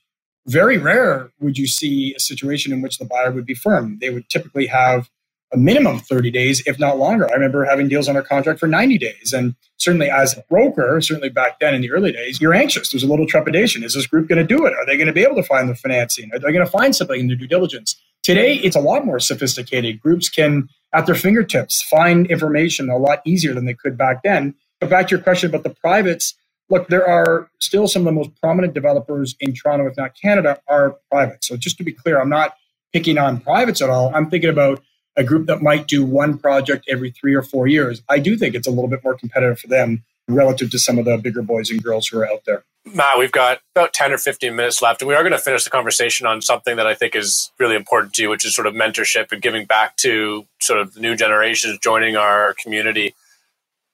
very 0.48 0.78
rare 0.78 1.32
would 1.40 1.58
you 1.58 1.68
see 1.68 2.14
a 2.16 2.20
situation 2.20 2.72
in 2.72 2.82
which 2.82 2.98
the 2.98 3.06
buyer 3.06 3.32
would 3.32 3.46
be 3.46 3.56
firm. 3.56 3.98
They 4.00 4.10
would 4.10 4.30
typically 4.30 4.68
have 4.68 5.10
a 5.54 5.58
minimum 5.58 6.00
30 6.00 6.32
days, 6.32 6.64
if 6.66 6.80
not 6.80 6.98
longer. 6.98 7.30
I 7.30 7.34
remember 7.34 7.66
having 7.66 7.88
deals 7.88 8.10
under 8.10 8.22
contract 8.22 8.60
for 8.60 8.68
90 8.68 8.98
days. 8.98 9.34
And 9.34 9.56
certainly 9.78 10.10
as 10.10 10.38
a 10.38 10.44
broker, 10.50 11.00
certainly 11.02 11.30
back 11.30 11.60
then 11.60 11.74
in 11.74 11.82
the 11.82 11.92
early 11.92 12.12
days, 12.12 12.42
you're 12.42 12.54
anxious. 12.54 12.90
There's 12.90 13.04
a 13.04 13.08
little 13.08 13.28
trepidation. 13.28 13.84
Is 13.84 13.94
this 13.94 14.08
group 14.08 14.28
going 14.28 14.46
to 14.46 14.56
do 14.56 14.66
it? 14.66 14.74
Are 14.74 14.86
they 14.86 14.98
going 14.98 15.08
to 15.08 15.14
be 15.14 15.24
able 15.24 15.36
to 15.36 15.44
find 15.44 15.70
the 15.70 15.76
financing? 15.76 16.32
Are 16.34 16.40
they 16.40 16.52
going 16.52 16.66
to 16.66 16.72
find 16.72 16.96
something 16.96 17.20
in 17.20 17.28
their 17.28 17.36
due 17.36 17.48
diligence? 17.48 17.96
Today, 18.24 18.56
it's 18.56 18.76
a 18.76 18.82
lot 18.82 19.06
more 19.06 19.20
sophisticated. 19.20 20.02
Groups 20.02 20.30
can, 20.30 20.68
at 20.94 21.06
their 21.06 21.16
fingertips, 21.16 21.84
find 21.84 22.26
information 22.28 22.90
a 22.90 22.98
lot 22.98 23.22
easier 23.26 23.54
than 23.54 23.66
they 23.66 23.76
could 23.76 23.98
back 23.98 24.24
then. 24.24 24.56
But 24.82 24.90
back 24.90 25.08
to 25.08 25.16
your 25.16 25.24
question 25.24 25.50
about 25.50 25.64
the 25.64 25.70
privates, 25.70 26.34
look, 26.70 26.88
there 26.88 27.08
are 27.08 27.50
still 27.60 27.88
some 27.88 28.02
of 28.02 28.06
the 28.06 28.12
most 28.12 28.32
prominent 28.42 28.74
developers 28.74 29.36
in 29.40 29.54
Toronto, 29.54 29.88
if 29.88 29.96
not 29.96 30.16
Canada, 30.20 30.60
are 30.68 30.98
private. 31.12 31.44
So 31.44 31.56
just 31.56 31.78
to 31.78 31.84
be 31.84 31.92
clear, 31.92 32.20
I'm 32.20 32.30
not 32.30 32.56
picking 32.92 33.18
on 33.18 33.40
privates 33.40 33.82
at 33.82 33.90
all. 33.90 34.12
I'm 34.16 34.30
thinking 34.30 34.50
about 34.50 34.82
a 35.18 35.24
group 35.24 35.48
that 35.48 35.62
might 35.62 35.88
do 35.88 36.06
one 36.06 36.38
project 36.38 36.86
every 36.90 37.12
three 37.12 37.34
or 37.34 37.42
four 37.42 37.68
years, 37.68 38.02
I 38.10 38.20
do 38.20 38.36
think 38.38 38.56
it's 38.56 38.68
a 38.68 38.72
little 38.72 38.90
bit 38.90 39.04
more 39.04 39.16
competitive 39.16 39.60
for 39.60 39.68
them 39.68 40.04
relative 40.28 40.72
to 40.72 40.80
some 40.80 40.98
of 40.98 41.06
the 41.06 41.18
bigger 41.18 41.42
boys 41.42 41.70
and 41.70 41.84
girls 41.84 42.08
who 42.08 42.20
are 42.20 42.28
out 42.28 42.44
there. 42.46 42.64
Matt, 42.94 43.18
we've 43.18 43.32
got 43.32 43.62
about 43.76 43.94
10 43.94 44.14
or 44.14 44.18
15 44.18 44.56
minutes 44.56 44.82
left, 44.82 45.02
and 45.02 45.10
we 45.10 45.16
are 45.16 45.24
going 45.24 45.32
to 45.32 45.40
finish 45.40 45.64
the 45.64 45.70
conversation 45.70 46.28
on 46.28 46.42
something 46.42 46.76
that 46.76 46.86
I 46.86 46.94
think 46.94 47.16
is 47.16 47.52
really 47.58 47.76
important 47.76 48.14
to 48.14 48.22
you, 48.22 48.30
which 48.30 48.46
is 48.46 48.56
sort 48.56 48.68
of 48.68 48.76
mentorship 48.76 49.32
and 49.32 49.42
giving 49.42 49.66
back 49.66 49.98
to 49.98 50.46
sort 50.62 50.80
of 50.80 50.96
new 50.96 51.16
generations 51.16 51.80
joining 51.82 52.16
our 52.16 52.54
community. 52.62 53.16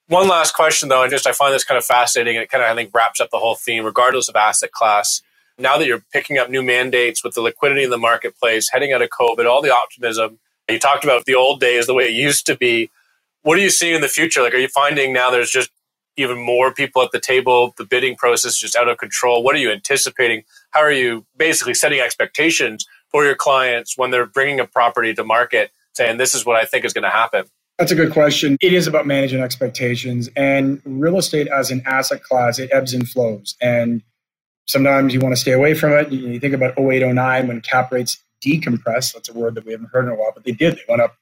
One 0.07 0.27
last 0.27 0.53
question, 0.53 0.89
though, 0.89 1.03
and 1.03 1.11
just 1.11 1.25
I 1.25 1.31
find 1.31 1.53
this 1.53 1.63
kind 1.63 1.77
of 1.77 1.85
fascinating, 1.85 2.35
and 2.35 2.43
it 2.43 2.49
kind 2.49 2.63
of, 2.63 2.69
I 2.69 2.75
think, 2.75 2.93
wraps 2.93 3.21
up 3.21 3.29
the 3.29 3.39
whole 3.39 3.55
theme, 3.55 3.85
regardless 3.85 4.27
of 4.27 4.35
asset 4.35 4.71
class. 4.71 5.21
Now 5.57 5.77
that 5.77 5.85
you're 5.85 6.03
picking 6.11 6.37
up 6.37 6.49
new 6.49 6.61
mandates 6.61 7.23
with 7.23 7.33
the 7.33 7.41
liquidity 7.41 7.83
in 7.83 7.91
the 7.91 7.97
marketplace, 7.97 8.69
heading 8.71 8.91
out 8.91 9.01
of 9.01 9.09
COVID, 9.09 9.49
all 9.49 9.61
the 9.61 9.73
optimism, 9.73 10.39
you 10.71 10.79
talked 10.79 11.03
about 11.03 11.25
the 11.25 11.35
old 11.35 11.59
days, 11.59 11.87
the 11.87 11.93
way 11.93 12.05
it 12.05 12.13
used 12.13 12.45
to 12.47 12.55
be. 12.55 12.89
What 13.43 13.57
are 13.57 13.61
you 13.61 13.69
seeing 13.69 13.95
in 13.95 14.01
the 14.01 14.07
future? 14.07 14.41
Like, 14.41 14.53
are 14.53 14.57
you 14.57 14.67
finding 14.67 15.13
now 15.13 15.31
there's 15.31 15.51
just 15.51 15.71
even 16.17 16.39
more 16.43 16.73
people 16.73 17.01
at 17.01 17.11
the 17.11 17.19
table? 17.19 17.73
The 17.77 17.85
bidding 17.85 18.15
process 18.15 18.53
is 18.53 18.59
just 18.59 18.75
out 18.75 18.87
of 18.87 18.97
control. 18.97 19.43
What 19.43 19.55
are 19.55 19.59
you 19.59 19.71
anticipating? 19.71 20.43
How 20.71 20.81
are 20.81 20.91
you 20.91 21.25
basically 21.37 21.73
setting 21.73 21.99
expectations 21.99 22.85
for 23.11 23.25
your 23.25 23.35
clients 23.35 23.97
when 23.97 24.11
they're 24.11 24.25
bringing 24.25 24.59
a 24.59 24.65
property 24.65 25.13
to 25.13 25.23
market, 25.23 25.71
saying 25.93 26.17
this 26.17 26.35
is 26.35 26.45
what 26.45 26.55
I 26.55 26.65
think 26.65 26.85
is 26.85 26.93
going 26.93 27.03
to 27.03 27.09
happen? 27.09 27.45
That's 27.77 27.91
a 27.91 27.95
good 27.95 28.13
question. 28.13 28.57
It 28.61 28.73
is 28.73 28.85
about 28.85 29.07
managing 29.07 29.41
expectations. 29.41 30.29
And 30.35 30.81
real 30.85 31.17
estate 31.17 31.47
as 31.47 31.71
an 31.71 31.81
asset 31.85 32.23
class, 32.23 32.59
it 32.59 32.69
ebbs 32.71 32.93
and 32.93 33.09
flows. 33.09 33.55
And 33.59 34.03
sometimes 34.67 35.13
you 35.13 35.19
want 35.19 35.33
to 35.33 35.41
stay 35.41 35.51
away 35.51 35.73
from 35.73 35.93
it. 35.93 36.11
You 36.11 36.39
think 36.39 36.53
about 36.53 36.77
08, 36.77 37.13
09 37.13 37.47
when 37.47 37.61
cap 37.61 37.91
rates 37.91 38.21
decompressed. 38.45 39.13
That's 39.13 39.29
a 39.29 39.33
word 39.33 39.55
that 39.55 39.65
we 39.65 39.71
haven't 39.71 39.89
heard 39.91 40.05
in 40.05 40.11
a 40.11 40.15
while, 40.15 40.31
but 40.33 40.43
they 40.43 40.51
did. 40.51 40.75
They 40.75 40.83
went 40.89 41.01
up, 41.01 41.15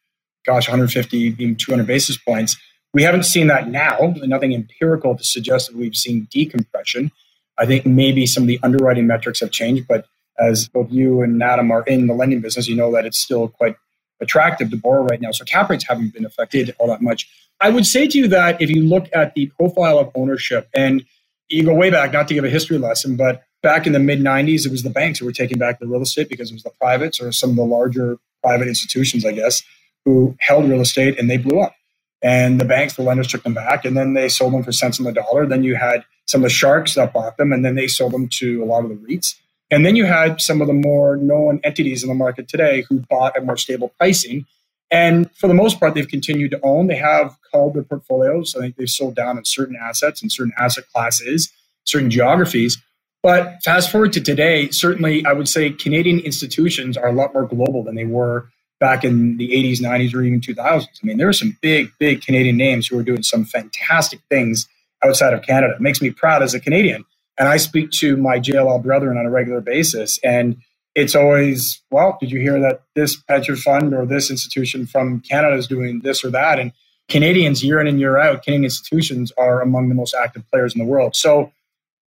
gosh, 0.46 0.68
150, 0.68 1.18
even 1.18 1.56
200 1.56 1.86
basis 1.86 2.18
points. 2.18 2.58
We 2.94 3.04
haven't 3.04 3.24
seen 3.24 3.48
that 3.48 3.68
now. 3.70 4.14
Nothing 4.18 4.54
empirical 4.54 5.16
to 5.16 5.24
suggest 5.24 5.70
that 5.70 5.78
we've 5.78 5.96
seen 5.96 6.28
decompression. 6.32 7.12
I 7.58 7.66
think 7.66 7.86
maybe 7.86 8.26
some 8.26 8.44
of 8.44 8.48
the 8.48 8.60
underwriting 8.64 9.06
metrics 9.06 9.42
have 9.42 9.52
changed, 9.52 9.88
but 9.88 10.06
as 10.40 10.68
both 10.70 10.90
you 10.92 11.22
and 11.22 11.44
Adam 11.44 11.72
are 11.72 11.84
in 11.84 12.08
the 12.08 12.14
lending 12.14 12.40
business, 12.40 12.68
you 12.68 12.76
know 12.76 12.92
that 12.94 13.06
it's 13.06 13.20
still 13.20 13.50
quite 13.50 13.76
attractive 14.22 14.72
to 14.72 14.78
borrow 14.78 15.04
right 15.04 15.22
now. 15.22 15.32
So 15.32 15.46
cap 15.46 15.70
rates 15.70 15.86
haven't 15.88 16.14
been 16.14 16.26
affected 16.26 16.74
all 16.80 16.88
that 16.88 17.02
much. 17.02 17.30
I 17.60 17.70
would 17.70 17.86
say 17.86 18.08
to 18.08 18.18
you 18.18 18.28
that 18.30 18.62
if 18.62 18.70
you 18.70 18.84
look 18.84 19.10
at 19.14 19.36
the 19.36 19.48
profile 19.48 20.00
of 20.00 20.10
ownership, 20.16 20.70
and 20.74 21.06
you 21.50 21.64
go 21.64 21.74
way 21.74 21.90
back, 21.90 22.14
not 22.14 22.28
to 22.30 22.34
give 22.34 22.46
a 22.46 22.50
history 22.50 22.78
lesson, 22.78 23.18
but 23.18 23.44
back 23.62 23.88
in 23.88 23.94
the 23.94 24.00
mid 24.00 24.20
90s, 24.20 24.66
it 24.66 24.72
was 24.72 24.84
the 24.84 24.90
banks 24.90 25.20
who 25.20 25.26
were 25.26 25.32
taking 25.32 25.58
back 25.58 25.80
the 25.80 25.88
real 25.88 26.02
estate 26.02 26.30
because 26.30 26.52
it 26.52 26.54
was 26.54 26.64
the 26.64 26.72
privates 26.72 27.20
or 27.22 27.32
some 27.32 27.52
of 27.52 27.56
the 27.56 27.64
larger 27.64 28.18
private 28.44 28.68
institutions, 28.68 29.26
I 29.26 29.32
guess, 29.32 29.62
who 30.06 30.36
held 30.40 30.70
real 30.70 30.82
estate 30.82 31.20
and 31.20 31.30
they 31.30 31.38
blew 31.38 31.60
up. 31.60 31.76
And 32.22 32.60
the 32.60 32.66
banks, 32.66 32.96
the 32.96 33.04
lenders 33.04 33.28
took 33.28 33.44
them 33.44 33.54
back 33.54 33.86
and 33.86 33.96
then 33.96 34.14
they 34.14 34.28
sold 34.28 34.54
them 34.54 34.64
for 34.64 34.72
cents 34.72 35.00
on 35.00 35.06
the 35.06 35.12
dollar. 35.12 35.46
Then 35.46 35.64
you 35.64 35.76
had 35.76 36.04
some 36.26 36.42
of 36.42 36.44
the 36.44 36.50
sharks 36.50 36.96
that 36.96 37.14
bought 37.14 37.38
them 37.38 37.54
and 37.54 37.64
then 37.64 37.76
they 37.76 37.88
sold 37.88 38.12
them 38.12 38.28
to 38.34 38.64
a 38.64 38.66
lot 38.66 38.84
of 38.84 38.90
the 38.90 38.96
REITs. 38.96 39.36
And 39.72 39.86
then 39.86 39.96
you 39.96 40.06
had 40.06 40.42
some 40.42 40.62
of 40.62 40.68
the 40.68 40.74
more 40.74 41.16
known 41.16 41.60
entities 41.64 42.04
in 42.04 42.10
the 42.10 42.16
market 42.16 42.48
today 42.48 42.86
who 42.90 43.00
bought 43.10 43.38
at 43.38 43.46
more 43.46 43.58
stable 43.58 43.94
pricing. 43.98 44.46
And 44.92 45.30
for 45.36 45.48
the 45.48 45.54
most 45.54 45.80
part, 45.80 45.94
they've 45.94 46.08
continued 46.08 46.52
to 46.52 46.60
own. 46.64 46.88
They 46.88 46.98
have 46.98 47.38
culled 47.52 47.76
their 47.76 47.84
portfolios. 47.84 48.56
I 48.56 48.62
think 48.62 48.76
they've 48.76 48.90
sold 48.90 49.16
down 49.16 49.38
on 49.38 49.46
certain 49.46 49.78
assets 49.80 50.22
and 50.22 50.32
certain 50.32 50.54
asset 50.58 50.86
classes, 50.92 51.52
certain 51.86 52.10
geographies. 52.10 52.82
But 53.22 53.58
fast 53.64 53.92
forward 53.92 54.14
to 54.14 54.22
today, 54.22 54.70
certainly 54.70 55.26
I 55.26 55.34
would 55.34 55.48
say 55.48 55.72
Canadian 55.72 56.20
institutions 56.20 56.96
are 56.96 57.08
a 57.08 57.14
lot 57.14 57.34
more 57.34 57.46
global 57.46 57.84
than 57.84 57.96
they 57.96 58.06
were 58.06 58.50
back 58.80 59.04
in 59.04 59.38
the 59.38 59.50
80s, 59.50 59.82
90s, 59.82 60.16
or 60.16 60.22
even 60.22 60.40
2000s. 60.40 60.84
I 60.86 61.06
mean, 61.06 61.18
there 61.18 61.28
are 61.28 61.34
some 61.34 61.58
big, 61.62 61.92
big 62.00 62.22
Canadian 62.22 62.56
names 62.56 62.88
who 62.88 62.98
are 62.98 63.04
doing 63.04 63.24
some 63.24 63.44
fantastic 63.44 64.22
things 64.30 64.68
outside 65.04 65.34
of 65.34 65.42
Canada. 65.42 65.74
It 65.76 65.82
makes 65.82 66.02
me 66.02 66.12
proud 66.12 66.42
as 66.42 66.54
a 66.54 66.60
Canadian. 66.60 67.04
And 67.38 67.48
I 67.48 67.58
speak 67.58 67.92
to 67.92 68.18
my 68.18 68.40
JLL 68.40 68.82
brethren 68.84 69.18
on 69.18 69.26
a 69.26 69.30
regular 69.30 69.62
basis. 69.62 70.20
And 70.24 70.58
it's 70.96 71.16
always, 71.16 71.82
well, 71.92 72.18
did 72.20 72.32
you 72.32 72.40
hear 72.40 72.60
that 72.60 72.84
this 72.96 73.16
pension 73.16 73.56
fund 73.56 73.94
or 73.94 74.06
this 74.06 74.30
institution 74.32 74.86
from 74.86 75.22
Canada 75.22 75.56
is 75.56 75.68
doing 75.68 76.00
this 76.00 76.24
or 76.24 76.30
that? 76.32 76.60
And 76.60 76.72
Canadians, 77.08 77.64
year 77.64 77.80
in 77.80 77.88
and 77.88 78.00
year 78.00 78.18
out, 78.18 78.44
Canadian 78.44 78.66
institutions 78.66 79.32
are 79.38 79.62
among 79.62 79.90
the 79.90 79.96
most 79.96 80.14
active 80.14 80.44
players 80.52 80.74
in 80.74 80.80
the 80.80 80.86
world. 80.86 81.16
So, 81.16 81.52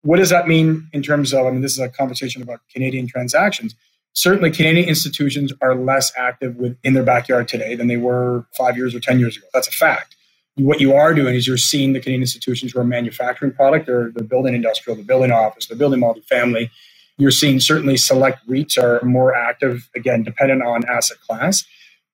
what 0.02 0.18
does 0.18 0.30
that 0.30 0.48
mean 0.48 0.88
in 0.92 1.02
terms 1.02 1.32
of? 1.32 1.46
I 1.46 1.50
mean, 1.50 1.60
this 1.60 1.72
is 1.72 1.80
a 1.80 1.88
conversation 1.88 2.42
about 2.42 2.60
Canadian 2.72 3.06
transactions 3.06 3.74
certainly 4.12 4.50
Canadian 4.50 4.88
institutions 4.88 5.52
are 5.60 5.74
less 5.74 6.12
active 6.16 6.56
within 6.56 6.94
their 6.94 7.02
backyard 7.02 7.48
today 7.48 7.74
than 7.74 7.88
they 7.88 7.96
were 7.96 8.46
five 8.56 8.76
years 8.76 8.94
or 8.94 9.00
10 9.00 9.18
years 9.18 9.36
ago. 9.36 9.46
That's 9.52 9.68
a 9.68 9.72
fact. 9.72 10.16
What 10.56 10.80
you 10.80 10.94
are 10.94 11.14
doing 11.14 11.34
is 11.34 11.46
you're 11.46 11.56
seeing 11.56 11.92
the 11.92 12.00
Canadian 12.00 12.22
institutions 12.22 12.72
who 12.72 12.80
are 12.80 12.84
manufacturing 12.84 13.52
product, 13.52 13.86
they're, 13.86 14.10
they're 14.10 14.24
building 14.24 14.54
industrial, 14.54 14.96
they're 14.96 15.04
building 15.04 15.30
office, 15.30 15.66
they're 15.66 15.78
building 15.78 16.00
multifamily. 16.00 16.70
You're 17.16 17.30
seeing 17.30 17.60
certainly 17.60 17.96
select 17.96 18.46
REITs 18.48 18.82
are 18.82 19.04
more 19.04 19.34
active, 19.34 19.88
again, 19.94 20.22
dependent 20.22 20.62
on 20.62 20.84
asset 20.88 21.18
class. 21.20 21.64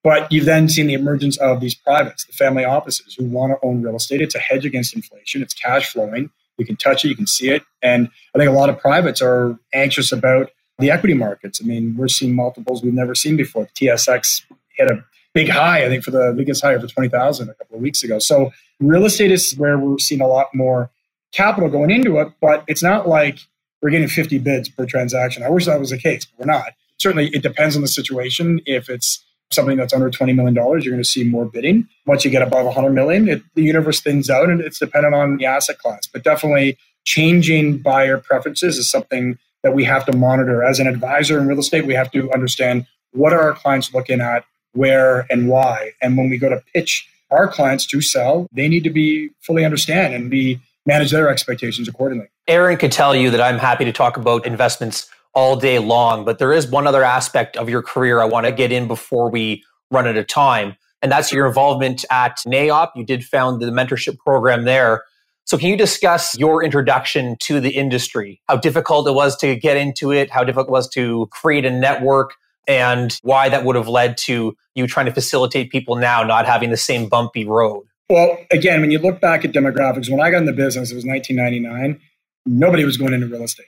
But 0.03 0.31
you've 0.31 0.45
then 0.45 0.69
seen 0.69 0.87
the 0.87 0.95
emergence 0.95 1.37
of 1.39 1.61
these 1.61 1.75
privates, 1.75 2.27
the 2.27 2.33
family 2.33 2.65
offices 2.65 3.15
who 3.15 3.25
want 3.25 3.53
to 3.53 3.67
own 3.67 3.83
real 3.83 3.97
estate. 3.97 4.21
It's 4.21 4.35
a 4.35 4.39
hedge 4.39 4.65
against 4.65 4.95
inflation, 4.95 5.43
it's 5.43 5.55
cash 5.55 5.91
flowing. 5.93 6.31
You 6.59 6.67
can 6.67 6.77
touch 6.77 7.05
it, 7.05 7.09
you 7.09 7.17
can 7.17 7.27
see 7.27 7.51
it. 7.51 7.63
And 7.83 8.09
I 8.35 8.39
think 8.39 8.49
a 8.49 8.53
lot 8.53 8.69
of 8.69 8.79
privates 8.79 9.21
are 9.23 9.59
anxious 9.73 10.13
about 10.13 10.51
the 10.79 10.91
equity 10.91 11.15
markets. 11.15 11.61
I 11.63 11.67
mean, 11.67 11.97
we're 11.97 12.09
seeing 12.09 12.35
multiples 12.35 12.83
we've 12.83 12.93
never 12.93 13.15
seen 13.15 13.37
before. 13.37 13.69
TSX 13.79 14.43
hit 14.77 14.91
a 14.91 15.05
big 15.35 15.49
high, 15.49 15.85
I 15.85 15.89
think, 15.89 16.05
for 16.05 16.11
the 16.11 16.35
biggest 16.37 16.63
high 16.63 16.75
over 16.75 16.87
20,000 16.87 17.49
a 17.49 17.55
couple 17.55 17.77
of 17.77 17.83
weeks 17.83 18.03
ago. 18.03 18.19
So 18.19 18.53
real 18.81 19.05
estate 19.05 19.31
is 19.31 19.55
where 19.57 19.79
we're 19.79 19.99
seeing 19.99 20.21
a 20.21 20.27
lot 20.27 20.49
more 20.55 20.91
capital 21.33 21.69
going 21.69 21.91
into 21.91 22.19
it, 22.19 22.29
but 22.41 22.65
it's 22.67 22.83
not 22.83 23.09
like 23.09 23.39
we're 23.83 23.91
getting 23.91 24.09
50 24.09 24.39
bids 24.39 24.69
per 24.69 24.87
transaction. 24.87 25.43
I 25.43 25.51
wish 25.51 25.67
that 25.67 25.79
was 25.79 25.91
the 25.91 25.99
case, 25.99 26.25
but 26.25 26.47
we're 26.47 26.53
not. 26.53 26.73
Certainly, 26.99 27.29
it 27.29 27.43
depends 27.43 27.77
on 27.77 27.83
the 27.83 27.89
situation. 27.89 28.61
If 28.65 28.89
it's 28.89 29.25
something 29.53 29.77
that's 29.77 29.93
under 29.93 30.11
$20 30.11 30.35
million, 30.35 30.55
you're 30.55 30.93
going 30.93 30.97
to 30.97 31.05
see 31.05 31.25
more 31.25 31.45
bidding. 31.45 31.89
Once 32.05 32.25
you 32.25 32.31
get 32.31 32.43
above 32.43 32.67
100 32.67 32.91
million, 32.91 33.29
it, 33.29 33.43
the 33.55 33.63
universe 33.63 34.01
thins 34.01 34.29
out 34.29 34.49
and 34.49 34.61
it's 34.61 34.79
dependent 34.79 35.15
on 35.15 35.37
the 35.37 35.47
asset 35.47 35.79
class. 35.79 36.07
But 36.07 36.25
definitely 36.25 36.79
changing 37.05 37.79
buyer 37.79 38.19
preferences 38.19 38.79
is 38.79 38.91
something 38.91 39.39
that 39.63 39.75
we 39.75 39.85
have 39.85 40.05
to 40.07 40.17
monitor. 40.17 40.63
As 40.63 40.81
an 40.81 40.87
advisor 40.87 41.39
in 41.39 41.47
real 41.47 41.59
estate, 41.59 41.87
we 41.87 41.95
have 41.95 42.11
to 42.13 42.31
understand 42.33 42.87
what 43.13 43.33
are 43.33 43.41
our 43.41 43.53
clients 43.55 43.95
looking 43.95 44.21
at, 44.21 44.45
where, 44.73 45.27
and 45.31 45.49
why. 45.49 45.93
And 46.03 46.17
when 46.17 46.29
we 46.29 46.39
go 46.39 46.49
to 46.49 46.63
pitch 46.75 47.09
our 47.31 47.49
clients 47.49 47.87
to 47.87 48.01
sell, 48.01 48.47
they 48.53 48.69
need 48.69 48.85
to 48.85 48.91
be 48.91 49.31
fully 49.41 49.65
understand 49.65 50.15
and 50.15 50.31
be 50.31 50.61
manage 50.85 51.11
their 51.11 51.29
expectations 51.29 51.89
accordingly. 51.89 52.29
Aaron 52.47 52.77
could 52.77 52.93
tell 52.93 53.15
you 53.15 53.31
that 53.31 53.41
I'm 53.41 53.59
happy 53.59 53.85
to 53.85 53.93
talk 53.93 54.17
about 54.17 54.47
investments 54.47 55.11
all 55.37 55.55
day 55.55 55.79
long, 55.79 56.25
but 56.25 56.39
there 56.39 56.53
is 56.53 56.67
one 56.67 56.87
other 56.87 57.05
aspect 57.05 57.59
of 57.59 57.69
your 57.69 57.83
career 57.83 58.21
I 58.21 58.25
want 58.25 58.47
to 58.47 58.53
get 58.53 58.73
in 58.73 58.89
before 58.89 59.31
we 59.31 59.63
run 59.91 60.09
out 60.09 60.17
of 60.17 60.27
time. 60.27 60.77
And 61.03 61.13
that's 61.13 61.31
your 61.31 61.47
involvement 61.47 62.07
at 62.11 62.39
NAIOP. 62.47 62.89
You 62.97 63.05
did 63.05 63.23
found 63.23 63.61
the 63.61 63.67
mentorship 63.67 64.19
program 64.19 64.65
there. 64.65 65.05
So, 65.45 65.59
can 65.59 65.69
you 65.69 65.77
discuss 65.77 66.37
your 66.37 66.65
introduction 66.65 67.37
to 67.43 67.61
the 67.61 67.71
industry? 67.71 68.41
How 68.49 68.57
difficult 68.57 69.07
it 69.07 69.13
was 69.13 69.37
to 69.37 69.55
get 69.55 69.77
into 69.77 70.11
it, 70.11 70.31
how 70.31 70.43
difficult 70.43 70.69
it 70.69 70.73
was 70.73 70.89
to 70.95 71.29
create 71.31 71.65
a 71.65 71.71
network, 71.71 72.35
and 72.67 73.17
why 73.23 73.49
that 73.51 73.65
would 73.65 73.77
have 73.77 73.87
led 73.87 74.17
to 74.19 74.57
you 74.75 74.87
trying 74.87 75.07
to 75.07 75.13
facilitate 75.13 75.71
people 75.71 75.97
now 75.97 76.25
not 76.25 76.47
having 76.47 76.71
the 76.71 76.77
same 76.77 77.09
bumpy 77.09 77.45
road? 77.45 77.85
Well, 78.09 78.39
again, 78.51 78.81
when 78.81 78.91
you 78.91 78.99
look 78.99 79.21
back 79.21 79.45
at 79.45 79.53
demographics, 79.53 80.11
when 80.11 80.21
I 80.21 80.31
got 80.31 80.39
in 80.39 80.47
the 80.47 80.53
business, 80.53 80.91
it 80.91 80.95
was 80.95 81.05
1999, 81.05 82.01
nobody 82.47 82.85
was 82.85 82.97
going 82.97 83.13
into 83.13 83.27
real 83.27 83.43
estate. 83.43 83.67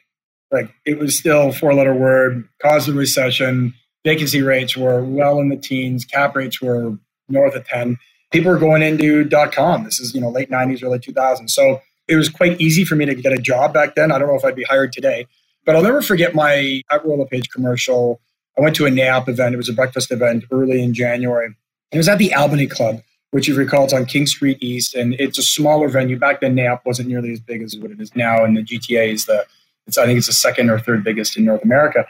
Like 0.51 0.73
it 0.85 0.99
was 0.99 1.19
still 1.19 1.53
four 1.53 1.75
letter 1.75 1.95
word, 1.95 2.49
caused 2.61 2.89
the 2.89 2.95
recession, 2.95 3.75
vacancy 4.05 4.43
rates 4.43 4.77
were 4.77 5.05
well 5.05 5.41
in 5.41 5.49
the 5.49 5.57
teens, 5.57 6.05
cap 6.05 6.35
rates 6.35 6.61
were 6.61 6.97
north 7.29 7.55
of 7.55 7.67
10 7.67 7.99
people 8.31 8.51
were 8.51 8.59
going 8.59 8.83
into 8.83 9.25
dot 9.25 9.53
com. 9.53 9.85
This 9.85 10.01
is, 10.01 10.15
you 10.15 10.21
know, 10.21 10.31
late 10.31 10.51
90s, 10.51 10.83
early 10.83 10.99
2000s. 10.99 11.51
So 11.51 11.81
it 12.07 12.17
was 12.17 12.29
quite 12.29 12.61
easy 12.61 12.85
for 12.85 12.97
me 12.97 13.05
to 13.07 13.15
get 13.15 13.33
a 13.33 13.39
job 13.39 13.75
back 13.75 13.95
then. 13.95 14.13
I 14.13 14.19
don't 14.19 14.29
know 14.29 14.37
if 14.37 14.45
I'd 14.45 14.57
be 14.57 14.65
hired 14.65 14.93
today, 14.93 15.27
but 15.65 15.77
I'll 15.77 15.83
never 15.83 16.03
forget 16.03 16.35
my 16.35 16.83
at 16.91 17.05
Royal 17.05 17.19
LePage 17.19 17.51
commercial. 17.51 18.21
I 18.57 18.61
went 18.61 18.75
to 18.77 18.87
a 18.87 18.91
NAIOP 18.91 19.29
event. 19.29 19.55
It 19.55 19.59
was 19.59 19.69
a 19.69 19.75
breakfast 19.75 20.11
event 20.11 20.45
early 20.51 20.83
in 20.83 20.95
January. 20.95 21.55
It 21.93 21.97
was 21.97 22.09
at 22.09 22.19
the 22.19 22.35
Albany 22.35 22.67
Club, 22.67 23.03
which 23.31 23.47
you 23.47 23.55
recall 23.55 23.85
it's 23.85 23.93
on 23.93 24.05
King 24.05 24.27
Street 24.27 24.59
East, 24.61 24.95
and 24.95 25.15
it's 25.15 25.39
a 25.39 25.43
smaller 25.43 25.89
venue. 25.89 26.19
Back 26.19 26.41
then, 26.41 26.57
NAIOP 26.57 26.81
wasn't 26.85 27.09
nearly 27.09 27.33
as 27.33 27.41
big 27.41 27.63
as 27.63 27.77
what 27.77 27.91
it 27.91 28.01
is 28.01 28.15
now, 28.17 28.45
and 28.45 28.57
the 28.57 28.63
GTA 28.63 29.13
is 29.13 29.27
the, 29.27 29.47
it's, 29.89 29.99
I 29.99 30.07
think 30.07 30.19
it's 30.19 30.29
the 30.29 30.35
second 30.35 30.71
or 30.71 30.81
third 30.81 31.05
biggest 31.05 31.39
in 31.39 31.47
North 31.47 31.65
America. 31.65 32.07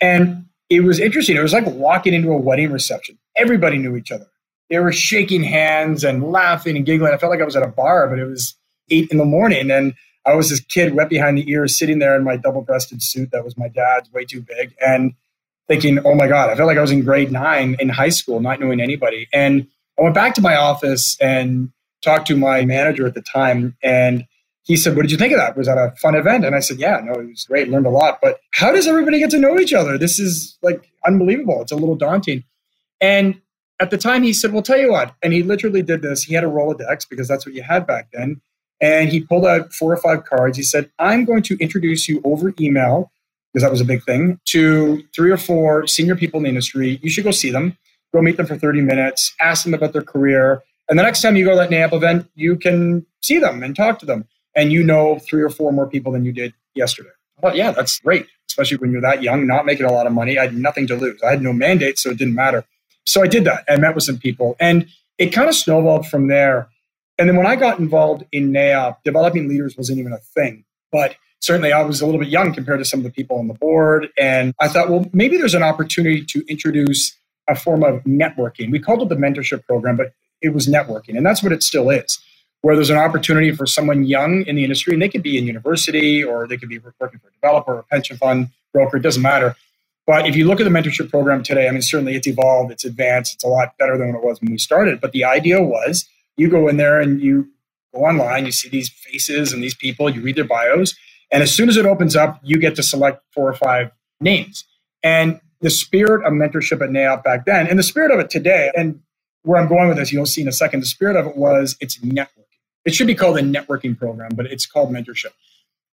And 0.00 0.46
it 0.70 0.80
was 0.80 1.00
interesting. 1.00 1.36
It 1.36 1.42
was 1.42 1.54
like 1.54 1.66
walking 1.66 2.14
into 2.14 2.30
a 2.32 2.38
wedding 2.38 2.72
reception. 2.72 3.18
Everybody 3.36 3.78
knew 3.78 3.96
each 3.96 4.12
other 4.12 4.26
they 4.70 4.78
were 4.78 4.92
shaking 4.92 5.42
hands 5.42 6.04
and 6.04 6.24
laughing 6.24 6.76
and 6.76 6.84
giggling. 6.86 7.12
I 7.12 7.18
felt 7.18 7.30
like 7.30 7.40
I 7.40 7.44
was 7.44 7.56
at 7.56 7.62
a 7.62 7.68
bar, 7.68 8.08
but 8.08 8.18
it 8.18 8.26
was 8.26 8.56
eight 8.90 9.10
in 9.10 9.18
the 9.18 9.24
morning. 9.24 9.70
And 9.70 9.94
I 10.26 10.34
was 10.34 10.50
this 10.50 10.60
kid 10.60 10.94
wet 10.94 11.08
behind 11.08 11.38
the 11.38 11.50
ears 11.50 11.78
sitting 11.78 11.98
there 12.00 12.16
in 12.16 12.24
my 12.24 12.36
double 12.36 12.62
breasted 12.62 13.02
suit 13.02 13.30
that 13.32 13.44
was 13.44 13.56
my 13.56 13.68
dad's, 13.68 14.12
way 14.12 14.24
too 14.24 14.42
big, 14.42 14.74
and 14.84 15.14
thinking, 15.68 15.98
oh 16.04 16.14
my 16.14 16.28
God, 16.28 16.50
I 16.50 16.56
felt 16.56 16.66
like 16.66 16.78
I 16.78 16.82
was 16.82 16.90
in 16.90 17.04
grade 17.04 17.32
nine 17.32 17.76
in 17.80 17.88
high 17.88 18.10
school, 18.10 18.40
not 18.40 18.60
knowing 18.60 18.80
anybody. 18.80 19.28
And 19.32 19.68
I 19.98 20.02
went 20.02 20.14
back 20.14 20.34
to 20.34 20.42
my 20.42 20.56
office 20.56 21.16
and 21.20 21.70
talked 22.02 22.26
to 22.28 22.36
my 22.36 22.64
manager 22.64 23.06
at 23.06 23.14
the 23.14 23.22
time. 23.22 23.76
And 23.82 24.26
he 24.68 24.76
said, 24.76 24.94
What 24.94 25.02
did 25.02 25.10
you 25.10 25.16
think 25.16 25.32
of 25.32 25.38
that? 25.38 25.56
Was 25.56 25.66
that 25.66 25.78
a 25.78 25.94
fun 25.96 26.14
event? 26.14 26.44
And 26.44 26.54
I 26.54 26.60
said, 26.60 26.78
Yeah, 26.78 27.00
no, 27.02 27.14
it 27.14 27.26
was 27.26 27.44
great, 27.44 27.68
learned 27.68 27.86
a 27.86 27.90
lot. 27.90 28.20
But 28.22 28.38
how 28.52 28.70
does 28.70 28.86
everybody 28.86 29.18
get 29.18 29.30
to 29.30 29.38
know 29.38 29.58
each 29.58 29.72
other? 29.72 29.98
This 29.98 30.20
is 30.20 30.56
like 30.62 30.92
unbelievable. 31.06 31.62
It's 31.62 31.72
a 31.72 31.76
little 31.76 31.96
daunting. 31.96 32.44
And 33.00 33.40
at 33.80 33.90
the 33.90 33.98
time, 33.98 34.22
he 34.22 34.32
said, 34.32 34.52
Well, 34.52 34.62
tell 34.62 34.78
you 34.78 34.92
what. 34.92 35.14
And 35.22 35.32
he 35.32 35.42
literally 35.42 35.82
did 35.82 36.02
this. 36.02 36.22
He 36.22 36.34
had 36.34 36.44
a 36.44 36.48
Rolodex 36.48 37.08
because 37.08 37.26
that's 37.26 37.46
what 37.46 37.54
you 37.54 37.62
had 37.62 37.86
back 37.86 38.08
then. 38.12 38.42
And 38.80 39.08
he 39.08 39.20
pulled 39.20 39.46
out 39.46 39.72
four 39.72 39.92
or 39.92 39.96
five 39.96 40.24
cards. 40.24 40.56
He 40.56 40.62
said, 40.62 40.90
I'm 40.98 41.24
going 41.24 41.42
to 41.44 41.56
introduce 41.58 42.06
you 42.06 42.20
over 42.22 42.54
email, 42.60 43.10
because 43.52 43.62
that 43.64 43.72
was 43.72 43.80
a 43.80 43.86
big 43.86 44.04
thing, 44.04 44.38
to 44.50 45.02
three 45.16 45.32
or 45.32 45.36
four 45.38 45.86
senior 45.86 46.14
people 46.14 46.38
in 46.38 46.44
the 46.44 46.50
industry. 46.50 47.00
You 47.02 47.10
should 47.10 47.24
go 47.24 47.32
see 47.32 47.50
them, 47.50 47.76
go 48.14 48.20
meet 48.20 48.36
them 48.36 48.46
for 48.46 48.56
30 48.56 48.82
minutes, 48.82 49.34
ask 49.40 49.64
them 49.64 49.74
about 49.74 49.94
their 49.94 50.02
career. 50.02 50.62
And 50.88 50.98
the 50.98 51.02
next 51.02 51.22
time 51.22 51.36
you 51.36 51.44
go 51.44 51.52
to 51.52 51.56
that 51.56 51.70
NAIOP 51.70 51.92
event, 51.92 52.30
you 52.34 52.56
can 52.56 53.04
see 53.20 53.38
them 53.38 53.62
and 53.62 53.74
talk 53.74 53.98
to 54.00 54.06
them 54.06 54.28
and 54.54 54.72
you 54.72 54.82
know 54.82 55.18
three 55.18 55.42
or 55.42 55.50
four 55.50 55.72
more 55.72 55.86
people 55.86 56.12
than 56.12 56.24
you 56.24 56.32
did 56.32 56.54
yesterday. 56.74 57.10
But 57.40 57.56
yeah, 57.56 57.70
that's 57.70 58.00
great, 58.00 58.26
especially 58.48 58.78
when 58.78 58.90
you're 58.90 59.00
that 59.02 59.22
young, 59.22 59.46
not 59.46 59.66
making 59.66 59.86
a 59.86 59.92
lot 59.92 60.06
of 60.06 60.12
money. 60.12 60.38
I 60.38 60.42
had 60.42 60.56
nothing 60.56 60.86
to 60.88 60.96
lose. 60.96 61.22
I 61.22 61.30
had 61.30 61.42
no 61.42 61.52
mandate, 61.52 61.98
so 61.98 62.10
it 62.10 62.18
didn't 62.18 62.34
matter. 62.34 62.64
So 63.06 63.22
I 63.22 63.26
did 63.26 63.44
that. 63.44 63.64
I 63.68 63.76
met 63.76 63.94
with 63.94 64.04
some 64.04 64.18
people, 64.18 64.56
and 64.58 64.88
it 65.18 65.28
kind 65.28 65.48
of 65.48 65.54
snowballed 65.54 66.06
from 66.06 66.28
there. 66.28 66.68
And 67.18 67.28
then 67.28 67.36
when 67.36 67.46
I 67.46 67.56
got 67.56 67.78
involved 67.78 68.24
in 68.32 68.52
NAIOP, 68.52 68.98
developing 69.04 69.48
leaders 69.48 69.76
wasn't 69.76 69.98
even 69.98 70.12
a 70.12 70.18
thing. 70.18 70.64
But 70.92 71.16
certainly 71.40 71.72
I 71.72 71.82
was 71.82 72.00
a 72.00 72.06
little 72.06 72.20
bit 72.20 72.28
young 72.28 72.52
compared 72.52 72.78
to 72.78 72.84
some 72.84 73.00
of 73.00 73.04
the 73.04 73.10
people 73.10 73.38
on 73.38 73.48
the 73.48 73.54
board. 73.54 74.08
And 74.18 74.54
I 74.60 74.68
thought, 74.68 74.88
well, 74.88 75.06
maybe 75.12 75.36
there's 75.36 75.54
an 75.54 75.62
opportunity 75.62 76.24
to 76.26 76.44
introduce 76.48 77.16
a 77.48 77.56
form 77.56 77.82
of 77.82 78.02
networking. 78.04 78.70
We 78.70 78.78
called 78.78 79.02
it 79.02 79.08
the 79.08 79.16
mentorship 79.16 79.64
program, 79.64 79.96
but 79.96 80.12
it 80.40 80.50
was 80.50 80.68
networking. 80.68 81.16
And 81.16 81.26
that's 81.26 81.42
what 81.42 81.52
it 81.52 81.62
still 81.62 81.90
is 81.90 82.18
where 82.62 82.74
there's 82.74 82.90
an 82.90 82.98
opportunity 82.98 83.52
for 83.52 83.66
someone 83.66 84.04
young 84.04 84.44
in 84.46 84.56
the 84.56 84.64
industry, 84.64 84.92
and 84.92 85.02
they 85.02 85.08
could 85.08 85.22
be 85.22 85.38
in 85.38 85.46
university 85.46 86.24
or 86.24 86.46
they 86.46 86.56
could 86.56 86.68
be 86.68 86.78
working 86.78 87.20
for 87.20 87.28
a 87.28 87.32
developer, 87.32 87.74
or 87.74 87.78
a 87.80 87.84
pension 87.84 88.16
fund, 88.16 88.48
broker, 88.72 88.96
it 88.96 89.02
doesn't 89.02 89.22
matter. 89.22 89.56
But 90.06 90.26
if 90.26 90.36
you 90.36 90.46
look 90.46 90.58
at 90.58 90.64
the 90.64 90.70
mentorship 90.70 91.10
program 91.10 91.42
today, 91.42 91.68
I 91.68 91.70
mean, 91.70 91.82
certainly 91.82 92.14
it's 92.14 92.26
evolved, 92.26 92.72
it's 92.72 92.84
advanced, 92.84 93.34
it's 93.34 93.44
a 93.44 93.48
lot 93.48 93.76
better 93.78 93.98
than 93.98 94.08
what 94.12 94.18
it 94.18 94.24
was 94.24 94.40
when 94.40 94.50
we 94.50 94.58
started. 94.58 95.00
But 95.00 95.12
the 95.12 95.24
idea 95.24 95.62
was 95.62 96.08
you 96.36 96.48
go 96.48 96.66
in 96.66 96.78
there 96.78 97.00
and 97.00 97.20
you 97.20 97.48
go 97.94 98.04
online, 98.06 98.46
you 98.46 98.52
see 98.52 98.68
these 98.68 98.88
faces 98.88 99.52
and 99.52 99.62
these 99.62 99.74
people, 99.74 100.08
you 100.08 100.22
read 100.22 100.36
their 100.36 100.44
bios, 100.44 100.94
and 101.30 101.42
as 101.42 101.54
soon 101.54 101.68
as 101.68 101.76
it 101.76 101.86
opens 101.86 102.16
up, 102.16 102.40
you 102.42 102.58
get 102.58 102.74
to 102.76 102.82
select 102.82 103.22
four 103.34 103.48
or 103.48 103.54
five 103.54 103.90
names. 104.20 104.64
And 105.02 105.40
the 105.60 105.70
spirit 105.70 106.24
of 106.24 106.32
mentorship 106.32 106.80
at 106.82 106.90
NAIOP 106.90 107.22
back 107.22 107.44
then, 107.44 107.66
and 107.66 107.78
the 107.78 107.82
spirit 107.82 108.10
of 108.10 108.18
it 108.18 108.30
today, 108.30 108.70
and 108.74 109.00
where 109.42 109.60
I'm 109.60 109.68
going 109.68 109.88
with 109.88 109.98
this, 109.98 110.12
you'll 110.12 110.26
see 110.26 110.42
in 110.42 110.48
a 110.48 110.52
second, 110.52 110.80
the 110.80 110.86
spirit 110.86 111.16
of 111.16 111.26
it 111.26 111.36
was 111.36 111.76
it's 111.80 112.02
network. 112.02 112.46
It 112.88 112.94
should 112.94 113.06
be 113.06 113.14
called 113.14 113.36
a 113.36 113.42
networking 113.42 113.98
program, 113.98 114.30
but 114.34 114.46
it's 114.46 114.64
called 114.64 114.90
mentorship. 114.90 115.32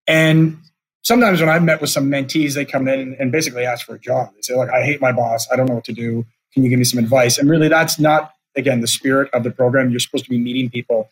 And 0.07 0.59
sometimes 1.03 1.41
when 1.41 1.49
I've 1.49 1.61
met 1.61 1.81
with 1.81 1.89
some 1.89 2.09
mentees, 2.09 2.55
they 2.55 2.63
come 2.63 2.87
in 2.87 3.17
and 3.19 3.33
basically 3.33 3.65
ask 3.65 3.85
for 3.85 3.95
a 3.95 3.99
job. 3.99 4.31
They 4.33 4.41
say, 4.43 4.55
"Look, 4.55 4.69
I 4.69 4.81
hate 4.81 5.01
my 5.01 5.11
boss. 5.11 5.45
I 5.51 5.57
don't 5.57 5.67
know 5.67 5.75
what 5.75 5.83
to 5.83 5.91
do. 5.91 6.25
Can 6.53 6.63
you 6.63 6.69
give 6.69 6.79
me 6.79 6.85
some 6.85 6.99
advice?" 6.99 7.37
And 7.37 7.49
really, 7.49 7.67
that's 7.67 7.99
not 7.99 8.31
again 8.55 8.79
the 8.79 8.87
spirit 8.87 9.29
of 9.33 9.43
the 9.43 9.51
program. 9.51 9.89
You're 9.89 9.99
supposed 9.99 10.23
to 10.23 10.29
be 10.29 10.37
meeting 10.37 10.69
people. 10.69 11.09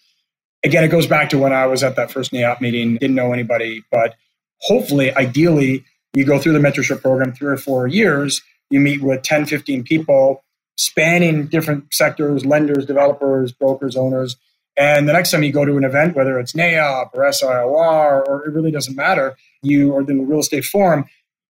Again, 0.64 0.86
it 0.86 0.88
goes 0.88 1.06
back 1.06 1.30
to 1.32 1.38
when 1.38 1.52
I 1.52 1.66
was 1.66 1.84
at 1.84 1.98
that 1.98 2.10
first 2.10 2.32
NAIOP 2.32 2.62
meeting, 2.62 2.96
didn't 2.96 3.18
know 3.18 3.34
anybody, 3.34 3.84
but 3.92 4.16
hopefully, 4.62 5.14
ideally, 5.14 5.84
you 6.14 6.24
go 6.24 6.40
through 6.40 6.54
the 6.54 6.60
mentorship 6.60 7.02
program 7.02 7.34
three 7.34 7.50
or 7.50 7.58
four 7.58 7.88
years, 7.88 8.42
you 8.70 8.80
meet 8.80 9.02
with 9.02 9.22
10, 9.22 9.46
15 9.46 9.84
people 9.84 10.46
spanning 10.78 11.48
different 11.48 11.94
sectors, 11.94 12.46
lenders, 12.46 12.86
developers, 12.86 13.52
brokers, 13.52 13.98
owners, 13.98 14.38
and 14.76 15.08
the 15.08 15.14
next 15.14 15.32
time 15.32 15.44
you 15.44 15.52
go 15.52 15.66
to 15.66 15.78
an 15.78 15.84
event, 15.84 16.16
whether 16.16 16.40
it's 16.40 16.54
NAIOP 16.54 17.10
or 17.14 17.24
SIOR, 17.24 18.28
or 18.28 18.46
it 18.46 18.54
really 18.54 18.72
doesn't 18.72 18.96
matter, 18.96 19.36
you 19.62 19.92
or 19.92 20.04
the 20.04 20.16
real 20.16 20.40
estate 20.40 20.66
forum, 20.66 21.06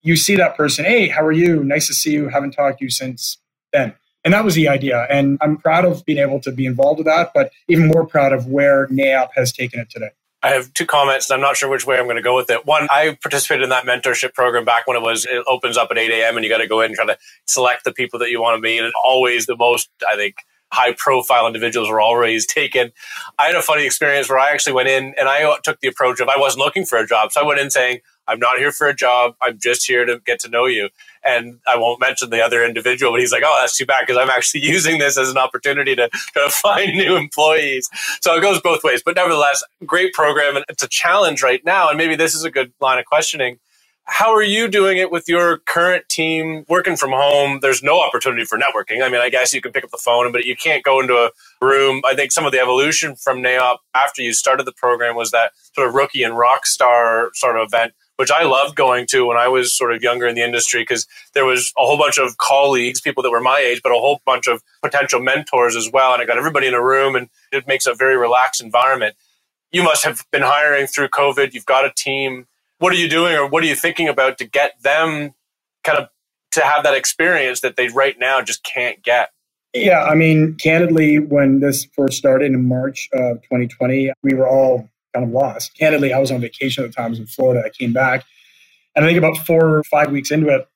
you 0.02 0.16
see 0.16 0.36
that 0.36 0.56
person, 0.56 0.84
hey, 0.84 1.08
how 1.08 1.24
are 1.24 1.32
you? 1.32 1.62
Nice 1.62 1.86
to 1.88 1.94
see 1.94 2.12
you. 2.12 2.28
Haven't 2.28 2.52
talked 2.52 2.78
to 2.78 2.84
you 2.84 2.90
since 2.90 3.38
then. 3.72 3.94
And 4.24 4.34
that 4.34 4.44
was 4.44 4.54
the 4.54 4.68
idea. 4.68 5.06
And 5.10 5.38
I'm 5.40 5.56
proud 5.56 5.84
of 5.84 6.04
being 6.04 6.18
able 6.18 6.40
to 6.40 6.52
be 6.52 6.66
involved 6.66 6.98
with 6.98 7.06
that, 7.06 7.32
but 7.34 7.52
even 7.68 7.88
more 7.88 8.06
proud 8.06 8.32
of 8.32 8.46
where 8.46 8.86
NAIOP 8.88 9.30
has 9.34 9.52
taken 9.52 9.80
it 9.80 9.90
today. 9.90 10.10
I 10.42 10.50
have 10.50 10.72
two 10.72 10.86
comments, 10.86 11.28
and 11.28 11.34
I'm 11.34 11.42
not 11.42 11.56
sure 11.56 11.68
which 11.68 11.86
way 11.86 11.98
I'm 11.98 12.04
going 12.04 12.16
to 12.16 12.22
go 12.22 12.34
with 12.34 12.48
it. 12.48 12.64
One, 12.64 12.88
I 12.90 13.18
participated 13.22 13.62
in 13.62 13.70
that 13.70 13.84
mentorship 13.84 14.32
program 14.32 14.64
back 14.64 14.86
when 14.86 14.96
it 14.96 15.02
was 15.02 15.26
it 15.26 15.44
opens 15.46 15.76
up 15.76 15.88
at 15.90 15.98
8 15.98 16.10
a.m. 16.10 16.36
and 16.36 16.44
you 16.44 16.50
got 16.50 16.58
to 16.58 16.66
go 16.66 16.80
in 16.80 16.86
and 16.86 16.94
try 16.94 17.04
to 17.06 17.18
select 17.46 17.84
the 17.84 17.92
people 17.92 18.18
that 18.20 18.30
you 18.30 18.40
want 18.40 18.56
to 18.56 18.60
meet. 18.60 18.78
And 18.78 18.92
always 19.04 19.44
the 19.44 19.56
most, 19.56 19.90
I 20.08 20.16
think, 20.16 20.36
high 20.72 20.94
profile 20.96 21.46
individuals 21.46 21.90
were 21.90 22.00
always 22.00 22.46
taken. 22.46 22.92
I 23.38 23.46
had 23.46 23.56
a 23.56 23.62
funny 23.62 23.84
experience 23.84 24.28
where 24.28 24.38
I 24.38 24.50
actually 24.50 24.74
went 24.74 24.88
in 24.88 25.14
and 25.18 25.28
I 25.28 25.56
took 25.62 25.80
the 25.80 25.88
approach 25.88 26.20
of 26.20 26.28
I 26.28 26.38
wasn't 26.38 26.64
looking 26.64 26.84
for 26.84 26.98
a 26.98 27.06
job. 27.06 27.32
So 27.32 27.40
I 27.40 27.44
went 27.44 27.60
in 27.60 27.70
saying, 27.70 28.00
I'm 28.28 28.38
not 28.38 28.58
here 28.58 28.70
for 28.70 28.86
a 28.86 28.94
job. 28.94 29.34
I'm 29.42 29.58
just 29.58 29.86
here 29.86 30.04
to 30.04 30.20
get 30.24 30.38
to 30.40 30.48
know 30.48 30.66
you. 30.66 30.88
And 31.24 31.58
I 31.66 31.76
won't 31.76 32.00
mention 32.00 32.30
the 32.30 32.40
other 32.40 32.64
individual, 32.64 33.12
but 33.12 33.20
he's 33.20 33.32
like, 33.32 33.42
oh, 33.44 33.58
that's 33.60 33.76
too 33.76 33.86
bad 33.86 34.02
because 34.06 34.16
I'm 34.16 34.30
actually 34.30 34.60
using 34.64 34.98
this 34.98 35.18
as 35.18 35.30
an 35.30 35.38
opportunity 35.38 35.96
to, 35.96 36.08
to 36.08 36.48
find 36.48 36.94
new 36.94 37.16
employees. 37.16 37.90
So 38.20 38.36
it 38.36 38.40
goes 38.40 38.60
both 38.60 38.84
ways. 38.84 39.02
But 39.04 39.16
nevertheless, 39.16 39.64
great 39.84 40.12
program. 40.12 40.56
And 40.56 40.64
it's 40.68 40.82
a 40.82 40.88
challenge 40.88 41.42
right 41.42 41.64
now. 41.64 41.88
And 41.88 41.98
maybe 41.98 42.14
this 42.14 42.34
is 42.34 42.44
a 42.44 42.50
good 42.50 42.72
line 42.80 42.98
of 42.98 43.04
questioning 43.04 43.58
how 44.10 44.34
are 44.34 44.42
you 44.42 44.68
doing 44.68 44.98
it 44.98 45.12
with 45.12 45.28
your 45.28 45.58
current 45.58 46.08
team 46.08 46.64
working 46.68 46.96
from 46.96 47.12
home? 47.12 47.60
There's 47.62 47.82
no 47.82 48.00
opportunity 48.00 48.44
for 48.44 48.58
networking. 48.58 49.04
I 49.04 49.08
mean, 49.08 49.20
I 49.20 49.30
guess 49.30 49.54
you 49.54 49.62
can 49.62 49.72
pick 49.72 49.84
up 49.84 49.90
the 49.90 49.98
phone, 49.98 50.32
but 50.32 50.44
you 50.44 50.56
can't 50.56 50.84
go 50.84 51.00
into 51.00 51.14
a 51.16 51.30
room. 51.64 52.02
I 52.04 52.14
think 52.16 52.32
some 52.32 52.44
of 52.44 52.52
the 52.52 52.60
evolution 52.60 53.16
from 53.16 53.40
NAIOP 53.40 53.78
after 53.94 54.22
you 54.22 54.34
started 54.34 54.66
the 54.66 54.72
program 54.72 55.16
was 55.16 55.30
that 55.30 55.52
sort 55.74 55.88
of 55.88 55.94
rookie 55.94 56.24
and 56.24 56.36
rock 56.36 56.66
star 56.66 57.30
sort 57.34 57.56
of 57.56 57.68
event, 57.68 57.94
which 58.16 58.32
I 58.32 58.44
loved 58.44 58.76
going 58.76 59.06
to 59.12 59.26
when 59.26 59.38
I 59.38 59.48
was 59.48 59.76
sort 59.76 59.94
of 59.94 60.02
younger 60.02 60.26
in 60.26 60.34
the 60.34 60.42
industry 60.42 60.82
because 60.82 61.06
there 61.34 61.46
was 61.46 61.72
a 61.78 61.86
whole 61.86 61.98
bunch 61.98 62.18
of 62.18 62.36
colleagues, 62.38 63.00
people 63.00 63.22
that 63.22 63.30
were 63.30 63.40
my 63.40 63.60
age, 63.60 63.80
but 63.82 63.92
a 63.92 63.96
whole 63.96 64.20
bunch 64.26 64.48
of 64.48 64.62
potential 64.82 65.20
mentors 65.20 65.76
as 65.76 65.88
well. 65.92 66.12
And 66.14 66.20
I 66.20 66.26
got 66.26 66.36
everybody 66.36 66.66
in 66.66 66.74
a 66.74 66.82
room 66.84 67.16
and 67.16 67.28
it 67.52 67.68
makes 67.68 67.86
a 67.86 67.94
very 67.94 68.16
relaxed 68.16 68.60
environment. 68.60 69.14
You 69.72 69.84
must 69.84 70.04
have 70.04 70.24
been 70.32 70.42
hiring 70.42 70.88
through 70.88 71.08
COVID. 71.10 71.54
You've 71.54 71.66
got 71.66 71.86
a 71.86 71.92
team 71.96 72.46
what 72.80 72.92
are 72.92 72.96
you 72.96 73.08
doing 73.08 73.34
or 73.34 73.46
what 73.46 73.62
are 73.62 73.66
you 73.66 73.76
thinking 73.76 74.08
about 74.08 74.38
to 74.38 74.44
get 74.44 74.82
them 74.82 75.32
kind 75.84 75.98
of 75.98 76.08
to 76.52 76.62
have 76.62 76.82
that 76.82 76.94
experience 76.94 77.60
that 77.60 77.76
they 77.76 77.88
right 77.88 78.18
now 78.18 78.42
just 78.42 78.64
can't 78.64 79.02
get? 79.02 79.30
Yeah, 79.72 80.02
I 80.02 80.16
mean, 80.16 80.56
candidly, 80.56 81.18
when 81.20 81.60
this 81.60 81.86
first 81.94 82.18
started 82.18 82.46
in 82.46 82.66
March 82.66 83.08
of 83.12 83.36
2020, 83.42 84.12
we 84.24 84.34
were 84.34 84.48
all 84.48 84.88
kind 85.14 85.24
of 85.24 85.30
lost. 85.30 85.76
Candidly, 85.78 86.12
I 86.12 86.18
was 86.18 86.32
on 86.32 86.40
vacation 86.40 86.82
at 86.82 86.90
the 86.90 86.92
time, 86.94 87.06
I 87.06 87.10
was 87.10 87.18
in 87.20 87.26
Florida. 87.26 87.62
I 87.64 87.68
came 87.68 87.92
back, 87.92 88.24
and 88.96 89.04
I 89.04 89.08
think 89.08 89.18
about 89.18 89.36
four 89.46 89.76
or 89.76 89.84
five 89.84 90.10
weeks 90.10 90.32
into 90.32 90.48
it, 90.48 90.66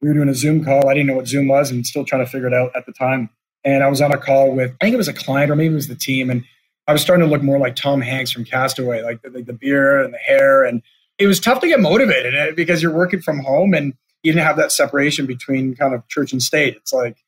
we 0.00 0.08
were 0.08 0.14
doing 0.14 0.28
a 0.28 0.34
Zoom 0.34 0.64
call. 0.64 0.88
I 0.88 0.94
didn't 0.94 1.06
know 1.06 1.14
what 1.14 1.28
Zoom 1.28 1.46
was 1.46 1.70
and 1.70 1.86
still 1.86 2.04
trying 2.04 2.24
to 2.24 2.30
figure 2.30 2.48
it 2.48 2.54
out 2.54 2.72
at 2.74 2.86
the 2.86 2.92
time. 2.92 3.30
And 3.64 3.84
I 3.84 3.88
was 3.88 4.00
on 4.00 4.12
a 4.12 4.18
call 4.18 4.52
with, 4.52 4.72
I 4.80 4.84
think 4.84 4.94
it 4.94 4.96
was 4.96 5.08
a 5.08 5.12
client 5.12 5.50
or 5.50 5.56
maybe 5.56 5.72
it 5.72 5.76
was 5.76 5.88
the 5.88 5.94
team. 5.94 6.30
And 6.30 6.44
I 6.88 6.92
was 6.92 7.02
starting 7.02 7.24
to 7.24 7.30
look 7.30 7.42
more 7.42 7.58
like 7.58 7.76
Tom 7.76 8.00
Hanks 8.00 8.32
from 8.32 8.44
Castaway, 8.44 9.02
like 9.02 9.20
the, 9.22 9.28
the 9.42 9.52
beard 9.52 10.06
and 10.06 10.14
the 10.14 10.18
hair. 10.18 10.64
And 10.64 10.82
it 11.20 11.26
was 11.26 11.38
tough 11.38 11.60
to 11.60 11.68
get 11.68 11.78
motivated 11.78 12.34
eh, 12.34 12.50
because 12.56 12.82
you're 12.82 12.92
working 12.92 13.20
from 13.20 13.40
home 13.40 13.74
and 13.74 13.92
you 14.22 14.32
didn't 14.32 14.46
have 14.46 14.56
that 14.56 14.72
separation 14.72 15.26
between 15.26 15.76
kind 15.76 15.94
of 15.94 16.06
church 16.08 16.32
and 16.32 16.42
state. 16.42 16.76
It's 16.76 16.92
like 16.92 17.18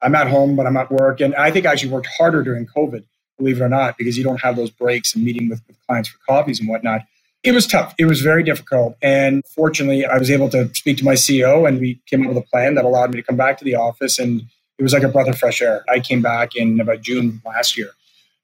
I'm 0.00 0.14
at 0.14 0.28
home, 0.28 0.56
but 0.56 0.66
I'm 0.66 0.76
at 0.76 0.90
work. 0.90 1.20
And 1.20 1.34
I 1.34 1.50
think 1.50 1.66
I 1.66 1.72
actually 1.72 1.90
worked 1.90 2.08
harder 2.16 2.42
during 2.42 2.66
COVID, 2.66 3.04
believe 3.36 3.60
it 3.60 3.64
or 3.64 3.68
not, 3.68 3.98
because 3.98 4.16
you 4.16 4.24
don't 4.24 4.40
have 4.40 4.56
those 4.56 4.70
breaks 4.70 5.14
and 5.14 5.24
meeting 5.24 5.48
with, 5.48 5.60
with 5.66 5.76
clients 5.86 6.08
for 6.08 6.18
coffees 6.26 6.60
and 6.60 6.68
whatnot. 6.68 7.02
It 7.42 7.52
was 7.52 7.66
tough. 7.66 7.94
It 7.98 8.04
was 8.04 8.20
very 8.20 8.42
difficult. 8.44 8.96
And 9.02 9.42
fortunately, 9.46 10.04
I 10.04 10.16
was 10.16 10.30
able 10.30 10.48
to 10.50 10.72
speak 10.74 10.98
to 10.98 11.04
my 11.04 11.14
CEO 11.14 11.66
and 11.66 11.80
we 11.80 12.00
came 12.06 12.22
up 12.22 12.28
with 12.28 12.44
a 12.44 12.46
plan 12.46 12.74
that 12.76 12.84
allowed 12.84 13.10
me 13.10 13.16
to 13.16 13.22
come 13.22 13.36
back 13.36 13.58
to 13.58 13.64
the 13.64 13.74
office. 13.74 14.18
And 14.18 14.42
it 14.78 14.82
was 14.82 14.92
like 14.92 15.02
a 15.02 15.08
breath 15.08 15.28
of 15.28 15.38
fresh 15.38 15.60
air. 15.60 15.84
I 15.88 16.00
came 16.00 16.22
back 16.22 16.54
in 16.54 16.80
about 16.80 17.00
June 17.00 17.42
last 17.44 17.76
year. 17.76 17.90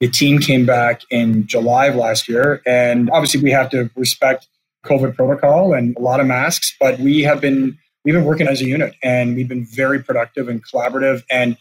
The 0.01 0.09
team 0.09 0.41
came 0.41 0.67
back 0.67 1.03
in 1.11 1.47
July 1.47 1.87
of 1.87 1.97
last 1.97 2.29
year. 2.29 2.61
And 2.67 3.09
obviously, 3.11 3.43
we 3.43 3.51
have 3.51 3.71
to 3.71 3.91
respect 3.97 4.49
COVID 4.87 5.15
protocol 5.17 5.75
and 5.75 5.97
a 5.97 6.01
lot 6.01 6.21
of 6.21 6.27
masks, 6.27 6.75
but 6.81 6.99
we 6.99 7.23
have 7.23 7.41
been 7.41 7.79
we've 8.05 8.15
been 8.15 8.25
working 8.25 8.47
as 8.47 8.63
a 8.63 8.67
unit 8.67 8.95
and 9.03 9.37
we've 9.37 9.49
been 9.49 9.67
very 9.67 10.03
productive 10.03 10.49
and 10.49 10.65
collaborative. 10.65 11.25
And 11.31 11.57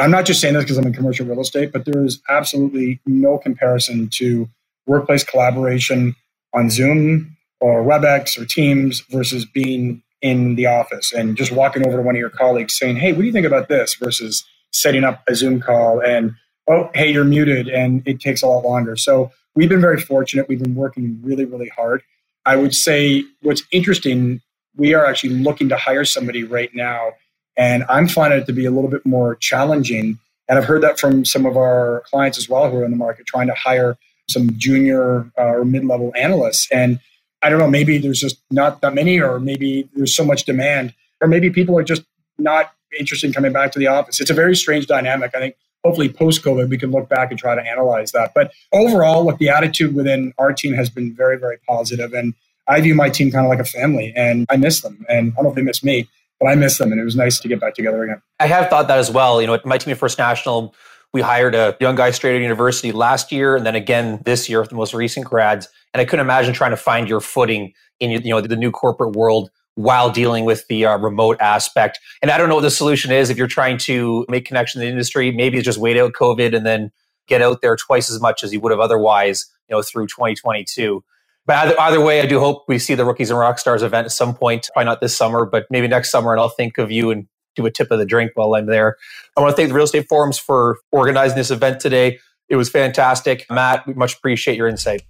I'm 0.00 0.10
not 0.10 0.24
just 0.24 0.40
saying 0.40 0.54
this 0.54 0.64
because 0.64 0.78
I'm 0.78 0.86
in 0.86 0.94
commercial 0.94 1.26
real 1.26 1.40
estate, 1.40 1.72
but 1.72 1.84
there 1.84 2.04
is 2.04 2.20
absolutely 2.28 3.00
no 3.06 3.38
comparison 3.38 4.08
to 4.14 4.48
workplace 4.86 5.22
collaboration 5.24 6.16
on 6.54 6.70
Zoom 6.70 7.36
or 7.60 7.84
WebEx 7.84 8.40
or 8.40 8.46
Teams 8.46 9.00
versus 9.10 9.44
being 9.44 10.02
in 10.22 10.54
the 10.54 10.66
office 10.66 11.12
and 11.12 11.36
just 11.36 11.52
walking 11.52 11.86
over 11.86 11.98
to 11.98 12.02
one 12.02 12.14
of 12.14 12.18
your 12.18 12.30
colleagues 12.30 12.76
saying, 12.78 12.96
Hey, 12.96 13.12
what 13.12 13.20
do 13.20 13.26
you 13.26 13.32
think 13.32 13.46
about 13.46 13.68
this? 13.68 13.94
versus 13.94 14.44
setting 14.72 15.04
up 15.04 15.22
a 15.28 15.34
Zoom 15.34 15.60
call 15.60 16.00
and, 16.00 16.34
oh, 16.68 16.90
hey, 16.94 17.12
you're 17.12 17.24
muted. 17.24 17.68
And 17.68 18.02
it 18.06 18.20
takes 18.20 18.42
a 18.42 18.46
lot 18.46 18.64
longer. 18.64 18.96
So 18.96 19.30
we've 19.54 19.68
been 19.68 19.80
very 19.80 20.00
fortunate. 20.00 20.48
We've 20.48 20.62
been 20.62 20.74
working 20.74 21.20
really, 21.22 21.44
really 21.44 21.68
hard. 21.68 22.02
I 22.46 22.56
would 22.56 22.74
say 22.74 23.24
what's 23.42 23.62
interesting, 23.70 24.40
we 24.76 24.94
are 24.94 25.06
actually 25.06 25.34
looking 25.34 25.68
to 25.70 25.76
hire 25.76 26.04
somebody 26.04 26.44
right 26.44 26.74
now, 26.74 27.12
and 27.56 27.84
I'm 27.88 28.08
finding 28.08 28.40
it 28.40 28.46
to 28.46 28.52
be 28.52 28.66
a 28.66 28.70
little 28.70 28.90
bit 28.90 29.06
more 29.06 29.36
challenging. 29.36 30.18
And 30.48 30.58
I've 30.58 30.64
heard 30.64 30.82
that 30.82 31.00
from 31.00 31.24
some 31.24 31.46
of 31.46 31.56
our 31.56 32.02
clients 32.06 32.36
as 32.36 32.48
well 32.48 32.70
who 32.70 32.78
are 32.78 32.84
in 32.84 32.90
the 32.90 32.96
market 32.96 33.26
trying 33.26 33.46
to 33.46 33.54
hire 33.54 33.96
some 34.28 34.50
junior 34.58 35.30
uh, 35.38 35.44
or 35.44 35.64
mid 35.64 35.84
level 35.84 36.12
analysts. 36.16 36.68
And 36.70 37.00
I 37.42 37.48
don't 37.50 37.58
know, 37.58 37.70
maybe 37.70 37.98
there's 37.98 38.20
just 38.20 38.40
not 38.50 38.80
that 38.80 38.94
many, 38.94 39.20
or 39.20 39.38
maybe 39.38 39.88
there's 39.94 40.14
so 40.14 40.24
much 40.24 40.44
demand, 40.44 40.94
or 41.20 41.28
maybe 41.28 41.50
people 41.50 41.78
are 41.78 41.82
just 41.82 42.02
not 42.38 42.72
interested 42.98 43.26
in 43.26 43.32
coming 43.32 43.52
back 43.52 43.72
to 43.72 43.78
the 43.78 43.86
office. 43.86 44.20
It's 44.20 44.30
a 44.30 44.34
very 44.34 44.56
strange 44.56 44.86
dynamic. 44.86 45.32
I 45.34 45.38
think 45.38 45.56
hopefully 45.84 46.08
post 46.08 46.42
COVID, 46.42 46.68
we 46.68 46.78
can 46.78 46.90
look 46.90 47.08
back 47.08 47.30
and 47.30 47.38
try 47.38 47.54
to 47.54 47.62
analyze 47.62 48.12
that. 48.12 48.32
But 48.34 48.52
overall, 48.72 49.24
look, 49.24 49.38
the 49.38 49.50
attitude 49.50 49.94
within 49.94 50.32
our 50.38 50.52
team 50.52 50.72
has 50.74 50.88
been 50.88 51.14
very, 51.14 51.38
very 51.38 51.58
positive. 51.68 52.12
And 52.12 52.34
I 52.66 52.80
view 52.80 52.94
my 52.94 53.10
team 53.10 53.30
kind 53.30 53.44
of 53.44 53.50
like 53.50 53.60
a 53.60 53.64
family 53.64 54.12
and 54.16 54.46
I 54.48 54.56
miss 54.56 54.80
them. 54.80 55.04
And 55.08 55.32
I 55.32 55.34
don't 55.36 55.44
know 55.44 55.50
if 55.50 55.56
they 55.56 55.62
miss 55.62 55.84
me, 55.84 56.08
but 56.40 56.46
I 56.46 56.54
miss 56.54 56.78
them. 56.78 56.90
And 56.90 57.00
it 57.00 57.04
was 57.04 57.16
nice 57.16 57.38
to 57.40 57.48
get 57.48 57.60
back 57.60 57.74
together 57.74 58.02
again. 58.02 58.22
I 58.40 58.46
have 58.46 58.70
thought 58.70 58.88
that 58.88 58.98
as 58.98 59.10
well. 59.10 59.40
You 59.40 59.46
know, 59.46 59.58
my 59.64 59.76
team 59.76 59.92
at 59.92 59.98
First 59.98 60.18
National, 60.18 60.74
we 61.12 61.20
hired 61.20 61.54
a 61.54 61.76
young 61.80 61.94
guy 61.94 62.10
straight 62.10 62.32
out 62.32 62.36
of 62.36 62.42
university 62.42 62.90
last 62.90 63.30
year 63.30 63.54
and 63.54 63.66
then 63.66 63.74
again 63.74 64.20
this 64.24 64.48
year 64.48 64.60
with 64.60 64.70
the 64.70 64.76
most 64.76 64.94
recent 64.94 65.26
grads. 65.26 65.68
And 65.92 66.00
I 66.00 66.06
couldn't 66.06 66.24
imagine 66.24 66.54
trying 66.54 66.72
to 66.72 66.76
find 66.76 67.08
your 67.08 67.20
footing 67.20 67.74
in 68.00 68.10
you 68.10 68.30
know 68.30 68.40
the 68.40 68.56
new 68.56 68.70
corporate 68.70 69.14
world 69.14 69.50
while 69.74 70.10
dealing 70.10 70.44
with 70.44 70.66
the 70.68 70.86
uh, 70.86 70.96
remote 70.98 71.36
aspect. 71.40 71.98
And 72.22 72.30
I 72.30 72.38
don't 72.38 72.48
know 72.48 72.54
what 72.56 72.62
the 72.62 72.70
solution 72.70 73.10
is 73.10 73.30
if 73.30 73.36
you're 73.36 73.46
trying 73.46 73.78
to 73.78 74.24
make 74.28 74.44
connection 74.44 74.80
in 74.80 74.86
the 74.86 74.92
industry. 74.92 75.32
Maybe 75.32 75.60
just 75.60 75.78
wait 75.78 75.96
out 75.96 76.12
COVID 76.12 76.54
and 76.54 76.64
then 76.64 76.90
get 77.26 77.42
out 77.42 77.60
there 77.60 77.76
twice 77.76 78.10
as 78.10 78.20
much 78.20 78.44
as 78.44 78.52
you 78.52 78.60
would 78.60 78.70
have 78.70 78.80
otherwise, 78.80 79.46
you 79.68 79.76
know, 79.76 79.82
through 79.82 80.06
2022. 80.06 81.02
But 81.46 81.56
either, 81.56 81.80
either 81.80 82.00
way, 82.00 82.20
I 82.20 82.26
do 82.26 82.38
hope 82.38 82.64
we 82.68 82.78
see 82.78 82.94
the 82.94 83.04
Rookies 83.04 83.30
and 83.30 83.38
Rockstars 83.38 83.82
event 83.82 84.06
at 84.06 84.12
some 84.12 84.34
point. 84.34 84.68
Probably 84.72 84.86
not 84.86 85.00
this 85.00 85.14
summer, 85.14 85.44
but 85.44 85.66
maybe 85.70 85.88
next 85.88 86.10
summer, 86.10 86.32
and 86.32 86.40
I'll 86.40 86.48
think 86.48 86.78
of 86.78 86.90
you 86.90 87.10
and 87.10 87.26
do 87.54 87.66
a 87.66 87.70
tip 87.70 87.90
of 87.90 87.98
the 87.98 88.06
drink 88.06 88.32
while 88.34 88.54
I'm 88.54 88.66
there. 88.66 88.96
I 89.36 89.40
want 89.40 89.52
to 89.52 89.56
thank 89.56 89.68
the 89.68 89.74
Real 89.74 89.84
Estate 89.84 90.06
Forums 90.08 90.38
for 90.38 90.78
organizing 90.90 91.36
this 91.36 91.50
event 91.50 91.80
today. 91.80 92.18
It 92.48 92.56
was 92.56 92.70
fantastic. 92.70 93.46
Matt, 93.50 93.86
we 93.86 93.94
much 93.94 94.14
appreciate 94.16 94.56
your 94.56 94.68
insight. 94.68 95.02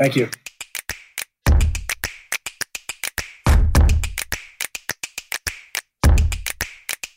Thank 0.00 0.16
you. 0.16 0.28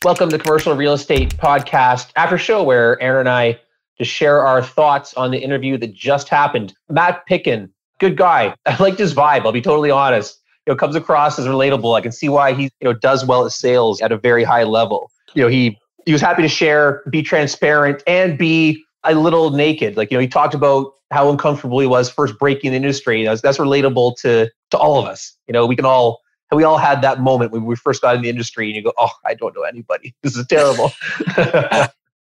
Welcome 0.04 0.28
to 0.28 0.38
Commercial 0.38 0.76
Real 0.76 0.92
Estate 0.92 1.36
Podcast 1.38 2.10
after 2.16 2.36
show 2.36 2.62
where 2.62 3.00
Aaron 3.02 3.20
and 3.20 3.28
I 3.30 3.58
just 3.98 4.10
share 4.10 4.46
our 4.46 4.62
thoughts 4.62 5.14
on 5.14 5.30
the 5.30 5.38
interview 5.38 5.78
that 5.78 5.94
just 5.94 6.28
happened. 6.28 6.74
Matt 6.90 7.24
Pitkin, 7.26 7.72
good 7.98 8.16
guy. 8.16 8.54
I 8.66 8.76
liked 8.76 8.98
his 8.98 9.14
vibe. 9.14 9.46
I'll 9.46 9.52
be 9.52 9.62
totally 9.62 9.90
honest. 9.90 10.38
You 10.66 10.72
know, 10.72 10.76
comes 10.76 10.96
across 10.96 11.38
as 11.38 11.46
relatable. 11.46 11.96
I 11.96 12.02
can 12.02 12.12
see 12.12 12.28
why 12.28 12.52
he 12.52 12.64
you 12.64 12.84
know 12.84 12.92
does 12.92 13.24
well 13.24 13.46
at 13.46 13.52
sales 13.52 14.00
at 14.02 14.12
a 14.12 14.18
very 14.18 14.44
high 14.44 14.64
level. 14.64 15.10
You 15.34 15.42
know, 15.42 15.48
he 15.48 15.78
he 16.04 16.12
was 16.12 16.20
happy 16.20 16.42
to 16.42 16.48
share, 16.48 17.02
be 17.10 17.22
transparent, 17.22 18.02
and 18.06 18.38
be 18.38 18.84
a 19.02 19.14
little 19.14 19.50
naked. 19.50 19.96
Like 19.96 20.10
you 20.10 20.18
know, 20.18 20.22
he 20.22 20.28
talked 20.28 20.54
about 20.54 20.92
how 21.10 21.30
uncomfortable 21.30 21.80
he 21.80 21.86
was 21.86 22.10
first 22.10 22.38
breaking 22.38 22.72
the 22.72 22.76
industry. 22.76 23.24
That's 23.24 23.40
that's 23.40 23.58
relatable 23.58 24.16
to 24.20 24.50
to 24.72 24.76
all 24.76 25.00
of 25.00 25.06
us. 25.06 25.36
You 25.48 25.52
know, 25.52 25.66
we 25.66 25.74
can 25.74 25.86
all 25.86 26.20
we 26.52 26.64
all 26.64 26.78
had 26.78 27.02
that 27.02 27.20
moment 27.20 27.52
when 27.52 27.64
we 27.64 27.76
first 27.76 28.02
got 28.02 28.16
in 28.16 28.22
the 28.22 28.28
industry 28.28 28.66
and 28.66 28.76
you 28.76 28.82
go, 28.82 28.92
oh, 28.98 29.10
I 29.24 29.34
don't 29.34 29.54
know 29.54 29.62
anybody. 29.62 30.14
This 30.22 30.36
is 30.36 30.46
terrible. 30.46 30.92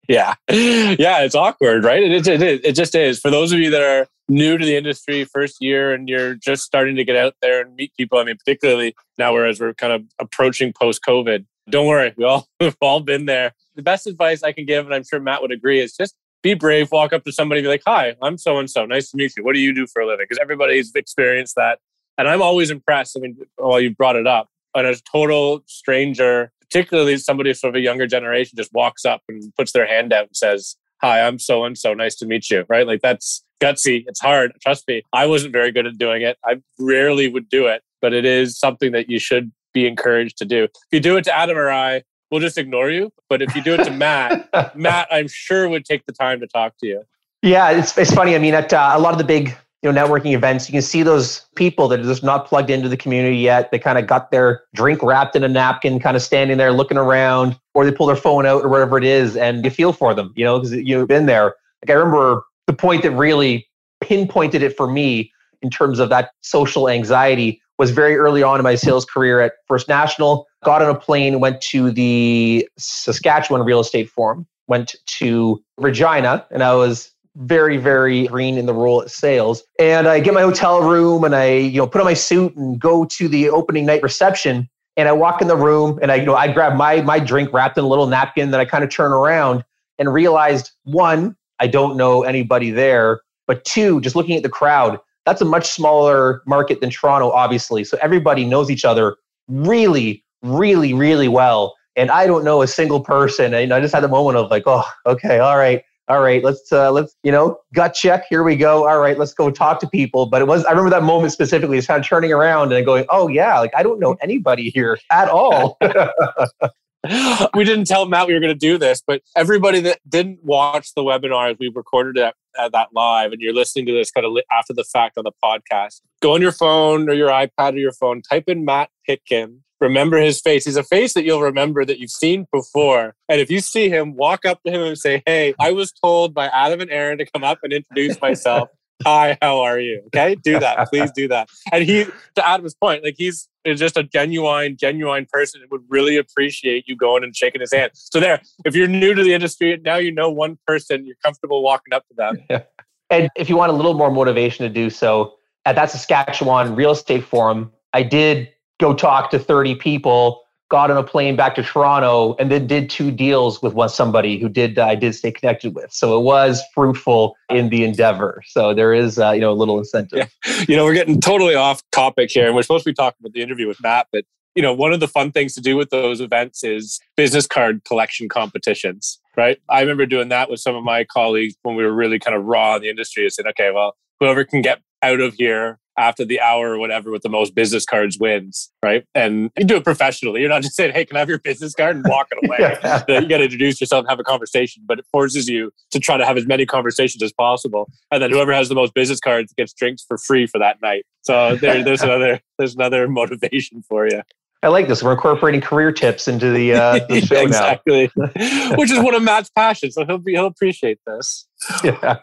yeah. 0.08 0.36
Yeah, 0.50 1.24
it's 1.24 1.36
awkward, 1.36 1.84
right? 1.84 2.04
It, 2.04 2.28
it, 2.28 2.42
it, 2.42 2.66
it 2.66 2.72
just 2.74 2.94
is. 2.94 3.20
For 3.20 3.32
those 3.32 3.52
of 3.52 3.60
you 3.60 3.72
that 3.72 3.82
are 3.82 4.08
new 4.30 4.58
to 4.58 4.66
the 4.66 4.76
industry, 4.76 5.26
first 5.26 5.58
year, 5.60 5.94
and 5.94 6.08
you're 6.08 6.36
just 6.36 6.64
starting 6.64 6.96
to 6.96 7.04
get 7.04 7.16
out 7.16 7.34
there 7.42 7.62
and 7.62 7.76
meet 7.76 7.94
people, 7.98 8.20
I 8.20 8.24
mean, 8.24 8.38
particularly 8.38 8.96
now, 9.18 9.34
whereas 9.34 9.60
we're 9.60 9.74
kind 9.74 9.94
of 9.94 10.04
approaching 10.20 10.74
post 10.74 11.02
COVID, 11.08 11.46
don't 11.70 11.88
worry. 11.88 12.14
We 12.16 12.26
all, 12.26 12.48
we've 12.60 12.76
all 12.82 13.00
been 13.00 13.26
there. 13.26 13.54
The 13.76 13.82
best 13.82 14.06
advice 14.06 14.44
I 14.44 14.52
can 14.52 14.66
give, 14.66 14.86
and 14.86 14.94
I'm 14.94 15.04
sure 15.04 15.20
Matt 15.20 15.42
would 15.42 15.52
agree, 15.52 15.80
is 15.80 15.96
just 15.96 16.16
be 16.44 16.54
brave, 16.54 16.92
walk 16.92 17.14
up 17.14 17.24
to 17.24 17.32
somebody, 17.32 17.62
be 17.62 17.68
like, 17.68 17.84
hi, 17.86 18.16
I'm 18.22 18.38
so 18.38 18.58
and 18.58 18.70
so. 18.70 18.86
Nice 18.86 19.12
to 19.12 19.18
meet 19.18 19.36
you. 19.38 19.44
What 19.44 19.54
do 19.54 19.60
you 19.60 19.74
do 19.74 19.88
for 19.88 20.02
a 20.02 20.08
living? 20.08 20.26
Because 20.28 20.40
everybody's 20.42 20.92
experienced 20.96 21.56
that 21.56 21.80
and 22.18 22.28
I'm 22.28 22.42
always 22.42 22.70
impressed. 22.70 23.18
I 23.18 23.22
mean, 23.22 23.38
while 23.58 23.80
you 23.80 23.92
brought 23.94 24.16
it 24.16 24.28
up, 24.28 24.48
And 24.76 24.88
a 24.88 24.96
total 25.12 25.64
stranger, 25.66 26.52
particularly 26.62 27.18
somebody 27.18 27.54
sort 27.54 27.76
of 27.76 27.80
a 27.80 27.82
younger 27.82 28.08
generation, 28.08 28.56
just 28.56 28.74
walks 28.74 29.06
up 29.06 29.22
and 29.28 29.54
puts 29.58 29.72
their 29.72 29.88
hand 29.88 30.14
out 30.14 30.28
and 30.28 30.36
says, 30.36 30.76
Hi, 31.02 31.22
I'm 31.22 31.40
so 31.40 31.66
and 31.66 31.78
so. 31.78 31.94
Nice 31.94 32.16
to 32.18 32.26
meet 32.28 32.50
you. 32.50 32.66
Right? 32.70 32.86
Like 32.86 33.02
that's 33.02 33.44
gutsy. 33.60 34.04
It's 34.08 34.20
hard. 34.20 34.54
Trust 34.62 34.88
me. 34.88 35.04
I 35.14 35.26
wasn't 35.26 35.54
very 35.54 35.72
good 35.72 35.88
at 35.88 35.98
doing 35.98 36.22
it. 36.22 36.38
I 36.46 36.62
rarely 36.80 37.28
would 37.28 37.50
do 37.50 37.68
it, 37.68 37.82
but 38.02 38.14
it 38.14 38.26
is 38.26 38.58
something 38.58 38.92
that 38.92 39.10
you 39.10 39.20
should 39.20 39.52
be 39.74 39.88
encouraged 39.88 40.38
to 40.38 40.46
do. 40.46 40.66
If 40.66 40.72
you 40.92 41.00
do 41.00 41.18
it 41.18 41.24
to 41.26 41.36
Adam 41.36 41.58
or 41.58 41.72
I, 41.72 42.04
we'll 42.30 42.42
just 42.42 42.58
ignore 42.58 42.90
you. 42.90 43.12
But 43.30 43.42
if 43.42 43.56
you 43.56 43.62
do 43.62 43.74
it 43.74 43.84
to 43.84 43.92
Matt, 43.92 44.76
Matt, 44.76 45.08
I'm 45.12 45.28
sure 45.28 45.70
would 45.70 45.86
take 45.86 46.06
the 46.06 46.14
time 46.14 46.40
to 46.40 46.48
talk 46.48 46.74
to 46.80 46.88
you. 46.88 47.04
Yeah, 47.42 47.72
it's, 47.72 47.98
it's 47.98 48.14
funny. 48.14 48.36
I 48.36 48.40
mean, 48.40 48.54
at 48.54 48.72
uh, 48.74 48.92
a 48.94 49.00
lot 49.00 49.14
of 49.14 49.18
the 49.18 49.24
big 49.24 49.56
you 49.82 49.92
know 49.92 50.06
networking 50.06 50.34
events 50.34 50.68
you 50.70 50.74
can 50.74 50.82
see 50.82 51.04
those 51.04 51.46
people 51.56 51.88
that 51.88 52.00
are 52.00 52.04
just 52.04 52.24
not 52.24 52.46
plugged 52.46 52.70
into 52.70 52.88
the 52.88 52.98
community 52.98 53.38
yet. 53.38 53.72
They 53.72 53.80
kind 53.80 53.98
of 53.98 54.08
got 54.08 54.32
their 54.32 54.64
drink 54.74 55.02
wrapped 55.02 55.36
in 55.36 55.44
a 55.44 55.48
napkin 55.48 56.00
kind 56.00 56.16
of 56.16 56.22
standing 56.22 56.58
there 56.58 56.72
looking 56.72 56.98
around 56.98 57.60
or 57.74 57.86
they 57.86 57.92
pull 57.92 58.08
their 58.08 58.16
phone 58.16 58.46
out 58.46 58.64
or 58.64 58.70
whatever 58.70 58.98
it 58.98 59.04
is 59.04 59.36
and 59.36 59.64
you 59.66 59.72
feel 59.72 59.94
for 59.94 60.14
them 60.14 60.34
you 60.36 60.44
know 60.44 60.60
because 60.60 60.74
you've 60.74 61.08
been 61.08 61.26
there. 61.26 61.56
Like 61.84 61.90
i 61.90 61.94
remember 61.94 62.44
the 62.68 62.74
point 62.74 63.04
that 63.04 63.12
really 63.12 63.68
pinpointed 64.02 64.62
it 64.62 64.76
for 64.76 64.88
me 64.88 65.32
in 65.62 65.70
terms 65.70 66.00
of 66.00 66.10
that 66.10 66.32
social 66.42 66.90
anxiety 66.90 67.62
was 67.78 67.92
very 67.92 68.16
early 68.16 68.44
on 68.44 68.60
in 68.60 68.64
my 68.64 68.76
sales 68.76 69.06
career 69.06 69.40
at 69.42 69.54
first 69.68 69.88
national. 69.88 70.48
Got 70.64 70.84
on 70.84 70.96
a 70.96 71.00
plane 71.00 71.40
went 71.40 71.62
to 71.62 71.92
the 71.92 72.68
saskatchewan 72.78 73.64
real 73.64 73.80
estate 73.80 74.10
forum 74.10 74.46
went 74.68 74.96
to 75.06 75.62
regina 75.78 76.46
and 76.52 76.64
i 76.64 76.74
was 76.74 77.12
very, 77.36 77.78
very 77.78 78.28
green 78.28 78.58
in 78.58 78.66
the 78.66 78.74
role 78.74 79.02
at 79.02 79.10
sales. 79.10 79.64
And 79.80 80.08
I 80.08 80.20
get 80.20 80.34
my 80.34 80.42
hotel 80.42 80.82
room 80.82 81.24
and 81.24 81.36
I, 81.36 81.54
you 81.54 81.78
know, 81.78 81.88
put 81.88 82.02
on 82.02 82.06
my 82.06 82.14
suit 82.14 82.56
and 82.56 82.80
go 82.80 83.06
to 83.06 83.28
the 83.28 83.50
opening 83.50 83.86
night 83.86 84.04
reception. 84.04 84.70
And 84.98 85.08
I 85.08 85.14
walk 85.14 85.42
in 85.42 85.48
the 85.48 85.56
room 85.56 86.00
and 86.02 86.12
I, 86.12 86.16
you 86.16 86.26
know, 86.26 86.36
I 86.36 86.52
grab 86.52 86.76
my 86.76 87.02
my 87.02 87.20
drink 87.20 87.54
wrapped 87.54 87.78
in 87.78 87.84
a 87.84 87.88
little 87.88 88.08
napkin. 88.08 88.52
Then 88.52 88.60
I 88.60 88.66
kind 88.66 88.84
of 88.84 88.90
turn 88.90 89.12
around 89.12 89.64
and 89.98 90.14
realized 90.14 90.72
one, 90.84 91.36
I 91.60 91.68
don't 91.68 91.96
know 91.96 92.24
anybody 92.24 92.72
there. 92.72 93.22
But 93.48 93.64
two, 93.64 94.02
just 94.02 94.16
looking 94.16 94.36
at 94.36 94.44
the 94.44 94.50
crowd, 94.50 95.00
that's 95.26 95.42
a 95.42 95.46
much 95.46 95.70
smaller 95.70 96.42
market 96.46 96.82
than 96.82 96.90
Toronto, 96.90 97.32
obviously. 97.32 97.84
So 97.84 97.98
everybody 98.02 98.46
knows 98.46 98.70
each 98.70 98.84
other 98.84 99.16
really, 99.48 100.24
really, 100.42 100.94
really 100.94 101.28
well. 101.28 101.76
And 101.96 102.12
I 102.12 102.28
don't 102.28 102.44
know 102.44 102.62
a 102.62 102.68
single 102.68 103.02
person. 103.02 103.54
And 103.54 103.74
I 103.74 103.80
just 103.80 103.94
had 103.94 104.04
the 104.04 104.08
moment 104.08 104.38
of 104.38 104.52
like, 104.52 104.64
oh, 104.66 104.84
okay, 105.06 105.40
all 105.40 105.58
right 105.58 105.84
all 106.12 106.22
right, 106.22 106.44
let's 106.44 106.72
uh, 106.74 106.92
let's 106.92 107.16
you 107.24 107.32
know 107.32 107.58
gut 107.74 107.94
check. 107.94 108.26
Here 108.30 108.44
we 108.44 108.58
go. 108.58 108.86
All 108.88 109.00
right, 109.00 109.18
let's 109.18 109.34
go 109.34 109.50
talk 109.50 109.80
to 109.80 109.88
people. 109.88 110.26
But 110.26 110.42
it 110.42 110.46
was 110.46 110.66
I 110.66 110.72
remember 110.72 110.90
that 110.90 111.04
moment 111.04 111.32
specifically. 111.32 111.78
It's 111.78 111.88
kind 111.88 112.02
of 112.02 112.08
turning 112.08 112.34
around 112.34 112.74
and 112.74 112.86
going, 112.86 113.06
oh 113.08 113.30
yeah, 113.30 113.58
like 113.60 113.72
I 113.76 113.82
don't 113.82 113.98
know 113.98 114.18
anybody 114.22 114.70
here 114.70 115.00
at 115.10 115.30
all. 115.30 115.78
we 117.56 117.64
didn't 117.64 117.86
tell 117.86 118.06
Matt 118.08 118.28
we 118.28 118.34
were 118.34 118.42
going 118.42 118.54
to 118.54 118.60
do 118.60 118.78
this, 118.78 119.02
but 119.06 119.22
everybody 119.38 119.80
that 119.80 120.00
didn't 120.08 120.44
watch 120.44 120.94
the 120.96 121.02
webinar, 121.02 121.56
we 121.60 121.72
recorded 121.74 122.18
it 122.18 122.36
at 122.60 122.74
that 122.74 122.90
live, 122.94 123.32
and 123.32 123.42
you're 123.42 123.54
listening 123.54 123.86
to 123.86 123.94
this 123.94 124.12
kind 124.12 124.26
of 124.26 124.34
after 124.52 124.74
the 124.74 124.84
fact 124.84 125.18
on 125.18 125.24
the 125.24 125.32
podcast. 125.42 126.02
Go 126.22 126.36
on 126.36 126.42
your 126.42 126.52
phone 126.52 127.10
or 127.10 127.14
your 127.14 127.30
iPad 127.30 127.76
or 127.76 127.78
your 127.78 127.94
phone, 127.94 128.22
type 128.22 128.44
in 128.48 128.66
Matt 128.66 128.90
Pitkin, 129.08 129.64
remember 129.82 130.18
his 130.18 130.40
face. 130.40 130.66
He's 130.66 130.78
a 130.78 130.84
face 130.84 131.14
that 131.14 131.26
you'll 131.26 131.42
remember 131.42 131.84
that 131.84 132.00
you've 132.00 132.12
seen 132.12 132.48
before. 132.54 133.16
And 133.28 133.42
if 133.42 133.52
you 133.52 133.60
see 133.60 133.90
him, 133.90 134.16
walk 134.16 134.46
up 134.46 134.62
to 134.64 134.72
him 134.72 134.82
and 134.82 134.98
say, 134.98 135.24
Hey, 135.26 135.54
I 135.60 135.72
was 135.72 135.92
told 135.92 136.34
by 136.34 136.48
Adam 136.48 136.80
and 136.80 136.92
Aaron 136.92 137.18
to 137.18 137.26
come 137.26 137.44
up 137.44 137.60
and 137.64 137.74
introduce 137.74 138.22
myself. 138.22 138.70
Hi, 139.04 139.36
how 139.42 139.62
are 139.62 139.80
you? 139.80 140.04
Okay, 140.08 140.36
do 140.36 140.60
that. 140.60 140.88
Please 140.90 141.10
do 141.12 141.28
that. 141.28 141.50
And 141.72 141.84
he, 141.84 142.06
to 142.36 142.48
Adam's 142.48 142.76
point, 142.76 143.04
like 143.04 143.16
he's 143.18 143.50
just 143.66 143.98
a 143.98 144.04
genuine, 144.04 144.78
genuine 144.78 145.26
person 145.32 145.62
and 145.62 145.72
would 145.72 145.82
really 145.90 146.18
appreciate 146.18 146.88
you 146.88 146.96
going 146.96 147.24
and 147.24 147.36
shaking 147.36 147.62
his 147.62 147.74
hand. 147.74 147.92
So 147.96 148.20
there, 148.20 148.42
if 148.64 148.76
you're 148.76 148.88
new 148.88 149.16
to 149.16 149.24
the 149.24 149.34
industry, 149.34 149.80
now 149.84 149.98
you 149.98 150.12
know 150.12 150.30
one 150.30 150.60
person, 150.68 151.06
you're 151.06 151.16
comfortable 151.24 151.64
walking 151.64 151.94
up 151.94 152.08
to 152.10 152.14
them. 152.14 152.38
Yeah. 152.50 152.64
And 153.10 153.30
if 153.36 153.50
you 153.50 153.58
want 153.58 153.74
a 153.74 153.76
little 153.76 153.94
more 153.94 154.10
motivation 154.10 154.66
to 154.66 154.70
do 154.70 154.90
so, 154.90 155.34
at 155.66 155.76
that 155.76 155.92
Saskatchewan 155.92 156.76
real 156.76 156.92
estate 156.92 157.26
forum, 157.26 157.72
I 157.92 158.04
did 158.04 158.50
go 158.82 158.94
talk 158.94 159.30
to 159.32 159.40
30 159.40 159.76
people, 159.76 160.42
got 160.70 160.90
on 160.90 160.98
a 160.98 161.04
plane 161.04 161.36
back 161.36 161.56
to 161.56 161.64
Toronto, 161.64 162.36
and 162.40 162.52
then 162.52 162.66
did 162.68 162.90
two 162.90 163.12
deals 163.12 163.62
with 163.62 163.74
one 163.74 163.90
somebody 163.90 164.40
who 164.40 164.50
did 164.50 164.80
uh, 164.80 164.88
I 164.88 164.96
did 164.96 165.14
stay 165.14 165.32
connected 165.32 165.76
with. 165.76 165.94
So 165.94 166.20
it 166.20 166.24
was 166.24 166.62
fruitful 166.74 167.36
in 167.50 167.70
the 167.70 167.84
endeavor. 167.84 168.42
So 168.48 168.74
there 168.74 168.94
is 168.94 169.20
uh, 169.20 169.32
you 169.32 169.42
know 169.42 169.52
a 169.52 169.54
little 169.54 169.78
incentive. 169.78 170.20
Yeah. 170.20 170.26
You 170.68 170.76
know, 170.76 170.86
we're 170.86 170.94
getting 170.94 171.22
totally 171.22 171.56
off 171.56 171.82
topic 171.92 172.32
here, 172.32 172.48
and 172.48 172.56
we're 172.56 172.64
supposed 172.64 172.84
to 172.84 172.90
be 172.90 172.94
talking 172.94 173.18
about 173.20 173.34
the 173.34 173.42
interview 173.42 173.68
with 173.68 173.82
Matt, 173.82 174.08
but 174.12 174.26
you 174.56 174.62
know, 174.62 174.74
one 174.74 174.92
of 174.92 175.00
the 175.00 175.08
fun 175.08 175.32
things 175.32 175.54
to 175.56 175.62
do 175.62 175.78
with 175.78 175.92
those 175.92 176.20
events 176.20 176.64
is 176.64 177.00
business 177.16 177.48
card 177.48 177.84
collection 177.86 178.28
competitions, 178.28 179.20
right? 179.38 179.60
I 179.70 179.82
remember 179.82 180.06
doing 180.06 180.30
that 180.30 180.50
with 180.50 180.60
some 180.60 180.76
of 180.76 180.84
my 180.84 181.06
colleagues 181.06 181.56
when 181.64 181.76
we 181.76 181.84
were 181.84 181.94
really 181.94 182.20
kind 182.20 182.36
of 182.36 182.44
raw 182.44 182.76
in 182.76 182.82
the 182.82 182.90
industry. 182.90 183.26
I 183.26 183.30
said, 183.30 183.48
okay, 183.48 183.72
well, 183.72 183.96
whoever 184.20 184.44
can 184.44 184.62
get 184.62 184.82
out 185.02 185.22
of 185.22 185.36
here 185.36 185.80
after 185.98 186.26
the 186.26 186.40
hour 186.40 186.72
or 186.72 186.78
whatever 186.78 187.12
with 187.12 187.22
the 187.22 187.30
most 187.30 187.54
business 187.56 187.86
cards 187.86 188.18
wins, 188.20 188.72
right? 188.84 189.06
And 189.14 189.52
you 189.58 189.66
do 189.66 189.76
it 189.76 189.84
professionally. 189.84 190.42
You're 190.42 190.50
not 190.50 190.62
just 190.62 190.76
saying, 190.76 190.94
"Hey, 190.94 191.06
can 191.06 191.18
I 191.18 191.20
have 191.20 191.30
your 191.30 191.40
business 191.40 191.74
card?" 191.74 191.96
and 191.96 192.06
walking 192.08 192.40
away. 192.46 192.58
yeah. 192.60 193.04
You 193.08 193.28
got 193.28 193.38
to 193.38 193.44
introduce 193.44 193.82
yourself 193.82 194.02
and 194.02 194.10
have 194.10 194.20
a 194.20 194.24
conversation, 194.24 194.84
but 194.86 195.00
it 195.00 195.06
forces 195.12 195.48
you 195.48 195.72
to 195.92 196.00
try 196.00 196.18
to 196.18 196.26
have 196.26 196.38
as 196.38 196.46
many 196.46 196.66
conversations 196.66 197.22
as 197.24 197.34
possible. 197.34 197.90
And 198.12 198.22
then 198.22 198.32
whoever 198.32 198.54
has 198.54 198.70
the 198.70 198.76
most 198.76 198.94
business 198.94 199.20
cards 199.20 199.54
gets 199.54 199.74
drinks 199.74 200.04
for 200.08 200.18
free 200.18 200.48
for 200.48 200.60
that 200.60 200.82
night. 200.82 201.06
So 201.22 201.56
there, 201.56 201.84
there's 201.84 202.02
another 202.02 202.40
there's 202.58 202.76
another 202.76 203.08
motivation 203.08 203.84
for 203.84 204.08
you. 204.08 204.22
I 204.64 204.68
like 204.68 204.88
this. 204.88 205.02
We're 205.02 205.14
incorporating 205.14 205.60
career 205.60 205.92
tips 205.92 206.28
into 206.28 206.52
the, 206.52 206.74
uh, 206.74 207.00
the 207.10 207.22
show 207.22 207.42
exactly. 207.42 208.12
Which 208.16 208.92
is 208.92 209.00
one 209.00 209.16
of 209.16 209.24
Matt's 209.24 209.50
passions. 209.50 209.96
So 209.96 210.06
he'll 210.06 210.20
be, 210.20 210.34
he'll 210.34 210.46
appreciate 210.46 211.00
this. 211.08 211.48
Yeah. 211.84 212.20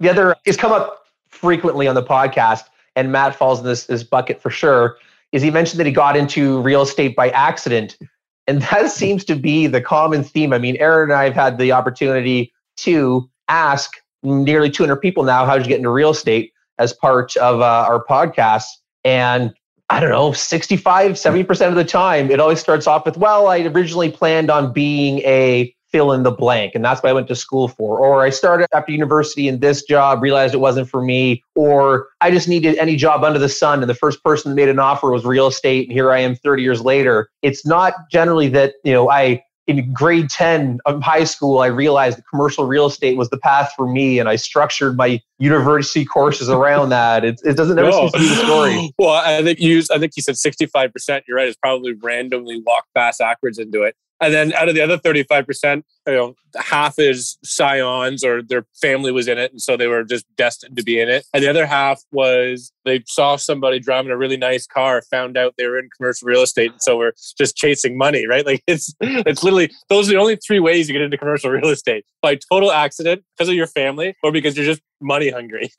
The 0.00 0.08
other 0.08 0.36
is 0.46 0.56
come 0.56 0.72
up 0.72 1.02
frequently 1.28 1.86
on 1.86 1.94
the 1.94 2.02
podcast, 2.02 2.62
and 2.96 3.12
Matt 3.12 3.36
falls 3.36 3.60
in 3.60 3.66
this, 3.66 3.84
this 3.84 4.02
bucket 4.02 4.40
for 4.40 4.50
sure, 4.50 4.96
is 5.32 5.42
he 5.42 5.50
mentioned 5.50 5.78
that 5.78 5.86
he 5.86 5.92
got 5.92 6.16
into 6.16 6.60
real 6.62 6.82
estate 6.82 7.14
by 7.14 7.28
accident. 7.30 7.96
And 8.46 8.62
that 8.62 8.90
seems 8.90 9.24
to 9.26 9.36
be 9.36 9.66
the 9.66 9.80
common 9.80 10.24
theme. 10.24 10.52
I 10.52 10.58
mean, 10.58 10.76
Aaron 10.78 11.10
and 11.10 11.18
I 11.18 11.24
have 11.24 11.34
had 11.34 11.58
the 11.58 11.72
opportunity 11.72 12.52
to 12.78 13.28
ask 13.48 13.92
nearly 14.22 14.70
200 14.70 14.96
people 14.96 15.22
now 15.22 15.46
how 15.46 15.56
did 15.56 15.66
you 15.66 15.68
get 15.68 15.78
into 15.78 15.90
real 15.90 16.10
estate 16.10 16.52
as 16.78 16.92
part 16.92 17.36
of 17.36 17.60
uh, 17.60 17.86
our 17.88 18.04
podcast. 18.04 18.64
And 19.04 19.54
I 19.88 20.00
don't 20.00 20.10
know, 20.10 20.32
65, 20.32 21.12
70% 21.12 21.68
of 21.68 21.74
the 21.76 21.84
time, 21.84 22.30
it 22.30 22.40
always 22.40 22.60
starts 22.60 22.86
off 22.86 23.04
with, 23.04 23.16
well, 23.16 23.46
I 23.46 23.60
originally 23.60 24.10
planned 24.10 24.50
on 24.50 24.72
being 24.72 25.18
a 25.20 25.74
fill 25.90 26.12
in 26.12 26.22
the 26.22 26.30
blank. 26.30 26.74
And 26.74 26.84
that's 26.84 27.02
what 27.02 27.10
I 27.10 27.12
went 27.12 27.28
to 27.28 27.36
school 27.36 27.68
for. 27.68 27.98
Or 27.98 28.22
I 28.22 28.30
started 28.30 28.66
after 28.74 28.92
university 28.92 29.48
in 29.48 29.60
this 29.60 29.82
job, 29.82 30.22
realized 30.22 30.54
it 30.54 30.58
wasn't 30.58 30.88
for 30.88 31.02
me. 31.02 31.42
Or 31.54 32.08
I 32.20 32.30
just 32.30 32.48
needed 32.48 32.76
any 32.78 32.96
job 32.96 33.24
under 33.24 33.38
the 33.38 33.48
sun. 33.48 33.80
And 33.80 33.90
the 33.90 33.94
first 33.94 34.22
person 34.22 34.50
that 34.50 34.56
made 34.56 34.68
an 34.68 34.78
offer 34.78 35.10
was 35.10 35.24
real 35.24 35.46
estate. 35.46 35.88
And 35.88 35.92
here 35.92 36.10
I 36.10 36.18
am 36.18 36.36
30 36.36 36.62
years 36.62 36.80
later. 36.80 37.28
It's 37.42 37.64
not 37.64 37.94
generally 38.10 38.48
that, 38.48 38.74
you 38.84 38.92
know, 38.92 39.10
I 39.10 39.42
in 39.66 39.92
grade 39.92 40.30
10 40.30 40.78
of 40.86 41.02
high 41.02 41.24
school, 41.24 41.58
I 41.58 41.66
realized 41.66 42.18
that 42.18 42.24
commercial 42.30 42.66
real 42.66 42.86
estate 42.86 43.16
was 43.16 43.30
the 43.30 43.38
path 43.38 43.72
for 43.76 43.90
me, 43.90 44.18
and 44.18 44.28
I 44.28 44.36
structured 44.36 44.96
my 44.96 45.20
university 45.38 46.04
courses 46.14 46.48
around 46.48 46.90
that. 46.90 47.24
It, 47.24 47.40
it 47.44 47.56
doesn't 47.56 47.78
ever 47.78 47.90
no. 47.90 48.08
seem 48.08 48.10
to 48.10 48.18
be 48.18 48.28
the 48.28 48.44
story. 48.44 48.92
Well, 48.98 49.10
I 49.10 49.42
think 49.42 49.58
you, 49.60 49.82
I 49.92 49.98
think 49.98 50.12
you 50.16 50.22
said 50.22 50.36
65%. 50.36 51.22
You're 51.26 51.36
right. 51.36 51.48
It's 51.48 51.56
probably 51.56 51.94
randomly 51.94 52.62
walked 52.64 52.88
fast 52.94 53.18
backwards 53.18 53.58
into 53.58 53.82
it. 53.82 53.96
And 54.20 54.32
then 54.32 54.52
out 54.54 54.68
of 54.68 54.74
the 54.74 54.80
other 54.80 54.98
35%, 54.98 55.82
you 56.06 56.12
know, 56.12 56.34
half 56.56 56.98
is 56.98 57.36
scions 57.44 58.24
or 58.24 58.42
their 58.42 58.66
family 58.80 59.12
was 59.12 59.28
in 59.28 59.38
it. 59.38 59.50
And 59.50 59.60
so 59.60 59.76
they 59.76 59.88
were 59.88 60.04
just 60.04 60.24
destined 60.36 60.76
to 60.76 60.82
be 60.82 60.98
in 61.00 61.08
it. 61.08 61.26
And 61.34 61.42
the 61.42 61.48
other 61.48 61.66
half 61.66 62.00
was 62.12 62.72
they 62.84 63.02
saw 63.06 63.36
somebody 63.36 63.78
driving 63.78 64.10
a 64.10 64.16
really 64.16 64.36
nice 64.36 64.66
car, 64.66 65.02
found 65.10 65.36
out 65.36 65.54
they 65.58 65.66
were 65.66 65.78
in 65.78 65.90
commercial 65.96 66.26
real 66.26 66.42
estate. 66.42 66.72
And 66.72 66.82
so 66.82 66.96
we're 66.96 67.12
just 67.36 67.56
chasing 67.56 67.98
money, 67.98 68.26
right? 68.26 68.46
Like 68.46 68.62
it's, 68.66 68.94
it's 69.00 69.42
literally, 69.42 69.70
those 69.88 70.08
are 70.08 70.12
the 70.12 70.18
only 70.18 70.36
three 70.36 70.60
ways 70.60 70.88
you 70.88 70.94
get 70.94 71.02
into 71.02 71.18
commercial 71.18 71.50
real 71.50 71.68
estate 71.68 72.04
by 72.22 72.38
total 72.50 72.72
accident 72.72 73.22
because 73.36 73.48
of 73.48 73.54
your 73.54 73.66
family 73.66 74.14
or 74.22 74.32
because 74.32 74.56
you're 74.56 74.66
just 74.66 74.82
money 75.00 75.30
hungry. 75.30 75.70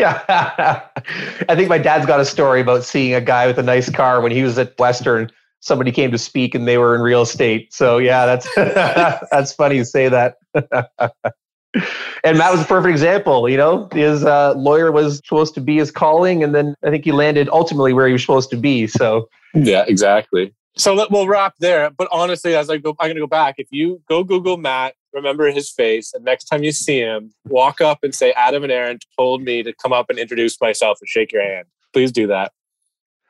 yeah. 0.00 0.82
I 1.48 1.54
think 1.54 1.68
my 1.68 1.78
dad's 1.78 2.06
got 2.06 2.20
a 2.20 2.24
story 2.24 2.60
about 2.60 2.84
seeing 2.84 3.14
a 3.14 3.20
guy 3.20 3.46
with 3.46 3.58
a 3.58 3.62
nice 3.62 3.90
car 3.90 4.20
when 4.20 4.32
he 4.32 4.42
was 4.42 4.58
at 4.58 4.78
Western 4.78 5.30
somebody 5.64 5.90
came 5.90 6.10
to 6.12 6.18
speak 6.18 6.54
and 6.54 6.68
they 6.68 6.78
were 6.78 6.94
in 6.94 7.00
real 7.00 7.22
estate. 7.22 7.72
So 7.72 7.98
yeah, 7.98 8.26
that's 8.26 8.54
that's 9.30 9.52
funny 9.52 9.78
to 9.78 9.84
say 9.84 10.08
that. 10.08 10.36
and 10.54 12.38
Matt 12.38 12.52
was 12.52 12.62
a 12.62 12.66
perfect 12.66 12.90
example. 12.90 13.48
You 13.48 13.56
know, 13.56 13.88
his 13.92 14.24
uh, 14.24 14.54
lawyer 14.54 14.92
was 14.92 15.16
supposed 15.24 15.54
to 15.54 15.60
be 15.60 15.76
his 15.76 15.90
calling, 15.90 16.44
and 16.44 16.54
then 16.54 16.74
I 16.84 16.90
think 16.90 17.04
he 17.04 17.12
landed 17.12 17.48
ultimately 17.48 17.92
where 17.92 18.06
he 18.06 18.12
was 18.12 18.22
supposed 18.22 18.50
to 18.50 18.56
be. 18.56 18.86
So 18.86 19.28
yeah, 19.54 19.84
exactly. 19.88 20.54
So 20.76 21.06
we'll 21.10 21.28
wrap 21.28 21.54
there. 21.60 21.90
But 21.90 22.08
honestly, 22.10 22.56
as 22.56 22.68
I 22.68 22.78
go, 22.78 22.96
I'm 22.98 23.06
going 23.06 23.14
to 23.14 23.20
go 23.20 23.26
back. 23.28 23.54
If 23.58 23.68
you 23.70 24.02
go 24.08 24.24
Google 24.24 24.56
Matt, 24.56 24.94
remember 25.12 25.50
his 25.50 25.70
face, 25.70 26.12
and 26.12 26.24
next 26.24 26.44
time 26.44 26.64
you 26.64 26.72
see 26.72 26.98
him, 26.98 27.32
walk 27.46 27.80
up 27.80 28.00
and 28.02 28.14
say, 28.14 28.32
"Adam 28.32 28.64
and 28.64 28.72
Aaron 28.72 28.98
told 29.18 29.42
me 29.42 29.62
to 29.62 29.72
come 29.72 29.92
up 29.92 30.10
and 30.10 30.18
introduce 30.18 30.60
myself 30.60 30.98
and 31.00 31.08
shake 31.08 31.32
your 31.32 31.42
hand." 31.42 31.66
Please 31.92 32.12
do 32.12 32.26
that. 32.26 32.52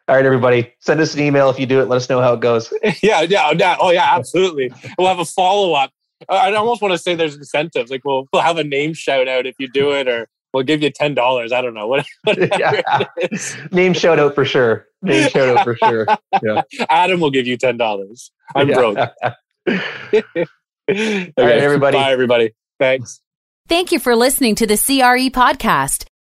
All 0.06 0.16
right, 0.16 0.26
everybody, 0.26 0.70
send 0.80 1.00
us 1.00 1.14
an 1.14 1.20
email 1.20 1.48
if 1.48 1.58
you 1.58 1.64
do 1.64 1.80
it. 1.80 1.88
Let 1.88 1.96
us 1.96 2.10
know 2.10 2.20
how 2.20 2.34
it 2.34 2.40
goes. 2.40 2.70
yeah, 3.02 3.22
yeah, 3.22 3.52
yeah. 3.52 3.76
Oh, 3.80 3.90
yeah, 3.90 4.14
absolutely. 4.14 4.70
We'll 4.98 5.08
have 5.08 5.18
a 5.18 5.24
follow 5.24 5.72
up. 5.72 5.92
I 6.28 6.52
almost 6.54 6.82
want 6.82 6.92
to 6.92 6.98
say 6.98 7.14
there's 7.14 7.36
incentives. 7.36 7.90
Like 7.90 8.04
we'll 8.04 8.28
we'll 8.32 8.42
have 8.42 8.58
a 8.58 8.64
name 8.64 8.94
shout 8.94 9.28
out 9.28 9.46
if 9.46 9.56
you 9.58 9.68
do 9.68 9.92
it, 9.92 10.08
or 10.08 10.28
we'll 10.52 10.62
give 10.62 10.82
you 10.82 10.90
ten 10.90 11.14
dollars. 11.14 11.52
I 11.52 11.60
don't 11.62 11.74
know 11.74 11.86
what. 11.86 12.06
Yeah. 12.26 13.06
Name 13.72 13.94
shout 13.94 14.18
out 14.18 14.34
for 14.34 14.44
sure. 14.44 14.86
Name 15.02 15.28
shout 15.28 15.56
out 15.56 15.64
for 15.64 15.76
sure. 15.76 16.06
Yeah. 16.42 16.62
Adam 16.88 17.20
will 17.20 17.30
give 17.30 17.46
you 17.46 17.56
ten 17.56 17.76
dollars. 17.76 18.30
I'm 18.54 18.68
yeah. 18.68 18.74
broke. 18.74 18.98
okay. 19.68 20.46
All 21.36 21.44
right, 21.44 21.58
everybody. 21.58 21.96
Bye, 21.96 22.12
everybody. 22.12 22.54
Thanks. 22.78 23.20
Thank 23.68 23.92
you 23.92 23.98
for 23.98 24.14
listening 24.14 24.54
to 24.56 24.66
the 24.66 24.76
CRE 24.76 25.30
podcast. 25.30 26.04